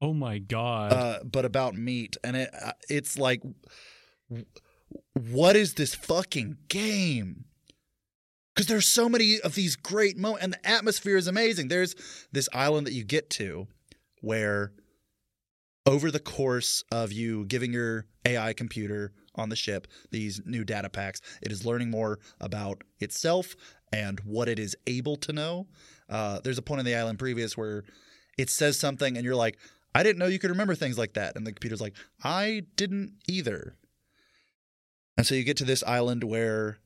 Oh 0.00 0.12
my 0.14 0.38
god. 0.38 0.92
uh, 0.92 1.18
but 1.24 1.44
about 1.44 1.74
meat. 1.74 2.16
And 2.22 2.36
it 2.36 2.50
uh, 2.54 2.72
it's 2.88 3.18
like, 3.18 3.42
what 5.14 5.56
is 5.56 5.74
this 5.74 5.94
fucking 5.94 6.56
game? 6.68 7.44
Because 8.54 8.66
there's 8.66 8.86
so 8.86 9.08
many 9.08 9.38
of 9.40 9.54
these 9.54 9.76
great 9.76 10.16
moments, 10.16 10.44
and 10.44 10.52
the 10.54 10.68
atmosphere 10.68 11.16
is 11.16 11.26
amazing. 11.28 11.68
There's 11.68 11.94
this 12.32 12.48
island 12.52 12.86
that 12.86 12.92
you 12.92 13.04
get 13.04 13.30
to 13.30 13.68
where, 14.20 14.72
over 15.86 16.10
the 16.10 16.18
course 16.20 16.82
of 16.90 17.12
you 17.12 17.44
giving 17.46 17.72
your 17.72 18.06
AI 18.26 18.52
computer 18.52 19.12
on 19.38 19.48
the 19.48 19.56
ship 19.56 19.86
these 20.10 20.40
new 20.44 20.64
data 20.64 20.88
packs, 20.88 21.20
it 21.42 21.52
is 21.52 21.64
learning 21.64 21.90
more 21.90 22.18
about 22.40 22.82
itself 23.00 23.56
and 23.92 24.20
what 24.20 24.48
it 24.48 24.58
is 24.58 24.76
able 24.86 25.16
to 25.16 25.32
know. 25.32 25.66
Uh, 26.08 26.40
there's 26.42 26.58
a 26.58 26.62
point 26.62 26.80
on 26.80 26.84
the 26.84 26.94
island 26.94 27.18
previous 27.18 27.56
where 27.56 27.84
it 28.36 28.50
says 28.50 28.78
something, 28.78 29.16
and 29.16 29.24
you're 29.24 29.34
like, 29.34 29.58
I 29.94 30.02
didn't 30.02 30.18
know 30.18 30.26
you 30.26 30.38
could 30.38 30.50
remember 30.50 30.74
things 30.74 30.98
like 30.98 31.14
that. 31.14 31.36
And 31.36 31.46
the 31.46 31.52
computer's 31.52 31.80
like, 31.80 31.94
I 32.22 32.64
didn't 32.76 33.14
either. 33.26 33.74
And 35.16 35.26
so 35.26 35.34
you 35.34 35.42
get 35.42 35.56
to 35.58 35.64
this 35.64 35.82
island 35.82 36.22
where 36.22 36.78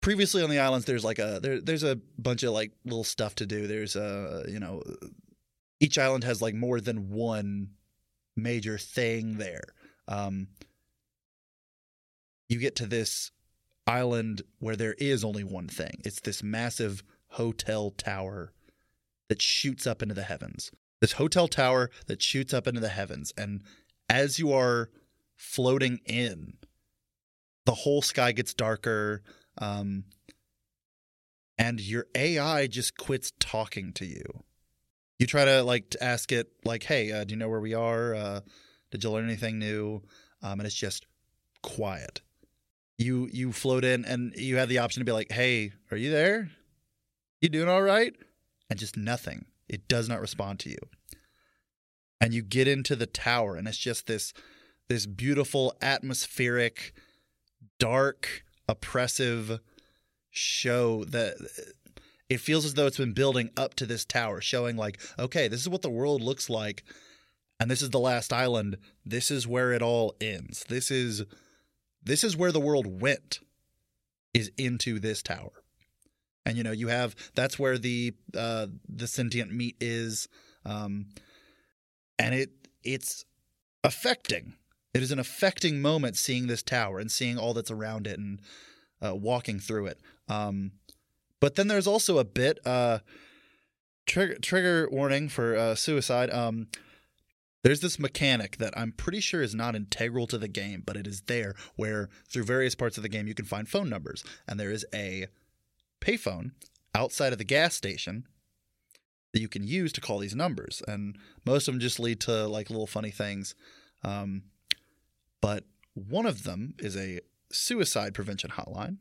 previously 0.00 0.42
on 0.42 0.50
the 0.50 0.58
islands 0.58 0.86
there's 0.86 1.04
like 1.04 1.18
a 1.18 1.40
there 1.42 1.60
there's 1.60 1.82
a 1.82 1.98
bunch 2.18 2.42
of 2.42 2.52
like 2.52 2.72
little 2.84 3.04
stuff 3.04 3.34
to 3.36 3.46
do. 3.46 3.66
There's 3.66 3.96
a 3.96 4.44
you 4.48 4.58
know 4.58 4.82
each 5.80 5.98
island 5.98 6.24
has 6.24 6.40
like 6.40 6.54
more 6.54 6.80
than 6.80 7.10
one 7.10 7.70
major 8.36 8.78
thing 8.78 9.36
there. 9.36 9.64
Um 10.08 10.48
you 12.48 12.58
get 12.58 12.76
to 12.76 12.86
this 12.86 13.30
island 13.86 14.42
where 14.58 14.76
there 14.76 14.94
is 14.98 15.24
only 15.24 15.44
one 15.44 15.68
thing. 15.68 16.00
It's 16.04 16.20
this 16.20 16.42
massive 16.42 17.02
hotel 17.28 17.90
tower 17.90 18.52
that 19.28 19.42
shoots 19.42 19.86
up 19.86 20.02
into 20.02 20.14
the 20.14 20.22
heavens. 20.22 20.70
This 21.00 21.12
hotel 21.12 21.48
tower 21.48 21.90
that 22.06 22.22
shoots 22.22 22.54
up 22.54 22.66
into 22.66 22.80
the 22.80 22.88
heavens. 22.88 23.32
And 23.36 23.62
as 24.08 24.38
you 24.38 24.52
are 24.52 24.90
floating 25.36 26.00
in, 26.06 26.54
the 27.66 27.74
whole 27.74 28.02
sky 28.02 28.32
gets 28.32 28.54
darker. 28.54 29.22
Um, 29.58 30.04
and 31.58 31.80
your 31.80 32.06
AI 32.14 32.66
just 32.66 32.96
quits 32.96 33.32
talking 33.38 33.92
to 33.94 34.06
you. 34.06 34.44
You 35.18 35.26
try 35.26 35.44
to 35.44 35.62
like 35.62 35.90
to 35.90 36.02
ask 36.02 36.32
it, 36.32 36.50
like, 36.64 36.82
"Hey, 36.82 37.12
uh, 37.12 37.24
do 37.24 37.32
you 37.32 37.38
know 37.38 37.48
where 37.48 37.60
we 37.60 37.74
are? 37.74 38.14
Uh, 38.14 38.40
did 38.90 39.04
you 39.04 39.10
learn 39.10 39.24
anything 39.24 39.58
new?" 39.58 40.02
Um, 40.42 40.58
and 40.58 40.66
it's 40.66 40.74
just 40.74 41.06
quiet. 41.62 42.20
You 42.98 43.28
you 43.32 43.52
float 43.52 43.84
in, 43.84 44.04
and 44.04 44.34
you 44.36 44.56
have 44.56 44.68
the 44.68 44.78
option 44.78 45.00
to 45.00 45.04
be 45.04 45.12
like, 45.12 45.32
"Hey, 45.32 45.72
are 45.90 45.96
you 45.96 46.10
there? 46.10 46.50
You 47.40 47.48
doing 47.48 47.68
all 47.68 47.82
right?" 47.82 48.14
And 48.70 48.78
just 48.78 48.96
nothing. 48.96 49.46
It 49.68 49.88
does 49.88 50.08
not 50.08 50.20
respond 50.20 50.60
to 50.60 50.70
you. 50.70 50.78
And 52.20 52.32
you 52.32 52.42
get 52.42 52.68
into 52.68 52.94
the 52.94 53.06
tower, 53.06 53.56
and 53.56 53.66
it's 53.66 53.78
just 53.78 54.06
this 54.06 54.32
this 54.88 55.06
beautiful 55.06 55.74
atmospheric 55.80 56.92
dark, 57.78 58.44
oppressive 58.68 59.60
show 60.30 61.04
that 61.04 61.34
it 62.28 62.40
feels 62.40 62.64
as 62.64 62.74
though 62.74 62.86
it's 62.86 62.98
been 62.98 63.12
building 63.12 63.50
up 63.56 63.74
to 63.74 63.86
this 63.86 64.04
tower, 64.04 64.40
showing 64.40 64.76
like, 64.76 65.00
okay, 65.18 65.48
this 65.48 65.60
is 65.60 65.68
what 65.68 65.82
the 65.82 65.90
world 65.90 66.22
looks 66.22 66.48
like, 66.48 66.84
and 67.60 67.70
this 67.70 67.82
is 67.82 67.90
the 67.90 68.00
last 68.00 68.32
island. 68.32 68.78
This 69.04 69.30
is 69.30 69.46
where 69.46 69.72
it 69.72 69.82
all 69.82 70.14
ends. 70.20 70.64
This 70.68 70.90
is 70.90 71.24
this 72.04 72.24
is 72.24 72.36
where 72.36 72.52
the 72.52 72.60
world 72.60 73.00
went, 73.00 73.40
is 74.32 74.50
into 74.56 74.98
this 74.98 75.22
tower. 75.22 75.64
And 76.46 76.56
you 76.58 76.62
know, 76.62 76.72
you 76.72 76.88
have 76.88 77.16
that's 77.34 77.58
where 77.58 77.78
the 77.78 78.12
uh, 78.36 78.66
the 78.88 79.06
sentient 79.06 79.52
meat 79.52 79.76
is, 79.80 80.28
um, 80.66 81.06
and 82.18 82.34
it 82.34 82.50
it's 82.82 83.24
affecting. 83.82 84.54
It 84.92 85.02
is 85.02 85.10
an 85.10 85.18
affecting 85.18 85.80
moment 85.80 86.16
seeing 86.16 86.46
this 86.46 86.62
tower 86.62 86.98
and 86.98 87.10
seeing 87.10 87.38
all 87.38 87.54
that's 87.54 87.70
around 87.70 88.06
it 88.06 88.18
and 88.18 88.40
uh, 89.04 89.14
walking 89.14 89.58
through 89.58 89.86
it. 89.86 90.00
Um, 90.28 90.72
but 91.40 91.56
then 91.56 91.68
there's 91.68 91.86
also 91.86 92.18
a 92.18 92.24
bit 92.24 92.58
uh, 92.66 93.00
trigger 94.06 94.36
trigger 94.38 94.88
warning 94.90 95.28
for 95.28 95.56
uh, 95.56 95.74
suicide. 95.74 96.30
Um, 96.30 96.68
there's 97.64 97.80
this 97.80 97.98
mechanic 97.98 98.58
that 98.58 98.76
I'm 98.76 98.92
pretty 98.92 99.20
sure 99.20 99.42
is 99.42 99.54
not 99.54 99.74
integral 99.74 100.26
to 100.28 100.36
the 100.36 100.48
game, 100.48 100.82
but 100.84 100.98
it 100.98 101.06
is 101.06 101.22
there 101.22 101.54
where 101.76 102.10
through 102.28 102.44
various 102.44 102.74
parts 102.74 102.98
of 102.98 103.02
the 103.02 103.08
game 103.08 103.26
you 103.26 103.34
can 103.34 103.46
find 103.46 103.66
phone 103.66 103.88
numbers, 103.88 104.22
and 104.46 104.60
there 104.60 104.70
is 104.70 104.84
a 104.94 105.26
payphone 106.00 106.50
outside 106.94 107.32
of 107.32 107.38
the 107.38 107.44
gas 107.44 107.74
station 107.74 108.26
that 109.32 109.40
you 109.40 109.48
can 109.48 109.66
use 109.66 109.92
to 109.94 110.02
call 110.02 110.18
these 110.18 110.36
numbers, 110.36 110.82
and 110.86 111.16
most 111.46 111.66
of 111.66 111.72
them 111.72 111.80
just 111.80 111.98
lead 111.98 112.20
to 112.20 112.46
like 112.46 112.68
little 112.68 112.86
funny 112.86 113.10
things. 113.10 113.54
Um, 114.04 114.42
but 115.40 115.64
one 115.94 116.26
of 116.26 116.44
them 116.44 116.74
is 116.78 116.96
a 116.98 117.20
suicide 117.50 118.12
prevention 118.12 118.50
hotline. 118.50 118.98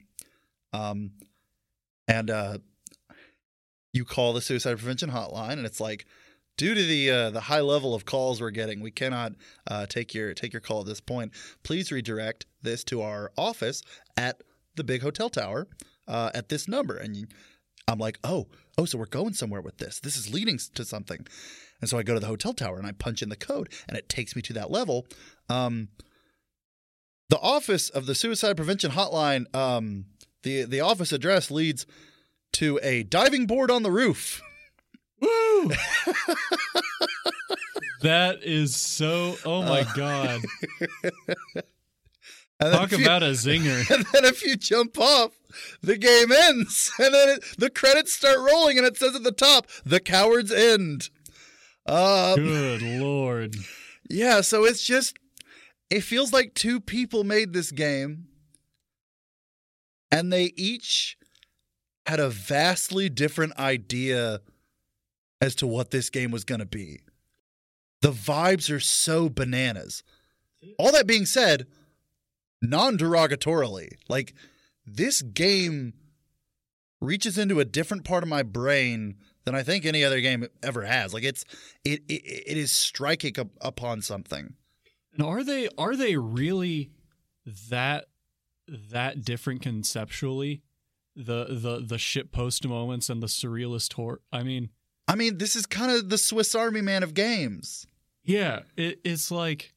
Um, 0.72 1.12
and 2.08 2.32
uh, 2.32 2.58
you 3.92 4.06
call 4.06 4.32
the 4.32 4.42
suicide 4.42 4.78
prevention 4.78 5.12
hotline, 5.12 5.54
and 5.54 5.66
it's 5.66 5.82
like, 5.82 6.06
due 6.58 6.74
to 6.74 6.84
the 6.84 7.10
uh, 7.10 7.30
the 7.30 7.42
high 7.42 7.62
level 7.62 7.94
of 7.94 8.06
calls 8.06 8.42
we're 8.42 8.52
getting, 8.52 8.80
we 8.80 8.92
cannot 8.92 9.34
uh, 9.68 9.86
take 9.86 10.14
your 10.14 10.34
take 10.34 10.54
your 10.54 10.62
call 10.62 10.82
at 10.82 10.86
this 10.86 11.02
point. 11.02 11.32
Please 11.64 11.92
redirect 11.92 12.46
this 12.62 12.84
to 12.86 13.02
our 13.02 13.32
office 13.38 13.82
at 14.18 14.42
the 14.76 14.84
big 14.84 15.02
hotel 15.02 15.30
tower 15.30 15.68
uh, 16.08 16.32
at 16.34 16.50
this 16.50 16.68
number. 16.68 16.98
And 16.98 17.28
I'm 17.88 18.00
like, 18.00 18.20
oh, 18.24 18.48
oh, 18.78 18.86
so 18.86 18.98
we're 18.98 19.06
going 19.06 19.34
somewhere 19.34 19.62
with 19.62 19.78
this. 19.78 20.00
This 20.00 20.18
is 20.18 20.34
leading 20.34 20.58
to 20.76 20.86
something. 20.86 21.26
And 21.82 21.90
so 21.90 21.98
I 21.98 22.04
go 22.04 22.14
to 22.14 22.20
the 22.20 22.28
hotel 22.28 22.54
tower 22.54 22.78
and 22.78 22.88
I 22.88 22.94
punch 22.94 23.22
in 23.22 23.30
the 23.30 23.36
code, 23.36 23.70
and 23.88 23.98
it 23.98 24.08
takes 24.08 24.36
me 24.36 24.42
to 24.44 24.54
that 24.54 24.72
level. 24.72 25.06
Um, 25.50 25.90
the 27.30 27.40
office 27.40 27.90
of 27.90 28.06
the 28.06 28.16
suicide 28.16 28.56
prevention 28.56 28.92
hotline, 28.92 29.54
um, 29.56 30.06
the 30.44 30.64
the 30.64 30.82
office 30.82 31.12
address 31.12 31.50
leads 31.50 31.86
to 32.54 32.80
a 32.84 33.04
diving 33.04 33.48
board 33.48 33.72
on 33.72 33.84
the 33.84 33.92
roof. 33.92 34.42
Woo! 35.24 35.70
that 38.02 38.44
is 38.44 38.76
so. 38.76 39.38
Oh 39.46 39.62
my 39.64 39.82
Uh, 39.82 39.94
god! 39.96 40.42
Talk 42.72 42.92
you- 42.92 43.04
about 43.04 43.24
a 43.24 43.32
zinger. 43.32 43.90
And 43.94 44.06
then 44.14 44.26
if 44.26 44.44
you 44.44 44.56
jump 44.56 44.98
off, 45.00 45.32
the 45.82 45.98
game 45.98 46.32
ends, 46.32 46.92
and 47.00 47.14
then 47.14 47.30
it, 47.30 47.44
the 47.58 47.70
credits 47.70 48.14
start 48.14 48.38
rolling, 48.40 48.78
and 48.78 48.86
it 48.88 48.98
says 48.98 49.16
at 49.16 49.24
the 49.24 49.32
top, 49.32 49.68
"The 49.86 50.00
Coward's 50.00 50.52
End." 50.52 51.10
Um, 51.86 52.36
Good 52.36 52.82
lord! 52.82 53.56
yeah, 54.10 54.42
so 54.42 54.64
it's 54.66 54.84
just, 54.86 55.18
it 55.90 56.02
feels 56.02 56.32
like 56.32 56.54
two 56.54 56.80
people 56.80 57.24
made 57.26 57.52
this 57.54 57.72
game, 57.72 58.28
and 60.12 60.32
they 60.32 60.54
each 60.56 61.18
had 62.06 62.20
a 62.22 62.30
vastly 62.30 63.10
different 63.10 63.58
idea 63.60 64.40
as 65.44 65.56
to 65.56 65.68
what 65.68 65.92
this 65.92 66.10
game 66.10 66.32
was 66.32 66.46
going 66.46 66.60
to 66.60 66.66
be. 66.66 67.02
The 68.02 68.12
vibes 68.12 68.74
are 68.74 68.80
so 68.80 69.28
bananas. 69.28 70.02
All 70.80 70.94
that 70.94 71.06
being 71.06 71.26
said, 71.26 71.68
non 72.62 72.98
derogatorily, 72.98 73.90
like 74.08 74.34
this 74.86 75.22
game 75.22 75.94
reaches 77.02 77.38
into 77.38 77.60
a 77.60 77.66
different 77.66 78.06
part 78.06 78.24
of 78.24 78.30
my 78.30 78.42
brain 78.42 79.16
than 79.44 79.54
I 79.54 79.64
think 79.64 79.86
any 79.86 80.06
other 80.06 80.22
game 80.22 80.48
ever 80.64 80.84
has. 80.84 81.14
Like 81.14 81.26
it's 81.26 81.44
it 81.84 82.02
it, 82.08 82.24
it 82.24 82.58
is 82.58 82.72
striking 82.72 83.38
up, 83.38 83.50
upon 83.60 84.02
something. 84.02 84.54
And 85.14 85.22
are 85.22 85.44
they 85.44 85.68
are 85.78 85.98
they 85.98 86.16
really 86.16 86.92
that 87.70 88.06
that 88.68 89.26
different 89.26 89.62
conceptually? 89.62 90.64
The 91.18 91.48
the 91.50 91.84
the 91.86 91.98
shit 91.98 92.32
post 92.32 92.66
moments 92.66 93.10
and 93.10 93.22
the 93.22 93.28
surrealist 93.28 93.94
horror. 93.94 94.22
I 94.32 94.44
mean, 94.44 94.70
I 95.08 95.16
mean, 95.16 95.38
this 95.38 95.56
is 95.56 95.66
kind 95.66 95.92
of 95.92 96.10
the 96.10 96.18
Swiss 96.18 96.56
Army 96.56 96.82
man 96.82 97.04
of 97.04 97.14
games. 97.14 97.86
yeah, 98.24 98.62
it, 98.78 99.00
it's 99.04 99.32
like 99.32 99.74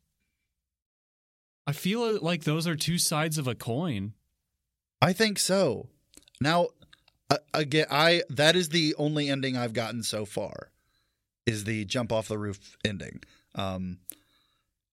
I 1.66 1.72
feel 1.72 2.18
like 2.20 2.44
those 2.44 2.66
are 2.66 2.76
two 2.76 2.98
sides 2.98 3.38
of 3.38 3.48
a 3.48 3.54
coin. 3.54 4.12
I 5.02 5.12
think 5.12 5.38
so. 5.38 5.88
Now, 6.40 6.68
uh, 7.28 7.38
again, 7.52 7.86
I 7.90 8.22
that 8.30 8.54
is 8.56 8.68
the 8.68 8.94
only 8.98 9.28
ending 9.28 9.56
I've 9.56 9.72
gotten 9.72 10.02
so 10.02 10.24
far, 10.24 10.70
is 11.44 11.64
the 11.64 11.84
jump 11.84 12.12
off 12.12 12.28
the 12.28 12.38
roof 12.38 12.76
ending. 12.84 13.20
Um, 13.54 13.98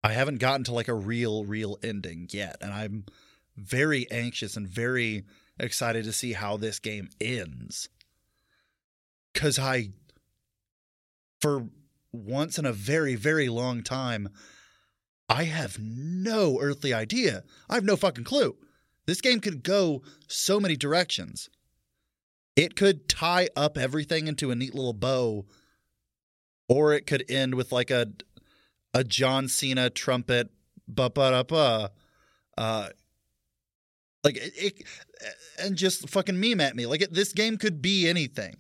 I 0.02 0.12
haven't 0.12 0.38
gotten 0.38 0.64
to 0.64 0.74
like 0.74 0.88
a 0.88 0.94
real, 0.94 1.44
real 1.44 1.78
ending 1.82 2.28
yet, 2.30 2.56
and 2.60 2.72
I'm 2.72 3.04
very 3.56 4.10
anxious 4.10 4.56
and 4.56 4.66
very 4.66 5.24
excited 5.58 6.04
to 6.04 6.12
see 6.12 6.32
how 6.32 6.56
this 6.56 6.78
game 6.78 7.10
ends. 7.20 7.88
Cause 9.34 9.58
I, 9.58 9.90
for 11.40 11.68
once 12.12 12.58
in 12.58 12.66
a 12.66 12.72
very, 12.72 13.14
very 13.14 13.48
long 13.48 13.82
time, 13.82 14.28
I 15.28 15.44
have 15.44 15.78
no 15.78 16.58
earthly 16.60 16.92
idea. 16.92 17.44
I 17.68 17.74
have 17.74 17.84
no 17.84 17.96
fucking 17.96 18.24
clue. 18.24 18.56
This 19.06 19.20
game 19.20 19.40
could 19.40 19.62
go 19.62 20.02
so 20.26 20.60
many 20.60 20.76
directions. 20.76 21.48
It 22.56 22.76
could 22.76 23.08
tie 23.08 23.48
up 23.56 23.78
everything 23.78 24.26
into 24.26 24.50
a 24.50 24.56
neat 24.56 24.74
little 24.74 24.92
bow, 24.92 25.46
or 26.68 26.92
it 26.92 27.06
could 27.06 27.24
end 27.30 27.54
with 27.54 27.72
like 27.72 27.90
a 27.90 28.08
a 28.92 29.04
John 29.04 29.46
Cena 29.46 29.88
trumpet, 29.88 30.50
ba 30.88 31.08
ba 31.10 31.30
da 31.30 31.42
ba, 31.44 31.92
uh, 32.58 32.88
like 34.24 34.36
it, 34.36 34.52
it, 34.56 34.82
and 35.60 35.76
just 35.76 36.08
fucking 36.08 36.38
meme 36.38 36.60
at 36.60 36.74
me. 36.74 36.86
Like 36.86 37.02
it, 37.02 37.14
this 37.14 37.32
game 37.32 37.56
could 37.56 37.80
be 37.80 38.08
anything 38.08 38.56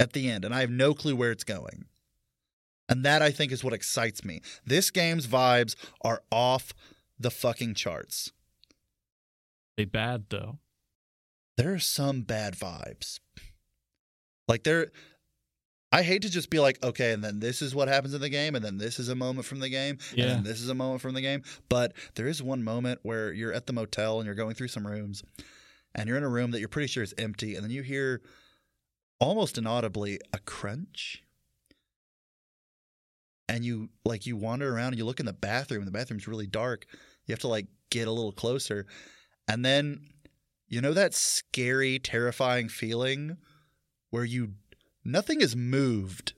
at 0.00 0.12
the 0.12 0.28
end, 0.30 0.44
and 0.44 0.54
I 0.54 0.60
have 0.60 0.70
no 0.70 0.94
clue 0.94 1.16
where 1.16 1.32
it's 1.32 1.44
going. 1.44 1.86
And 2.88 3.04
that 3.04 3.20
I 3.20 3.30
think 3.30 3.52
is 3.52 3.62
what 3.62 3.72
excites 3.74 4.24
me. 4.24 4.40
This 4.64 4.90
game's 4.90 5.26
vibes 5.26 5.74
are 6.02 6.22
off 6.30 6.72
the 7.18 7.30
fucking 7.30 7.74
charts. 7.74 8.32
They 9.76 9.84
bad 9.84 10.24
though. 10.30 10.58
there 11.56 11.72
are 11.74 11.78
some 11.78 12.22
bad 12.22 12.54
vibes. 12.54 13.18
Like 14.46 14.62
there 14.64 14.90
I 15.90 16.02
hate 16.02 16.22
to 16.22 16.30
just 16.30 16.50
be 16.50 16.58
like, 16.60 16.82
okay, 16.84 17.12
and 17.12 17.24
then 17.24 17.40
this 17.40 17.62
is 17.62 17.74
what 17.74 17.88
happens 17.88 18.12
in 18.14 18.20
the 18.20 18.28
game, 18.28 18.54
and 18.54 18.62
then 18.64 18.76
this 18.76 18.98
is 19.00 19.08
a 19.08 19.14
moment 19.14 19.46
from 19.46 19.60
the 19.60 19.70
game, 19.70 19.98
and 20.10 20.18
Yeah. 20.18 20.26
then 20.26 20.42
this 20.44 20.60
is 20.60 20.68
a 20.68 20.74
moment 20.74 21.00
from 21.00 21.14
the 21.14 21.22
game. 21.22 21.42
But 21.70 21.94
there 22.14 22.26
is 22.28 22.42
one 22.42 22.62
moment 22.62 23.00
where 23.04 23.32
you're 23.32 23.54
at 23.54 23.66
the 23.66 23.72
motel 23.72 24.18
and 24.18 24.26
you're 24.26 24.34
going 24.34 24.54
through 24.54 24.68
some 24.68 24.86
rooms, 24.86 25.22
and 25.94 26.06
you're 26.06 26.18
in 26.18 26.24
a 26.24 26.28
room 26.28 26.50
that 26.50 26.60
you're 26.60 26.68
pretty 26.68 26.88
sure 26.88 27.02
is 27.02 27.14
empty, 27.16 27.54
and 27.54 27.64
then 27.64 27.70
you 27.70 27.82
hear 27.82 28.20
almost 29.20 29.58
inaudibly 29.58 30.20
a 30.32 30.38
crunch. 30.38 31.22
And 33.48 33.64
you 33.64 33.88
like 34.04 34.26
you 34.26 34.36
wander 34.36 34.74
around 34.74 34.88
and 34.88 34.98
you 34.98 35.04
look 35.06 35.20
in 35.20 35.26
the 35.26 35.32
bathroom, 35.32 35.80
and 35.80 35.86
the 35.86 35.92
bathroom's 35.98 36.28
really 36.28 36.46
dark. 36.46 36.86
You 37.26 37.32
have 37.32 37.38
to 37.40 37.48
like 37.48 37.66
get 37.90 38.06
a 38.08 38.12
little 38.12 38.32
closer. 38.32 38.86
And 39.46 39.64
then 39.64 40.00
you 40.68 40.80
know 40.82 40.92
that 40.92 41.14
scary, 41.14 41.98
terrifying 41.98 42.68
feeling 42.68 43.38
where 44.10 44.24
you 44.24 44.52
nothing 45.04 45.40
is 45.40 45.56
moved. 45.56 46.34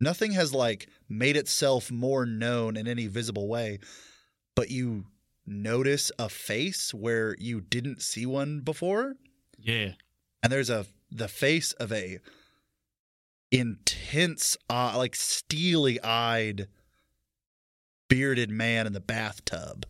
Nothing 0.00 0.32
has 0.32 0.52
like 0.52 0.88
made 1.08 1.36
itself 1.36 1.90
more 1.90 2.24
known 2.24 2.76
in 2.76 2.86
any 2.86 3.06
visible 3.08 3.48
way, 3.48 3.78
but 4.54 4.70
you 4.70 5.06
notice 5.46 6.12
a 6.18 6.28
face 6.28 6.94
where 6.94 7.34
you 7.38 7.60
didn't 7.60 8.00
see 8.02 8.26
one 8.26 8.60
before, 8.60 9.14
Yeah. 9.58 9.92
and 10.42 10.52
there's 10.52 10.70
a 10.70 10.86
the 11.14 11.28
face 11.28 11.72
of 11.74 11.92
a 11.92 12.18
intense, 13.50 14.56
uh, 14.68 14.94
like 14.96 15.14
steely-eyed, 15.14 16.66
bearded 18.08 18.50
man 18.50 18.86
in 18.86 18.92
the 18.92 19.00
bathtub 19.00 19.86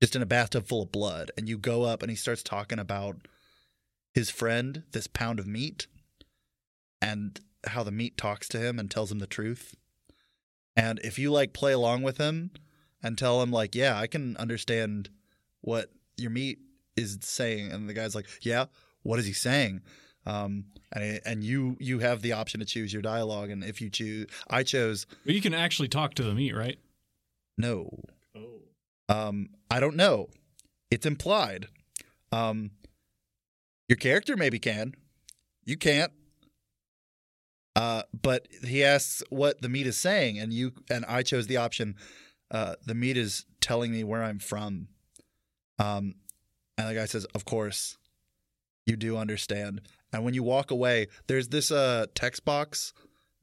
just 0.00 0.14
in 0.14 0.22
a 0.22 0.26
bathtub 0.26 0.66
full 0.66 0.82
of 0.82 0.92
blood 0.92 1.30
and 1.36 1.48
you 1.48 1.58
go 1.58 1.82
up 1.82 2.02
and 2.02 2.10
he 2.10 2.16
starts 2.16 2.42
talking 2.42 2.78
about 2.78 3.26
his 4.14 4.30
friend 4.30 4.84
this 4.92 5.08
pound 5.08 5.38
of 5.40 5.46
meat 5.46 5.88
and 7.02 7.40
how 7.66 7.82
the 7.82 7.90
meat 7.90 8.16
talks 8.16 8.48
to 8.48 8.58
him 8.58 8.78
and 8.78 8.90
tells 8.90 9.10
him 9.10 9.18
the 9.18 9.26
truth 9.26 9.74
and 10.76 11.00
if 11.00 11.18
you 11.18 11.32
like 11.32 11.52
play 11.52 11.72
along 11.72 12.02
with 12.02 12.16
him 12.16 12.52
and 13.02 13.18
tell 13.18 13.42
him 13.42 13.50
like 13.50 13.74
yeah 13.74 13.98
i 13.98 14.06
can 14.06 14.36
understand 14.36 15.10
what 15.60 15.90
your 16.16 16.30
meat 16.30 16.60
is 16.96 17.18
saying?" 17.22 17.72
And 17.72 17.88
the 17.88 17.94
guy's 17.94 18.14
like, 18.14 18.26
"Yeah, 18.42 18.66
what 19.02 19.18
is 19.18 19.26
he 19.26 19.32
saying?" 19.32 19.82
Um, 20.26 20.66
and 20.92 21.20
and 21.24 21.44
you 21.44 21.76
you 21.80 22.00
have 22.00 22.22
the 22.22 22.32
option 22.32 22.60
to 22.60 22.66
choose 22.66 22.92
your 22.92 23.02
dialogue, 23.02 23.50
and 23.50 23.64
if 23.64 23.80
you 23.80 23.88
choose, 23.90 24.26
I 24.48 24.62
chose 24.62 25.06
But 25.24 25.34
you 25.34 25.40
can 25.40 25.54
actually 25.54 25.88
talk 25.88 26.14
to 26.14 26.22
the 26.22 26.34
meat, 26.34 26.54
right? 26.54 26.78
no. 27.56 27.90
Oh. 28.36 28.60
Um, 29.08 29.50
I 29.70 29.80
don't 29.80 29.96
know. 29.96 30.28
It's 30.90 31.04
implied. 31.06 31.66
Um, 32.32 32.70
your 33.88 33.96
character 33.96 34.36
maybe 34.36 34.58
can. 34.58 34.94
You 35.64 35.76
can't. 35.76 36.12
Uh, 37.76 38.02
but 38.22 38.48
he 38.64 38.82
asks 38.84 39.22
what 39.30 39.62
the 39.62 39.68
meat 39.68 39.86
is 39.86 39.96
saying, 39.96 40.38
and 40.38 40.52
you 40.52 40.72
and 40.90 41.04
I 41.06 41.22
chose 41.22 41.46
the 41.46 41.56
option. 41.56 41.96
Uh, 42.50 42.74
the 42.84 42.94
meat 42.94 43.16
is 43.16 43.46
telling 43.60 43.92
me 43.92 44.04
where 44.04 44.22
I'm 44.22 44.38
from. 44.38 44.88
Um, 45.78 46.14
and 46.76 46.88
the 46.88 46.94
guy 46.94 47.06
says, 47.06 47.24
"Of 47.26 47.44
course, 47.44 47.96
you 48.86 48.96
do 48.96 49.16
understand." 49.16 49.82
And 50.12 50.24
when 50.24 50.34
you 50.34 50.42
walk 50.42 50.70
away, 50.70 51.08
there's 51.26 51.48
this 51.48 51.70
uh 51.70 52.06
text 52.14 52.44
box 52.44 52.92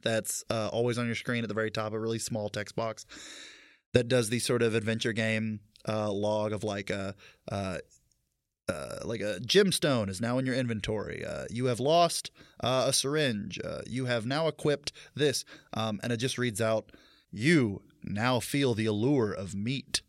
that's 0.04 0.44
uh, 0.50 0.70
always 0.72 0.98
on 0.98 1.06
your 1.06 1.16
screen 1.16 1.44
at 1.44 1.48
the 1.48 1.56
very 1.56 1.72
top, 1.72 1.92
a 1.92 2.00
really 2.00 2.20
small 2.20 2.50
text 2.50 2.76
box 2.76 3.06
that 3.94 4.08
does 4.08 4.30
the 4.30 4.40
sort 4.40 4.62
of 4.62 4.76
adventure 4.76 5.14
game 5.14 5.60
uh, 5.88 6.12
log 6.12 6.54
of 6.54 6.64
like 6.64 6.90
a 6.90 7.16
uh, 7.52 7.78
uh, 8.70 9.00
like 9.06 9.22
a 9.22 9.40
gemstone 9.42 10.10
is 10.10 10.20
now 10.20 10.38
in 10.38 10.46
your 10.46 10.56
inventory. 10.56 11.26
Uh, 11.26 11.46
you 11.50 11.66
have 11.66 11.80
lost 11.80 12.32
uh, 12.62 12.86
a 12.88 12.94
syringe. 12.94 13.60
Uh, 13.64 13.82
you 13.88 14.06
have 14.06 14.26
now 14.26 14.48
equipped 14.48 14.92
this, 15.16 15.46
um, 15.74 16.00
and 16.04 16.12
it 16.12 16.18
just 16.18 16.38
reads 16.38 16.60
out: 16.60 16.92
"You 17.32 17.82
now 18.04 18.40
feel 18.40 18.74
the 18.74 18.86
allure 18.86 19.32
of 19.32 19.56
meat." 19.56 20.02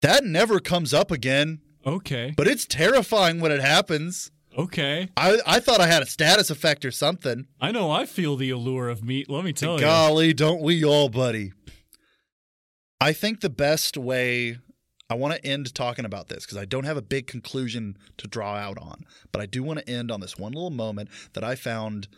That 0.00 0.24
never 0.24 0.58
comes 0.58 0.94
up 0.94 1.10
again, 1.10 1.60
Okay. 1.86 2.34
but 2.36 2.46
it's 2.46 2.66
terrifying 2.66 3.40
when 3.40 3.52
it 3.52 3.60
happens. 3.60 4.30
Okay. 4.56 5.08
I 5.16 5.38
I 5.46 5.60
thought 5.60 5.80
I 5.80 5.86
had 5.86 6.02
a 6.02 6.06
status 6.06 6.50
effect 6.50 6.84
or 6.84 6.90
something. 6.90 7.46
I 7.60 7.72
know 7.72 7.90
I 7.90 8.06
feel 8.06 8.36
the 8.36 8.50
allure 8.50 8.88
of 8.88 9.02
meat. 9.02 9.30
Let 9.30 9.44
me 9.44 9.52
tell 9.52 9.74
you. 9.74 9.80
Golly, 9.80 10.34
don't 10.34 10.60
we 10.60 10.84
all, 10.84 11.08
buddy? 11.08 11.52
I 13.00 13.12
think 13.12 13.40
the 13.40 13.50
best 13.50 13.96
way 13.96 14.58
I 15.10 15.14
want 15.14 15.34
to 15.34 15.44
end 15.44 15.74
talking 15.74 16.04
about 16.04 16.28
this 16.28 16.44
because 16.44 16.56
I 16.58 16.64
don't 16.64 16.84
have 16.84 16.96
a 16.96 17.02
big 17.02 17.26
conclusion 17.26 17.96
to 18.18 18.28
draw 18.28 18.54
out 18.54 18.78
on, 18.78 19.04
but 19.32 19.42
I 19.42 19.46
do 19.46 19.62
want 19.62 19.78
to 19.80 19.88
end 19.90 20.10
on 20.10 20.20
this 20.20 20.38
one 20.38 20.52
little 20.52 20.70
moment 20.70 21.08
that 21.32 21.44
I 21.44 21.54
found 21.54 22.08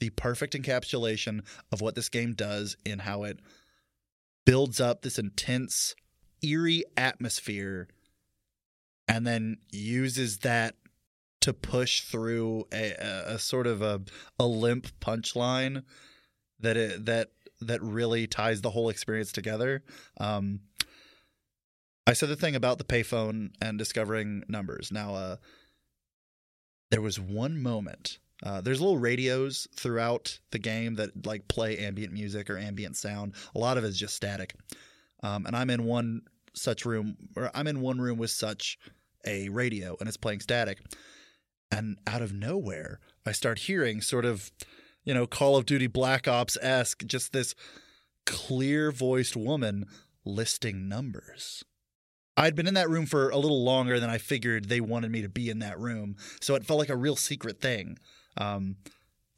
the 0.00 0.10
perfect 0.10 0.54
encapsulation 0.54 1.42
of 1.70 1.80
what 1.80 1.94
this 1.94 2.08
game 2.08 2.32
does 2.32 2.76
in 2.84 3.00
how 3.00 3.22
it 3.22 3.38
builds 4.44 4.80
up 4.80 5.02
this 5.02 5.18
intense, 5.18 5.94
eerie 6.42 6.84
atmosphere 6.96 7.86
and 9.08 9.26
then 9.26 9.58
uses 9.70 10.38
that 10.38 10.74
to 11.40 11.52
push 11.52 12.02
through 12.02 12.66
a, 12.72 12.92
a, 12.92 13.34
a 13.34 13.38
sort 13.38 13.66
of 13.66 13.82
a, 13.82 14.00
a 14.38 14.46
limp 14.46 14.86
punchline 15.00 15.82
that 16.60 16.76
it, 16.76 17.04
that 17.06 17.30
that 17.60 17.82
really 17.82 18.26
ties 18.26 18.60
the 18.60 18.70
whole 18.70 18.88
experience 18.88 19.32
together. 19.32 19.82
Um, 20.18 20.60
I 22.06 22.12
said 22.14 22.28
the 22.28 22.36
thing 22.36 22.56
about 22.56 22.78
the 22.78 22.84
payphone 22.84 23.50
and 23.60 23.78
discovering 23.78 24.42
numbers. 24.48 24.90
Now, 24.90 25.14
uh, 25.14 25.36
there 26.90 27.00
was 27.02 27.20
one 27.20 27.62
moment. 27.62 28.18
Uh, 28.42 28.60
there's 28.60 28.80
little 28.80 28.98
radios 28.98 29.68
throughout 29.76 30.40
the 30.50 30.58
game 30.58 30.96
that 30.96 31.26
like 31.26 31.46
play 31.46 31.78
ambient 31.78 32.12
music 32.12 32.50
or 32.50 32.58
ambient 32.58 32.96
sound. 32.96 33.34
A 33.54 33.58
lot 33.58 33.78
of 33.78 33.84
it 33.84 33.88
is 33.88 33.98
just 33.98 34.16
static. 34.16 34.54
Um, 35.22 35.46
and 35.46 35.54
I'm 35.54 35.70
in 35.70 35.84
one 35.84 36.22
such 36.54 36.84
room, 36.84 37.16
or 37.36 37.50
I'm 37.54 37.66
in 37.66 37.80
one 37.80 38.00
room 38.00 38.18
with 38.18 38.30
such 38.30 38.78
a 39.26 39.48
radio, 39.48 39.96
and 39.98 40.08
it's 40.08 40.16
playing 40.16 40.40
static. 40.40 40.78
And 41.70 41.98
out 42.06 42.22
of 42.22 42.32
nowhere, 42.32 43.00
I 43.24 43.32
start 43.32 43.60
hearing 43.60 44.00
sort 44.00 44.24
of 44.24 44.50
you 45.04 45.14
know, 45.14 45.26
Call 45.26 45.56
of 45.56 45.66
Duty 45.66 45.86
Black 45.86 46.28
Ops 46.28 46.56
esque, 46.60 47.04
just 47.06 47.32
this 47.32 47.54
clear 48.24 48.92
voiced 48.92 49.36
woman 49.36 49.86
listing 50.24 50.88
numbers. 50.88 51.64
I'd 52.36 52.54
been 52.54 52.66
in 52.66 52.74
that 52.74 52.88
room 52.88 53.06
for 53.06 53.28
a 53.30 53.36
little 53.36 53.62
longer 53.62 54.00
than 54.00 54.08
I 54.08 54.18
figured 54.18 54.66
they 54.68 54.80
wanted 54.80 55.10
me 55.10 55.22
to 55.22 55.28
be 55.28 55.50
in 55.50 55.58
that 55.58 55.78
room. 55.78 56.16
So 56.40 56.54
it 56.54 56.64
felt 56.64 56.78
like 56.78 56.88
a 56.88 56.96
real 56.96 57.16
secret 57.16 57.60
thing. 57.60 57.98
Um, 58.38 58.76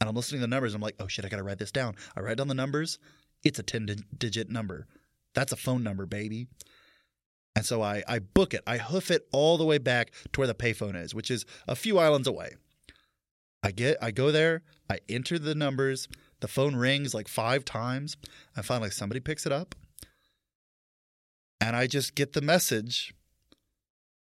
and 0.00 0.08
I'm 0.08 0.14
listening 0.14 0.40
to 0.40 0.46
the 0.46 0.50
numbers. 0.50 0.74
I'm 0.74 0.80
like, 0.80 0.96
oh 1.00 1.08
shit, 1.08 1.24
I 1.24 1.28
got 1.28 1.38
to 1.38 1.42
write 1.42 1.58
this 1.58 1.72
down. 1.72 1.96
I 2.16 2.20
write 2.20 2.36
down 2.36 2.48
the 2.48 2.54
numbers. 2.54 2.98
It's 3.42 3.58
a 3.58 3.62
10 3.62 4.04
digit 4.16 4.48
number. 4.48 4.86
That's 5.34 5.52
a 5.52 5.56
phone 5.56 5.82
number, 5.82 6.06
baby. 6.06 6.46
And 7.56 7.64
so 7.64 7.82
I, 7.82 8.02
I 8.08 8.18
book 8.18 8.52
it. 8.52 8.62
I 8.66 8.78
hoof 8.78 9.10
it 9.10 9.26
all 9.32 9.58
the 9.58 9.64
way 9.64 9.78
back 9.78 10.12
to 10.32 10.40
where 10.40 10.48
the 10.48 10.54
payphone 10.54 11.00
is, 11.00 11.14
which 11.14 11.30
is 11.30 11.46
a 11.68 11.76
few 11.76 11.98
islands 11.98 12.26
away. 12.26 12.54
I 13.62 13.70
get 13.70 13.96
I 14.02 14.10
go 14.10 14.30
there, 14.30 14.62
I 14.90 14.98
enter 15.08 15.38
the 15.38 15.54
numbers, 15.54 16.08
the 16.40 16.48
phone 16.48 16.76
rings 16.76 17.14
like 17.14 17.28
five 17.28 17.64
times. 17.64 18.16
I 18.56 18.62
finally 18.62 18.90
somebody 18.90 19.20
picks 19.20 19.46
it 19.46 19.52
up. 19.52 19.74
And 21.60 21.74
I 21.74 21.86
just 21.86 22.14
get 22.14 22.34
the 22.34 22.42
message. 22.42 23.14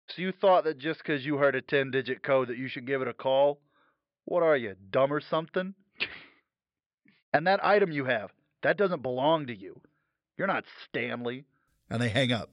So 0.09 0.21
you 0.21 0.31
thought 0.31 0.63
that 0.63 0.77
just 0.77 0.99
because 0.99 1.25
you 1.25 1.35
heard 1.35 1.55
a 1.55 1.61
10 1.61 1.91
digit 1.91 2.23
code 2.23 2.47
that 2.47 2.57
you 2.57 2.69
should 2.69 2.87
give 2.87 3.01
it 3.01 3.09
a 3.09 3.13
call? 3.13 3.59
What 4.23 4.43
are 4.43 4.55
you, 4.55 4.75
dumb 4.89 5.11
or 5.11 5.19
something? 5.19 5.73
and 7.33 7.47
that 7.47 7.63
item 7.65 7.91
you 7.91 8.05
have, 8.05 8.31
that 8.63 8.77
doesn't 8.77 9.01
belong 9.01 9.47
to 9.47 9.55
you. 9.55 9.81
You're 10.37 10.47
not 10.47 10.63
Stanley. 10.87 11.43
And 11.89 12.01
they 12.01 12.09
hang 12.09 12.31
up. 12.31 12.49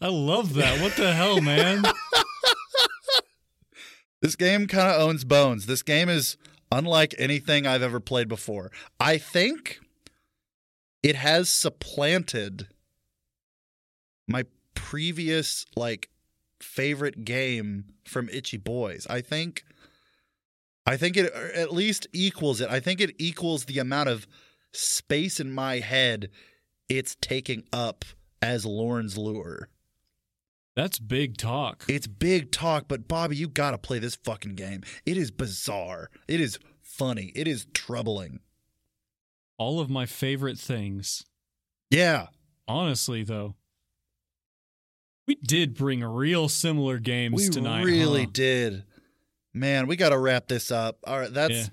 I 0.00 0.08
love 0.08 0.54
that. 0.54 0.80
What 0.80 0.96
the 0.96 1.12
hell, 1.12 1.40
man? 1.40 1.84
This 4.24 4.36
game 4.36 4.66
kind 4.68 4.90
of 4.90 5.02
owns 5.02 5.22
bones. 5.22 5.66
This 5.66 5.82
game 5.82 6.08
is 6.08 6.38
unlike 6.72 7.14
anything 7.18 7.66
I've 7.66 7.82
ever 7.82 8.00
played 8.00 8.26
before. 8.26 8.72
I 8.98 9.18
think 9.18 9.80
it 11.02 11.14
has 11.14 11.50
supplanted 11.50 12.68
my 14.26 14.44
previous 14.72 15.66
like 15.76 16.08
favorite 16.58 17.26
game 17.26 17.84
from 18.06 18.30
Itchy 18.30 18.56
Boys. 18.56 19.06
I 19.10 19.20
think 19.20 19.62
I 20.86 20.96
think 20.96 21.18
it 21.18 21.26
er, 21.26 21.52
at 21.54 21.74
least 21.74 22.06
equals 22.14 22.62
it. 22.62 22.70
I 22.70 22.80
think 22.80 23.02
it 23.02 23.14
equals 23.18 23.66
the 23.66 23.78
amount 23.78 24.08
of 24.08 24.26
space 24.72 25.38
in 25.38 25.52
my 25.52 25.80
head 25.80 26.30
it's 26.88 27.14
taking 27.20 27.64
up 27.74 28.06
as 28.44 28.64
Lauren's 28.66 29.16
lure. 29.16 29.68
That's 30.76 30.98
big 30.98 31.36
talk. 31.36 31.84
It's 31.88 32.06
big 32.06 32.50
talk, 32.50 32.86
but 32.88 33.06
Bobby, 33.06 33.36
you 33.36 33.48
gotta 33.48 33.78
play 33.78 33.98
this 34.00 34.16
fucking 34.16 34.56
game. 34.56 34.82
It 35.06 35.16
is 35.16 35.30
bizarre. 35.30 36.10
It 36.28 36.40
is 36.40 36.58
funny. 36.82 37.32
It 37.34 37.46
is 37.46 37.66
troubling. 37.72 38.40
All 39.56 39.78
of 39.80 39.88
my 39.88 40.04
favorite 40.04 40.58
things. 40.58 41.24
Yeah. 41.90 42.26
Honestly, 42.66 43.22
though, 43.22 43.54
we 45.28 45.36
did 45.36 45.74
bring 45.74 46.02
real 46.02 46.48
similar 46.48 46.98
games 46.98 47.34
We 47.36 47.48
tonight. 47.48 47.84
We 47.84 47.92
really 48.00 48.24
huh? 48.24 48.30
did. 48.32 48.84
Man, 49.52 49.86
we 49.86 49.94
gotta 49.96 50.18
wrap 50.18 50.48
this 50.48 50.70
up. 50.72 50.98
All 51.06 51.20
right, 51.20 51.32
that's 51.32 51.52
Yeah. 51.52 51.66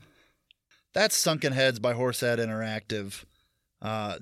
that's 0.94 1.18
Sunken 1.18 1.54
Heads 1.54 1.80
by 1.80 1.94
Horsehead 1.94 2.38
Interactive. 2.40 3.24
Uh 3.82 4.20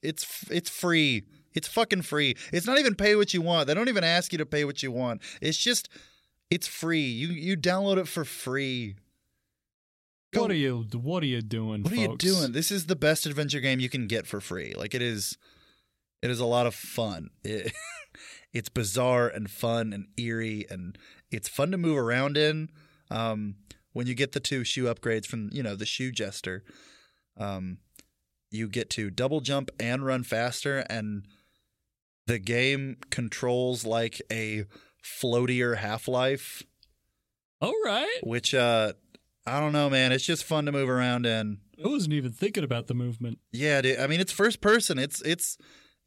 it's 0.00 0.44
it's 0.48 0.70
free. 0.70 1.24
It's 1.54 1.68
fucking 1.68 2.02
free. 2.02 2.36
It's 2.52 2.66
not 2.66 2.78
even 2.78 2.94
pay 2.94 3.14
what 3.16 3.34
you 3.34 3.42
want. 3.42 3.66
They 3.66 3.74
don't 3.74 3.88
even 3.88 4.04
ask 4.04 4.32
you 4.32 4.38
to 4.38 4.46
pay 4.46 4.64
what 4.64 4.82
you 4.82 4.90
want. 4.92 5.22
It's 5.40 5.58
just 5.58 5.88
it's 6.50 6.66
free. 6.66 7.02
You 7.06 7.28
you 7.28 7.56
download 7.56 7.98
it 7.98 8.08
for 8.08 8.24
free. 8.24 8.96
Go- 10.32 10.42
What 10.42 10.50
are 10.50 10.54
you? 10.54 10.86
What 10.94 11.22
are 11.22 11.26
you 11.26 11.42
doing? 11.42 11.82
What 11.82 11.92
are 11.92 11.96
you 11.96 12.16
doing? 12.16 12.52
This 12.52 12.70
is 12.70 12.86
the 12.86 12.96
best 12.96 13.26
adventure 13.26 13.60
game 13.60 13.80
you 13.80 13.88
can 13.90 14.06
get 14.06 14.26
for 14.26 14.40
free. 14.40 14.72
Like 14.76 14.94
it 14.94 15.02
is, 15.02 15.36
it 16.22 16.30
is 16.30 16.40
a 16.40 16.46
lot 16.46 16.66
of 16.66 16.74
fun. 16.74 17.30
It, 17.44 17.72
it's 18.52 18.68
bizarre 18.68 19.28
and 19.28 19.50
fun 19.50 19.94
and 19.94 20.08
eerie, 20.18 20.66
and 20.68 20.98
it's 21.30 21.48
fun 21.48 21.70
to 21.70 21.78
move 21.78 21.96
around 21.96 22.36
in. 22.36 22.68
Um, 23.10 23.54
when 23.94 24.06
you 24.06 24.14
get 24.14 24.32
the 24.32 24.40
two 24.40 24.64
shoe 24.64 24.84
upgrades 24.84 25.24
from 25.24 25.48
you 25.52 25.62
know 25.62 25.74
the 25.74 25.86
shoe 25.86 26.12
jester, 26.12 26.62
um, 27.38 27.78
you 28.50 28.68
get 28.68 28.90
to 28.90 29.08
double 29.08 29.40
jump 29.40 29.70
and 29.80 30.04
run 30.04 30.22
faster, 30.24 30.80
and 30.90 31.24
the 32.32 32.38
game 32.38 32.96
controls 33.10 33.84
like 33.84 34.22
a 34.32 34.64
floatier 35.04 35.76
Half 35.76 36.08
Life, 36.08 36.62
All 37.60 37.74
right. 37.84 38.20
which 38.22 38.54
uh, 38.54 38.94
I 39.46 39.60
don't 39.60 39.72
know, 39.72 39.90
man. 39.90 40.12
It's 40.12 40.24
just 40.24 40.44
fun 40.44 40.64
to 40.64 40.72
move 40.72 40.88
around 40.88 41.26
in. 41.26 41.58
I 41.84 41.88
wasn't 41.88 42.14
even 42.14 42.32
thinking 42.32 42.64
about 42.64 42.86
the 42.86 42.94
movement. 42.94 43.38
Yeah, 43.52 43.82
dude. 43.82 43.98
I 43.98 44.06
mean, 44.06 44.20
it's 44.20 44.32
first 44.32 44.62
person. 44.62 44.98
It's 44.98 45.20
it's 45.22 45.58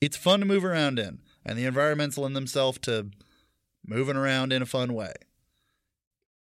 it's 0.02 0.18
fun 0.18 0.40
to 0.40 0.48
move 0.48 0.66
around 0.66 0.98
in, 0.98 1.20
and 1.46 1.60
the 1.60 1.66
environments 1.66 2.18
lend 2.18 2.36
themselves 2.36 2.80
to 2.80 3.12
moving 3.86 4.16
around 4.16 4.52
in 4.52 4.64
a 4.64 4.66
fun 4.66 4.94
way. 4.96 5.14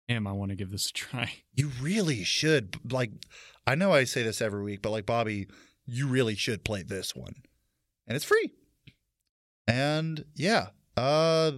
Damn, 0.08 0.26
I 0.28 0.32
want 0.32 0.52
to 0.52 0.56
give 0.56 0.72
this 0.72 0.90
a 0.90 0.94
try. 0.94 1.34
You 1.54 1.72
really 1.82 2.24
should. 2.24 2.78
Like, 2.92 3.12
I 3.68 3.76
know 3.76 3.92
I 3.92 4.04
say 4.06 4.24
this 4.24 4.42
every 4.42 4.64
week, 4.64 4.82
but 4.82 4.92
like 4.92 5.06
Bobby, 5.06 5.48
you 5.86 6.08
really 6.08 6.36
should 6.36 6.64
play 6.64 6.84
this 6.84 7.14
one, 7.14 7.34
and 8.08 8.16
it's 8.16 8.26
free. 8.26 8.52
And 9.68 10.26
yeah, 10.36 10.68
uh, 10.96 11.54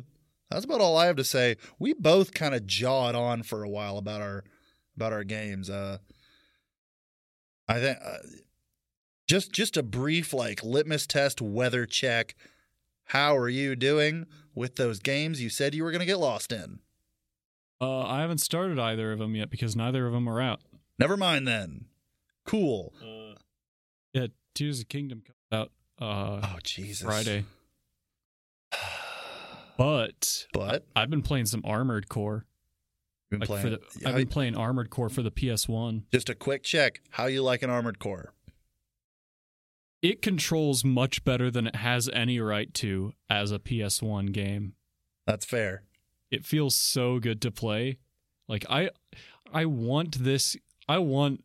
that's 0.50 0.66
about 0.66 0.82
all 0.82 0.98
I 0.98 1.08
have 1.08 1.18
to 1.18 1.24
say. 1.24 1.58
We 1.80 1.94
both 1.94 2.34
kind 2.34 2.56
of 2.56 2.66
jawed 2.66 3.16
on 3.16 3.44
for 3.44 3.64
a 3.64 3.70
while 3.70 3.98
about 3.98 4.22
our 4.22 4.44
about 4.96 5.14
our 5.14 5.24
games. 5.24 5.70
Uh, 5.70 5.98
I 7.68 7.80
think 7.80 7.98
uh, 8.04 8.18
just 9.28 9.52
just 9.52 9.78
a 9.78 9.84
brief 9.84 10.34
like 10.34 10.64
litmus 10.64 11.06
test 11.06 11.42
weather 11.42 11.86
check. 11.86 12.36
How 13.12 13.36
are 13.38 13.50
you 13.50 13.76
doing 13.76 14.26
with 14.56 14.76
those 14.76 15.00
games 15.00 15.42
you 15.42 15.50
said 15.50 15.76
you 15.76 15.84
were 15.84 15.92
going 15.92 16.00
to 16.00 16.06
get 16.06 16.20
lost 16.20 16.52
in? 16.52 16.80
Uh, 17.80 18.02
I 18.02 18.22
haven't 18.22 18.40
started 18.40 18.80
either 18.80 19.12
of 19.12 19.20
them 19.20 19.36
yet 19.36 19.50
because 19.50 19.76
neither 19.76 20.08
of 20.08 20.14
them 20.14 20.28
are 20.28 20.42
out. 20.42 20.62
Never 20.98 21.16
mind 21.16 21.48
then. 21.48 21.86
Cool. 22.46 22.94
Uh, 23.02 23.36
yeah, 24.14 24.28
Tears 24.56 24.80
of 24.80 24.90
Kingdom 24.90 25.22
comes 25.22 25.38
out 25.52 25.72
uh, 26.02 26.42
Oh 26.44 26.60
Jesus. 26.64 27.06
Friday. 27.06 27.46
But 29.78 30.48
But 30.54 30.86
I've 30.96 31.10
been 31.12 31.22
playing 31.22 31.46
some 31.46 31.62
Armored 31.64 32.10
Core. 32.10 32.46
been 33.30 33.42
Like 33.42 33.48
playing. 33.48 33.70
the, 33.70 34.10
I've 34.10 34.16
been 34.16 34.28
playing 34.28 34.56
Armored 34.58 34.90
Core 34.90 35.10
for 35.10 35.22
the 35.22 35.30
PS1. 35.30 36.04
just 36.12 36.30
a 36.30 36.36
quick 36.36 36.64
check. 36.64 37.02
How 37.12 37.28
you 37.28 37.44
like 37.44 37.62
an 37.62 37.70
armored 37.70 38.00
core? 38.00 38.34
It 40.02 40.22
controls 40.24 40.84
much 40.84 41.24
better 41.24 41.52
than 41.52 41.68
it 41.68 41.76
has 41.76 42.10
any 42.10 42.40
right 42.40 42.74
to 42.76 43.14
as 43.30 43.52
a 43.52 43.60
PS1 43.60 44.32
game. 44.32 44.74
That's 45.28 45.46
fair. 45.46 45.84
It 46.32 46.44
feels 46.46 46.76
so 46.76 47.20
good 47.20 47.40
to 47.44 47.52
play. 47.52 47.98
Like 48.48 48.66
I 48.70 48.90
I 49.54 49.66
want 49.66 50.24
this 50.24 50.56
I 50.90 50.98
want 51.00 51.44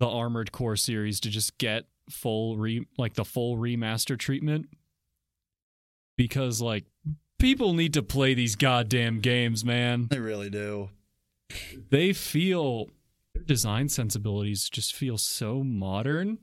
the 0.00 0.08
Armored 0.08 0.50
Core 0.52 0.76
series 0.76 1.20
to 1.20 1.28
just 1.30 1.58
get 1.58 1.84
full 2.10 2.56
re 2.56 2.86
like 2.96 3.14
the 3.14 3.24
full 3.24 3.56
remaster 3.56 4.18
treatment 4.18 4.68
because 6.18 6.60
like 6.60 6.84
people 7.38 7.72
need 7.72 7.94
to 7.94 8.02
play 8.02 8.34
these 8.34 8.56
goddamn 8.56 9.20
games, 9.20 9.64
man. 9.64 10.08
They 10.10 10.18
really 10.18 10.50
do. 10.50 10.90
They 11.88 12.12
feel 12.12 12.90
their 13.32 13.44
design 13.44 13.88
sensibilities 13.88 14.68
just 14.68 14.94
feel 14.94 15.16
so 15.16 15.62
modern. 15.64 16.38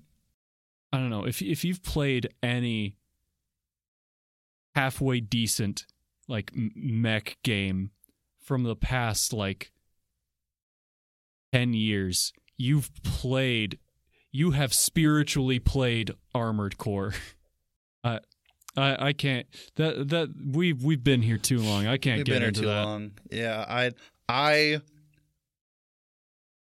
I 0.92 0.98
don't 0.98 1.12
know 1.12 1.28
if 1.28 1.44
if 1.44 1.64
you've 1.64 1.84
played 1.84 2.34
any 2.42 2.96
halfway 4.74 5.20
decent 5.20 5.86
like 6.28 6.52
mech 6.56 7.38
game 7.44 7.92
from 8.42 8.64
the 8.64 8.76
past 8.76 9.32
like 9.32 9.72
10 11.54 11.74
years, 11.74 12.34
you've 12.58 12.92
played 13.04 13.78
you 14.32 14.52
have 14.52 14.74
spiritually 14.74 15.60
played 15.60 16.12
Armored 16.34 16.78
Core. 16.78 17.14
I 18.78 19.08
I 19.08 19.14
can't 19.14 19.48
that 19.76 20.10
that 20.10 20.30
we've 20.52 20.84
we've 20.84 21.04
been 21.04 21.22
here 21.22 21.38
too 21.38 21.60
long. 21.60 21.88
I 21.88 21.98
can't 21.98 22.18
We've 22.18 22.26
get 22.26 22.34
been 22.34 22.42
here 22.42 22.48
into 22.50 22.62
too 22.62 22.68
that. 22.68 22.84
long. 22.84 23.12
Yeah, 23.32 23.66
I 23.68 23.92
I 24.28 24.82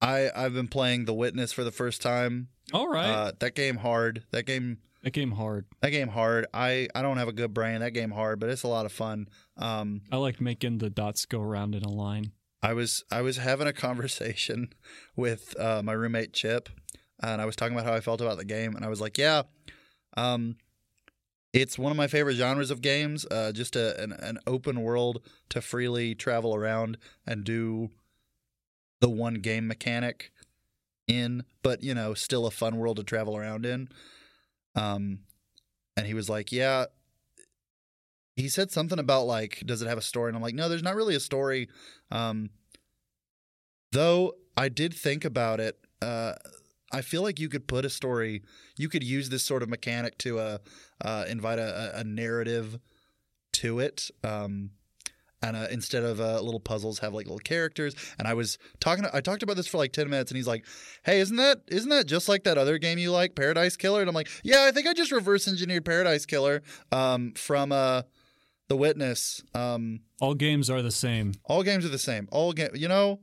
I 0.01 0.29
I've 0.35 0.53
been 0.53 0.67
playing 0.67 1.05
The 1.05 1.13
Witness 1.13 1.51
for 1.53 1.63
the 1.63 1.71
first 1.71 2.01
time. 2.01 2.49
All 2.73 2.87
right. 2.87 3.09
Uh, 3.09 3.31
that 3.39 3.55
game 3.55 3.77
hard. 3.77 4.23
That 4.31 4.45
game 4.45 4.77
that 5.03 5.11
game 5.13 5.31
hard. 5.31 5.65
that 5.81 5.89
game 5.91 6.09
hard. 6.09 6.47
I 6.53 6.87
I 6.93 7.01
don't 7.01 7.17
have 7.17 7.27
a 7.27 7.33
good 7.33 7.53
brain. 7.53 7.79
That 7.79 7.91
game 7.93 8.11
hard, 8.11 8.39
but 8.39 8.49
it's 8.49 8.63
a 8.63 8.67
lot 8.67 8.85
of 8.85 8.91
fun. 8.91 9.27
Um, 9.57 10.01
I 10.11 10.17
like 10.17 10.39
making 10.41 10.79
the 10.79 10.89
dots 10.89 11.25
go 11.25 11.41
around 11.41 11.75
in 11.75 11.83
a 11.83 11.89
line. 11.89 12.31
I 12.61 12.73
was 12.73 13.03
I 13.11 13.21
was 13.21 13.37
having 13.37 13.67
a 13.67 13.73
conversation 13.73 14.73
with 15.15 15.57
uh, 15.59 15.81
my 15.83 15.93
roommate 15.93 16.33
Chip, 16.33 16.69
and 17.23 17.41
I 17.41 17.45
was 17.45 17.55
talking 17.55 17.75
about 17.75 17.85
how 17.87 17.93
I 17.95 18.01
felt 18.01 18.21
about 18.21 18.37
the 18.37 18.45
game, 18.45 18.75
and 18.75 18.83
I 18.83 18.89
was 18.89 18.99
like, 19.01 19.17
yeah, 19.17 19.43
um, 20.15 20.57
it's 21.57 21.79
one 21.79 21.91
of 21.91 21.97
my 21.97 22.07
favorite 22.07 22.35
genres 22.35 22.71
of 22.71 22.81
games. 22.81 23.25
Uh, 23.31 23.51
just 23.51 23.75
a, 23.75 23.99
an 24.01 24.11
an 24.13 24.37
open 24.45 24.81
world 24.81 25.21
to 25.49 25.61
freely 25.61 26.13
travel 26.13 26.55
around 26.55 26.97
and 27.25 27.43
do 27.43 27.89
the 29.01 29.09
one 29.09 29.35
game 29.35 29.67
mechanic 29.67 30.31
in, 31.07 31.43
but 31.63 31.83
you 31.83 31.93
know, 31.93 32.13
still 32.13 32.45
a 32.45 32.51
fun 32.51 32.77
world 32.77 32.97
to 32.97 33.03
travel 33.03 33.35
around 33.35 33.65
in. 33.65 33.89
Um, 34.75 35.19
and 35.95 36.05
he 36.05 36.13
was 36.13 36.29
like, 36.29 36.51
yeah. 36.51 36.85
He 38.35 38.49
said 38.49 38.69
something 38.69 38.99
about 38.99 39.25
like, 39.25 39.63
does 39.65 39.81
it 39.81 39.87
have 39.87 39.97
a 39.97 40.01
story? 40.03 40.29
And 40.29 40.35
I'm 40.35 40.43
like, 40.43 40.53
no, 40.53 40.69
there's 40.69 40.83
not 40.83 40.95
really 40.95 41.15
a 41.15 41.19
story. 41.19 41.69
Um, 42.11 42.51
though 43.91 44.33
I 44.55 44.69
did 44.69 44.93
think 44.93 45.25
about 45.25 45.59
it, 45.59 45.79
uh, 46.03 46.33
I 46.91 47.01
feel 47.01 47.21
like 47.21 47.39
you 47.39 47.49
could 47.49 47.67
put 47.67 47.83
a 47.85 47.89
story. 47.89 48.43
You 48.77 48.87
could 48.89 49.03
use 49.03 49.29
this 49.29 49.43
sort 49.43 49.61
of 49.63 49.69
mechanic 49.69 50.17
to 50.19 50.39
uh, 50.39 50.57
uh, 51.03 51.25
invite 51.27 51.59
a, 51.59 51.99
a 51.99 52.03
narrative 52.03 52.79
to 53.53 53.79
it, 53.79 54.09
um, 54.23 54.71
and 55.41 55.55
uh, 55.57 55.67
instead 55.69 56.03
of 56.03 56.19
uh, 56.21 56.39
little 56.41 56.59
puzzles, 56.59 56.99
have 56.99 57.13
like 57.13 57.25
little 57.25 57.39
characters. 57.39 57.93
And 58.17 58.27
I 58.27 58.33
was 58.33 58.57
talking. 58.79 59.05
I 59.13 59.19
talked 59.21 59.43
about 59.43 59.55
this 59.57 59.67
for 59.67 59.77
like 59.77 59.91
ten 59.93 60.09
minutes, 60.09 60.31
and 60.31 60.37
he's 60.37 60.47
like, 60.47 60.65
"Hey, 61.03 61.19
isn't 61.19 61.35
that 61.37 61.61
isn't 61.67 61.89
that 61.89 62.07
just 62.07 62.29
like 62.29 62.43
that 62.45 62.57
other 62.57 62.77
game 62.77 62.97
you 62.97 63.11
like, 63.11 63.35
Paradise 63.35 63.75
Killer?" 63.77 63.99
And 64.01 64.09
I'm 64.09 64.15
like, 64.15 64.29
"Yeah, 64.43 64.63
I 64.63 64.71
think 64.71 64.87
I 64.87 64.93
just 64.93 65.11
reverse 65.11 65.47
engineered 65.47 65.85
Paradise 65.85 66.25
Killer 66.25 66.61
um, 66.91 67.33
from 67.33 67.71
uh, 67.71 68.03
The 68.69 68.77
Witness." 68.77 69.43
Um, 69.53 70.01
All 70.21 70.33
games 70.35 70.69
are 70.69 70.81
the 70.81 70.91
same. 70.91 71.33
all 71.45 71.63
games 71.63 71.85
are 71.85 71.89
the 71.89 71.99
same. 71.99 72.27
All 72.31 72.53
game, 72.53 72.69
you 72.73 72.87
know, 72.87 73.19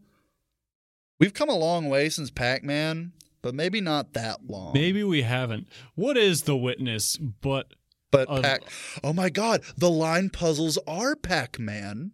we've 1.18 1.34
come 1.34 1.48
a 1.48 1.56
long 1.56 1.88
way 1.88 2.08
since 2.08 2.30
Pac-Man, 2.30 3.12
but 3.44 3.54
maybe 3.54 3.80
not 3.80 4.14
that 4.14 4.40
long. 4.48 4.72
Maybe 4.74 5.04
we 5.04 5.22
haven't. 5.22 5.68
What 5.94 6.16
is 6.16 6.42
the 6.42 6.56
witness? 6.56 7.16
But 7.16 7.74
but 8.10 8.28
uh, 8.28 8.40
Pac. 8.40 8.62
Oh 9.04 9.12
my 9.12 9.28
God, 9.30 9.62
the 9.76 9.90
line 9.90 10.30
puzzles 10.30 10.78
are 10.86 11.14
Pac-Man. 11.14 12.10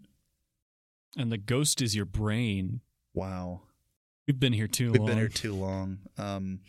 and 1.16 1.32
the 1.32 1.38
ghost 1.38 1.80
is 1.80 1.96
your 1.96 2.04
brain. 2.04 2.80
Wow, 3.14 3.62
We've 4.26 4.38
been 4.38 4.52
here 4.52 4.68
too 4.68 4.92
we've 4.92 5.00
long. 5.00 5.08
been 5.08 5.18
here 5.18 5.28
too 5.28 5.54
long. 5.54 5.98
Um, 6.18 6.60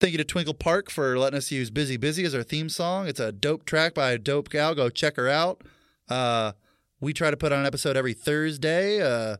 thank 0.00 0.12
you 0.12 0.18
to 0.18 0.24
Twinkle 0.24 0.54
Park 0.54 0.90
for 0.90 1.18
letting 1.18 1.36
us 1.36 1.50
use 1.50 1.70
"Busy 1.70 1.96
Busy" 1.96 2.24
as 2.24 2.34
our 2.34 2.42
theme 2.42 2.68
song. 2.68 3.08
It's 3.08 3.20
a 3.20 3.32
dope 3.32 3.64
track 3.64 3.94
by 3.94 4.12
a 4.12 4.18
dope 4.18 4.50
gal. 4.50 4.74
Go 4.74 4.88
check 4.88 5.16
her 5.16 5.28
out. 5.28 5.62
Uh, 6.08 6.52
we 7.00 7.12
try 7.12 7.30
to 7.30 7.36
put 7.36 7.52
on 7.52 7.60
an 7.60 7.66
episode 7.66 7.96
every 7.96 8.14
Thursday. 8.14 9.00
Uh, 9.02 9.36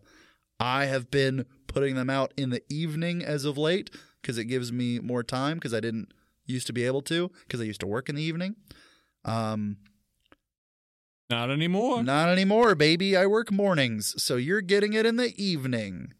I 0.61 0.87
have 0.87 1.11
been 1.11 1.47
putting 1.77 1.95
them 1.95 2.09
out 2.09 2.33
in 2.39 2.49
the 2.49 2.63
evening 2.71 3.23
as 3.23 3.45
of 3.45 3.59
late 3.59 3.91
because 4.23 4.39
it 4.39 4.47
gives 4.47 4.73
me 4.73 4.99
more 4.99 5.23
time 5.23 5.59
because 5.59 5.75
I 5.75 5.81
didn't 5.81 6.11
used 6.47 6.67
to 6.69 6.73
be 6.73 6.85
able 6.87 7.03
to 7.03 7.31
because 7.43 7.61
I 7.61 7.65
used 7.65 7.81
to 7.81 7.87
work 7.87 8.09
in 8.09 8.15
the 8.15 8.23
evening. 8.23 8.57
Um, 9.27 9.77
Not 11.29 11.51
anymore. 11.51 12.03
not 12.03 12.31
anymore, 12.31 12.75
baby. 12.75 13.15
I 13.15 13.27
work 13.27 13.53
mornings, 13.53 14.15
so 14.23 14.37
you're 14.37 14.63
getting 14.63 14.95
it 14.95 15.05
in 15.05 15.17
the 15.17 15.35
evening. 15.37 16.15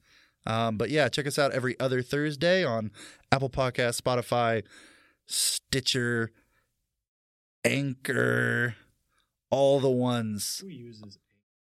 Um, 0.45 0.77
but 0.77 0.91
yeah, 0.91 1.09
check 1.09 1.27
us 1.27 1.39
out 1.39 1.53
every 1.53 1.81
other 1.81 2.03
Thursday 2.03 2.63
on 2.63 2.91
Apple 3.33 3.49
Podcast, 3.49 3.99
Spotify, 3.99 4.63
Stitcher, 5.27 6.33
Anchor, 7.65 8.75
all 9.51 9.81
the 9.81 9.91
ones. 9.91 10.59
Who 10.61 10.69
uses 10.69 11.19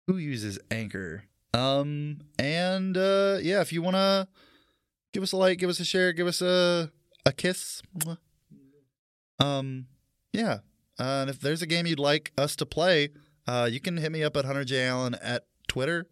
Who 0.09 0.17
uses 0.17 0.59
Anchor? 0.69 1.27
Um, 1.55 2.19
and 2.39 2.97
uh, 2.97 3.39
yeah, 3.41 3.61
if 3.61 3.73
you 3.73 3.81
wanna 3.81 4.29
give 5.13 5.23
us 5.23 5.33
a 5.33 5.37
like, 5.37 5.59
give 5.59 5.71
us 5.71 5.81
a 5.81 5.85
share, 5.85 6.13
give 6.13 6.27
us 6.27 6.43
a 6.43 6.91
a 7.25 7.33
kiss. 7.33 7.81
Um, 9.39 9.87
yeah. 10.33 10.59
Uh, 10.99 11.23
and 11.23 11.31
if 11.31 11.41
there's 11.41 11.63
a 11.63 11.67
game 11.67 11.87
you'd 11.87 11.99
like 11.99 12.33
us 12.37 12.55
to 12.57 12.67
play, 12.67 13.11
uh, 13.47 13.69
you 13.71 13.81
can 13.81 13.97
hit 13.97 14.13
me 14.13 14.23
up 14.23 14.37
at 14.37 14.45
Hunter 14.45 14.65
J 14.65 14.87
Allen 14.87 15.17
at 15.23 15.47
Twitter. 15.69 16.07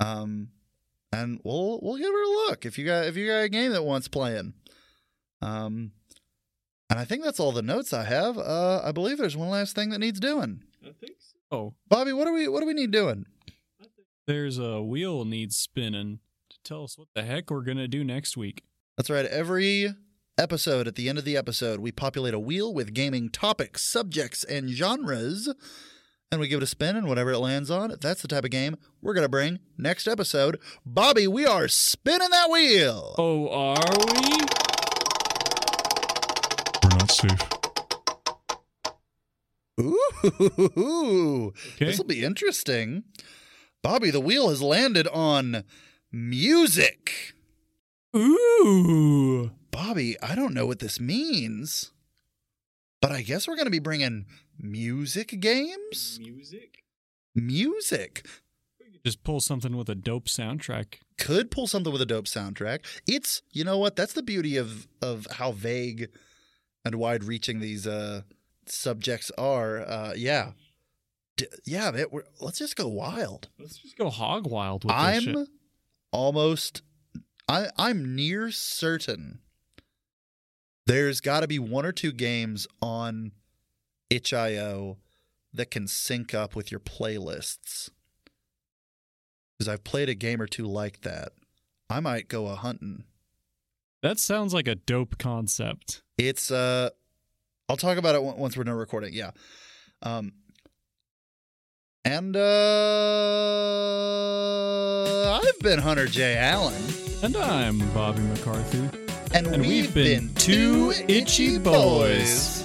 Um, 0.00 0.48
and 1.12 1.40
we'll 1.44 1.78
we'll 1.82 1.98
give 1.98 2.12
her 2.12 2.22
a 2.24 2.48
look 2.48 2.64
if 2.66 2.78
you 2.78 2.84
got 2.84 3.06
if 3.06 3.16
you 3.16 3.26
got 3.26 3.44
a 3.44 3.48
game 3.48 3.72
that 3.72 3.84
wants 3.84 4.08
playing. 4.08 4.54
Um, 5.40 5.92
and 6.88 6.98
I 6.98 7.04
think 7.04 7.24
that's 7.24 7.40
all 7.40 7.52
the 7.52 7.62
notes 7.62 7.92
I 7.92 8.04
have. 8.04 8.38
Uh, 8.38 8.80
I 8.84 8.92
believe 8.92 9.18
there's 9.18 9.36
one 9.36 9.48
last 9.48 9.74
thing 9.74 9.90
that 9.90 9.98
needs 9.98 10.20
doing. 10.20 10.62
I 10.82 10.92
think 11.00 11.16
so. 11.18 11.36
Oh, 11.50 11.74
Bobby, 11.88 12.12
what 12.12 12.26
do 12.26 12.32
we 12.32 12.48
what 12.48 12.60
do 12.60 12.66
we 12.66 12.74
need 12.74 12.90
doing? 12.90 13.26
There's 14.32 14.56
a 14.58 14.80
wheel 14.80 15.26
needs 15.26 15.56
spinning 15.58 16.18
to 16.48 16.56
tell 16.64 16.84
us 16.84 16.96
what 16.96 17.08
the 17.14 17.22
heck 17.22 17.50
we're 17.50 17.60
gonna 17.60 17.86
do 17.86 18.02
next 18.02 18.34
week. 18.34 18.62
That's 18.96 19.10
right. 19.10 19.26
Every 19.26 19.90
episode, 20.38 20.88
at 20.88 20.94
the 20.94 21.10
end 21.10 21.18
of 21.18 21.26
the 21.26 21.36
episode, 21.36 21.80
we 21.80 21.92
populate 21.92 22.32
a 22.32 22.38
wheel 22.38 22.72
with 22.72 22.94
gaming 22.94 23.28
topics, 23.28 23.82
subjects, 23.90 24.42
and 24.42 24.70
genres, 24.70 25.52
and 26.30 26.40
we 26.40 26.48
give 26.48 26.60
it 26.60 26.62
a 26.62 26.66
spin, 26.66 26.96
and 26.96 27.06
whatever 27.08 27.32
it 27.32 27.38
lands 27.40 27.70
on, 27.70 27.94
that's 28.00 28.22
the 28.22 28.28
type 28.28 28.44
of 28.44 28.50
game 28.50 28.76
we're 29.02 29.12
going 29.12 29.24
to 29.24 29.28
bring 29.28 29.58
next 29.76 30.08
episode. 30.08 30.58
Bobby, 30.86 31.26
we 31.26 31.44
are 31.44 31.68
spinning 31.68 32.30
that 32.30 32.48
wheel. 32.50 33.14
Oh, 33.18 33.48
are 33.50 33.76
we? 33.98 34.38
We're 36.82 36.98
not 36.98 37.10
safe. 37.10 37.48
Ooh, 39.78 41.52
Okay. 41.74 41.84
this 41.86 41.98
will 41.98 42.04
be 42.06 42.24
interesting. 42.24 43.04
Bobby, 43.82 44.10
the 44.10 44.20
wheel 44.20 44.48
has 44.48 44.62
landed 44.62 45.08
on 45.08 45.64
music. 46.12 47.34
Ooh. 48.14 49.50
Bobby, 49.70 50.16
I 50.22 50.34
don't 50.34 50.54
know 50.54 50.66
what 50.66 50.78
this 50.78 51.00
means. 51.00 51.90
But 53.00 53.10
I 53.10 53.22
guess 53.22 53.48
we're 53.48 53.56
going 53.56 53.66
to 53.66 53.70
be 53.72 53.80
bringing 53.80 54.26
music 54.56 55.40
games? 55.40 56.20
Music? 56.20 56.84
Music. 57.34 58.24
Just 59.04 59.24
pull 59.24 59.40
something 59.40 59.76
with 59.76 59.88
a 59.88 59.96
dope 59.96 60.26
soundtrack. 60.26 61.00
Could 61.18 61.50
pull 61.50 61.66
something 61.66 61.92
with 61.92 62.02
a 62.02 62.06
dope 62.06 62.26
soundtrack. 62.26 62.84
It's, 63.08 63.42
you 63.50 63.64
know 63.64 63.78
what? 63.78 63.96
That's 63.96 64.12
the 64.12 64.22
beauty 64.22 64.56
of 64.56 64.86
of 65.00 65.26
how 65.32 65.50
vague 65.50 66.08
and 66.84 66.94
wide 66.94 67.24
reaching 67.24 67.58
these 67.58 67.84
uh 67.86 68.22
subjects 68.66 69.32
are. 69.36 69.80
Uh 69.80 70.12
yeah. 70.16 70.52
Yeah, 71.64 71.90
man, 71.90 72.06
let's 72.40 72.58
just 72.58 72.76
go 72.76 72.88
wild. 72.88 73.48
Let's 73.58 73.78
just 73.78 73.96
go 73.96 74.10
hog 74.10 74.46
wild 74.46 74.84
with 74.84 74.94
I'm 74.94 75.22
shit. 75.22 75.48
almost 76.12 76.82
I 77.48 77.68
I'm 77.76 78.14
near 78.14 78.50
certain 78.50 79.40
there's 80.86 81.20
got 81.20 81.40
to 81.40 81.48
be 81.48 81.58
one 81.58 81.86
or 81.86 81.92
two 81.92 82.12
games 82.12 82.66
on 82.80 83.32
itch.io 84.10 84.98
that 85.54 85.70
can 85.70 85.86
sync 85.86 86.34
up 86.34 86.56
with 86.56 86.70
your 86.70 86.80
playlists. 86.80 87.88
Cuz 89.58 89.68
I've 89.68 89.84
played 89.84 90.08
a 90.08 90.14
game 90.14 90.40
or 90.42 90.46
two 90.46 90.66
like 90.66 91.02
that. 91.02 91.32
I 91.88 92.00
might 92.00 92.28
go 92.28 92.46
a 92.46 92.56
hunting. 92.56 93.04
That 94.02 94.18
sounds 94.18 94.52
like 94.52 94.66
a 94.66 94.74
dope 94.74 95.18
concept. 95.18 96.02
It's 96.18 96.50
uh 96.50 96.90
I'll 97.68 97.76
talk 97.76 97.96
about 97.96 98.14
it 98.14 98.22
once 98.22 98.56
we're 98.56 98.64
done 98.64 98.74
recording. 98.74 99.14
Yeah. 99.14 99.30
Um 100.02 100.32
and 102.04 102.36
uh 102.36 102.42
I've 105.42 105.58
been 105.60 105.78
Hunter 105.78 106.06
J 106.06 106.36
Allen. 106.36 106.74
And 107.22 107.36
I'm 107.36 107.78
Bobby 107.94 108.22
McCarthy. 108.22 108.88
And, 109.34 109.46
And 109.46 109.62
we've, 109.62 109.94
we've 109.94 109.94
been 109.94 110.26
been 110.26 110.34
two 110.34 110.92
itchy 111.08 111.58
boys. 111.58 112.58
boys. 112.58 112.61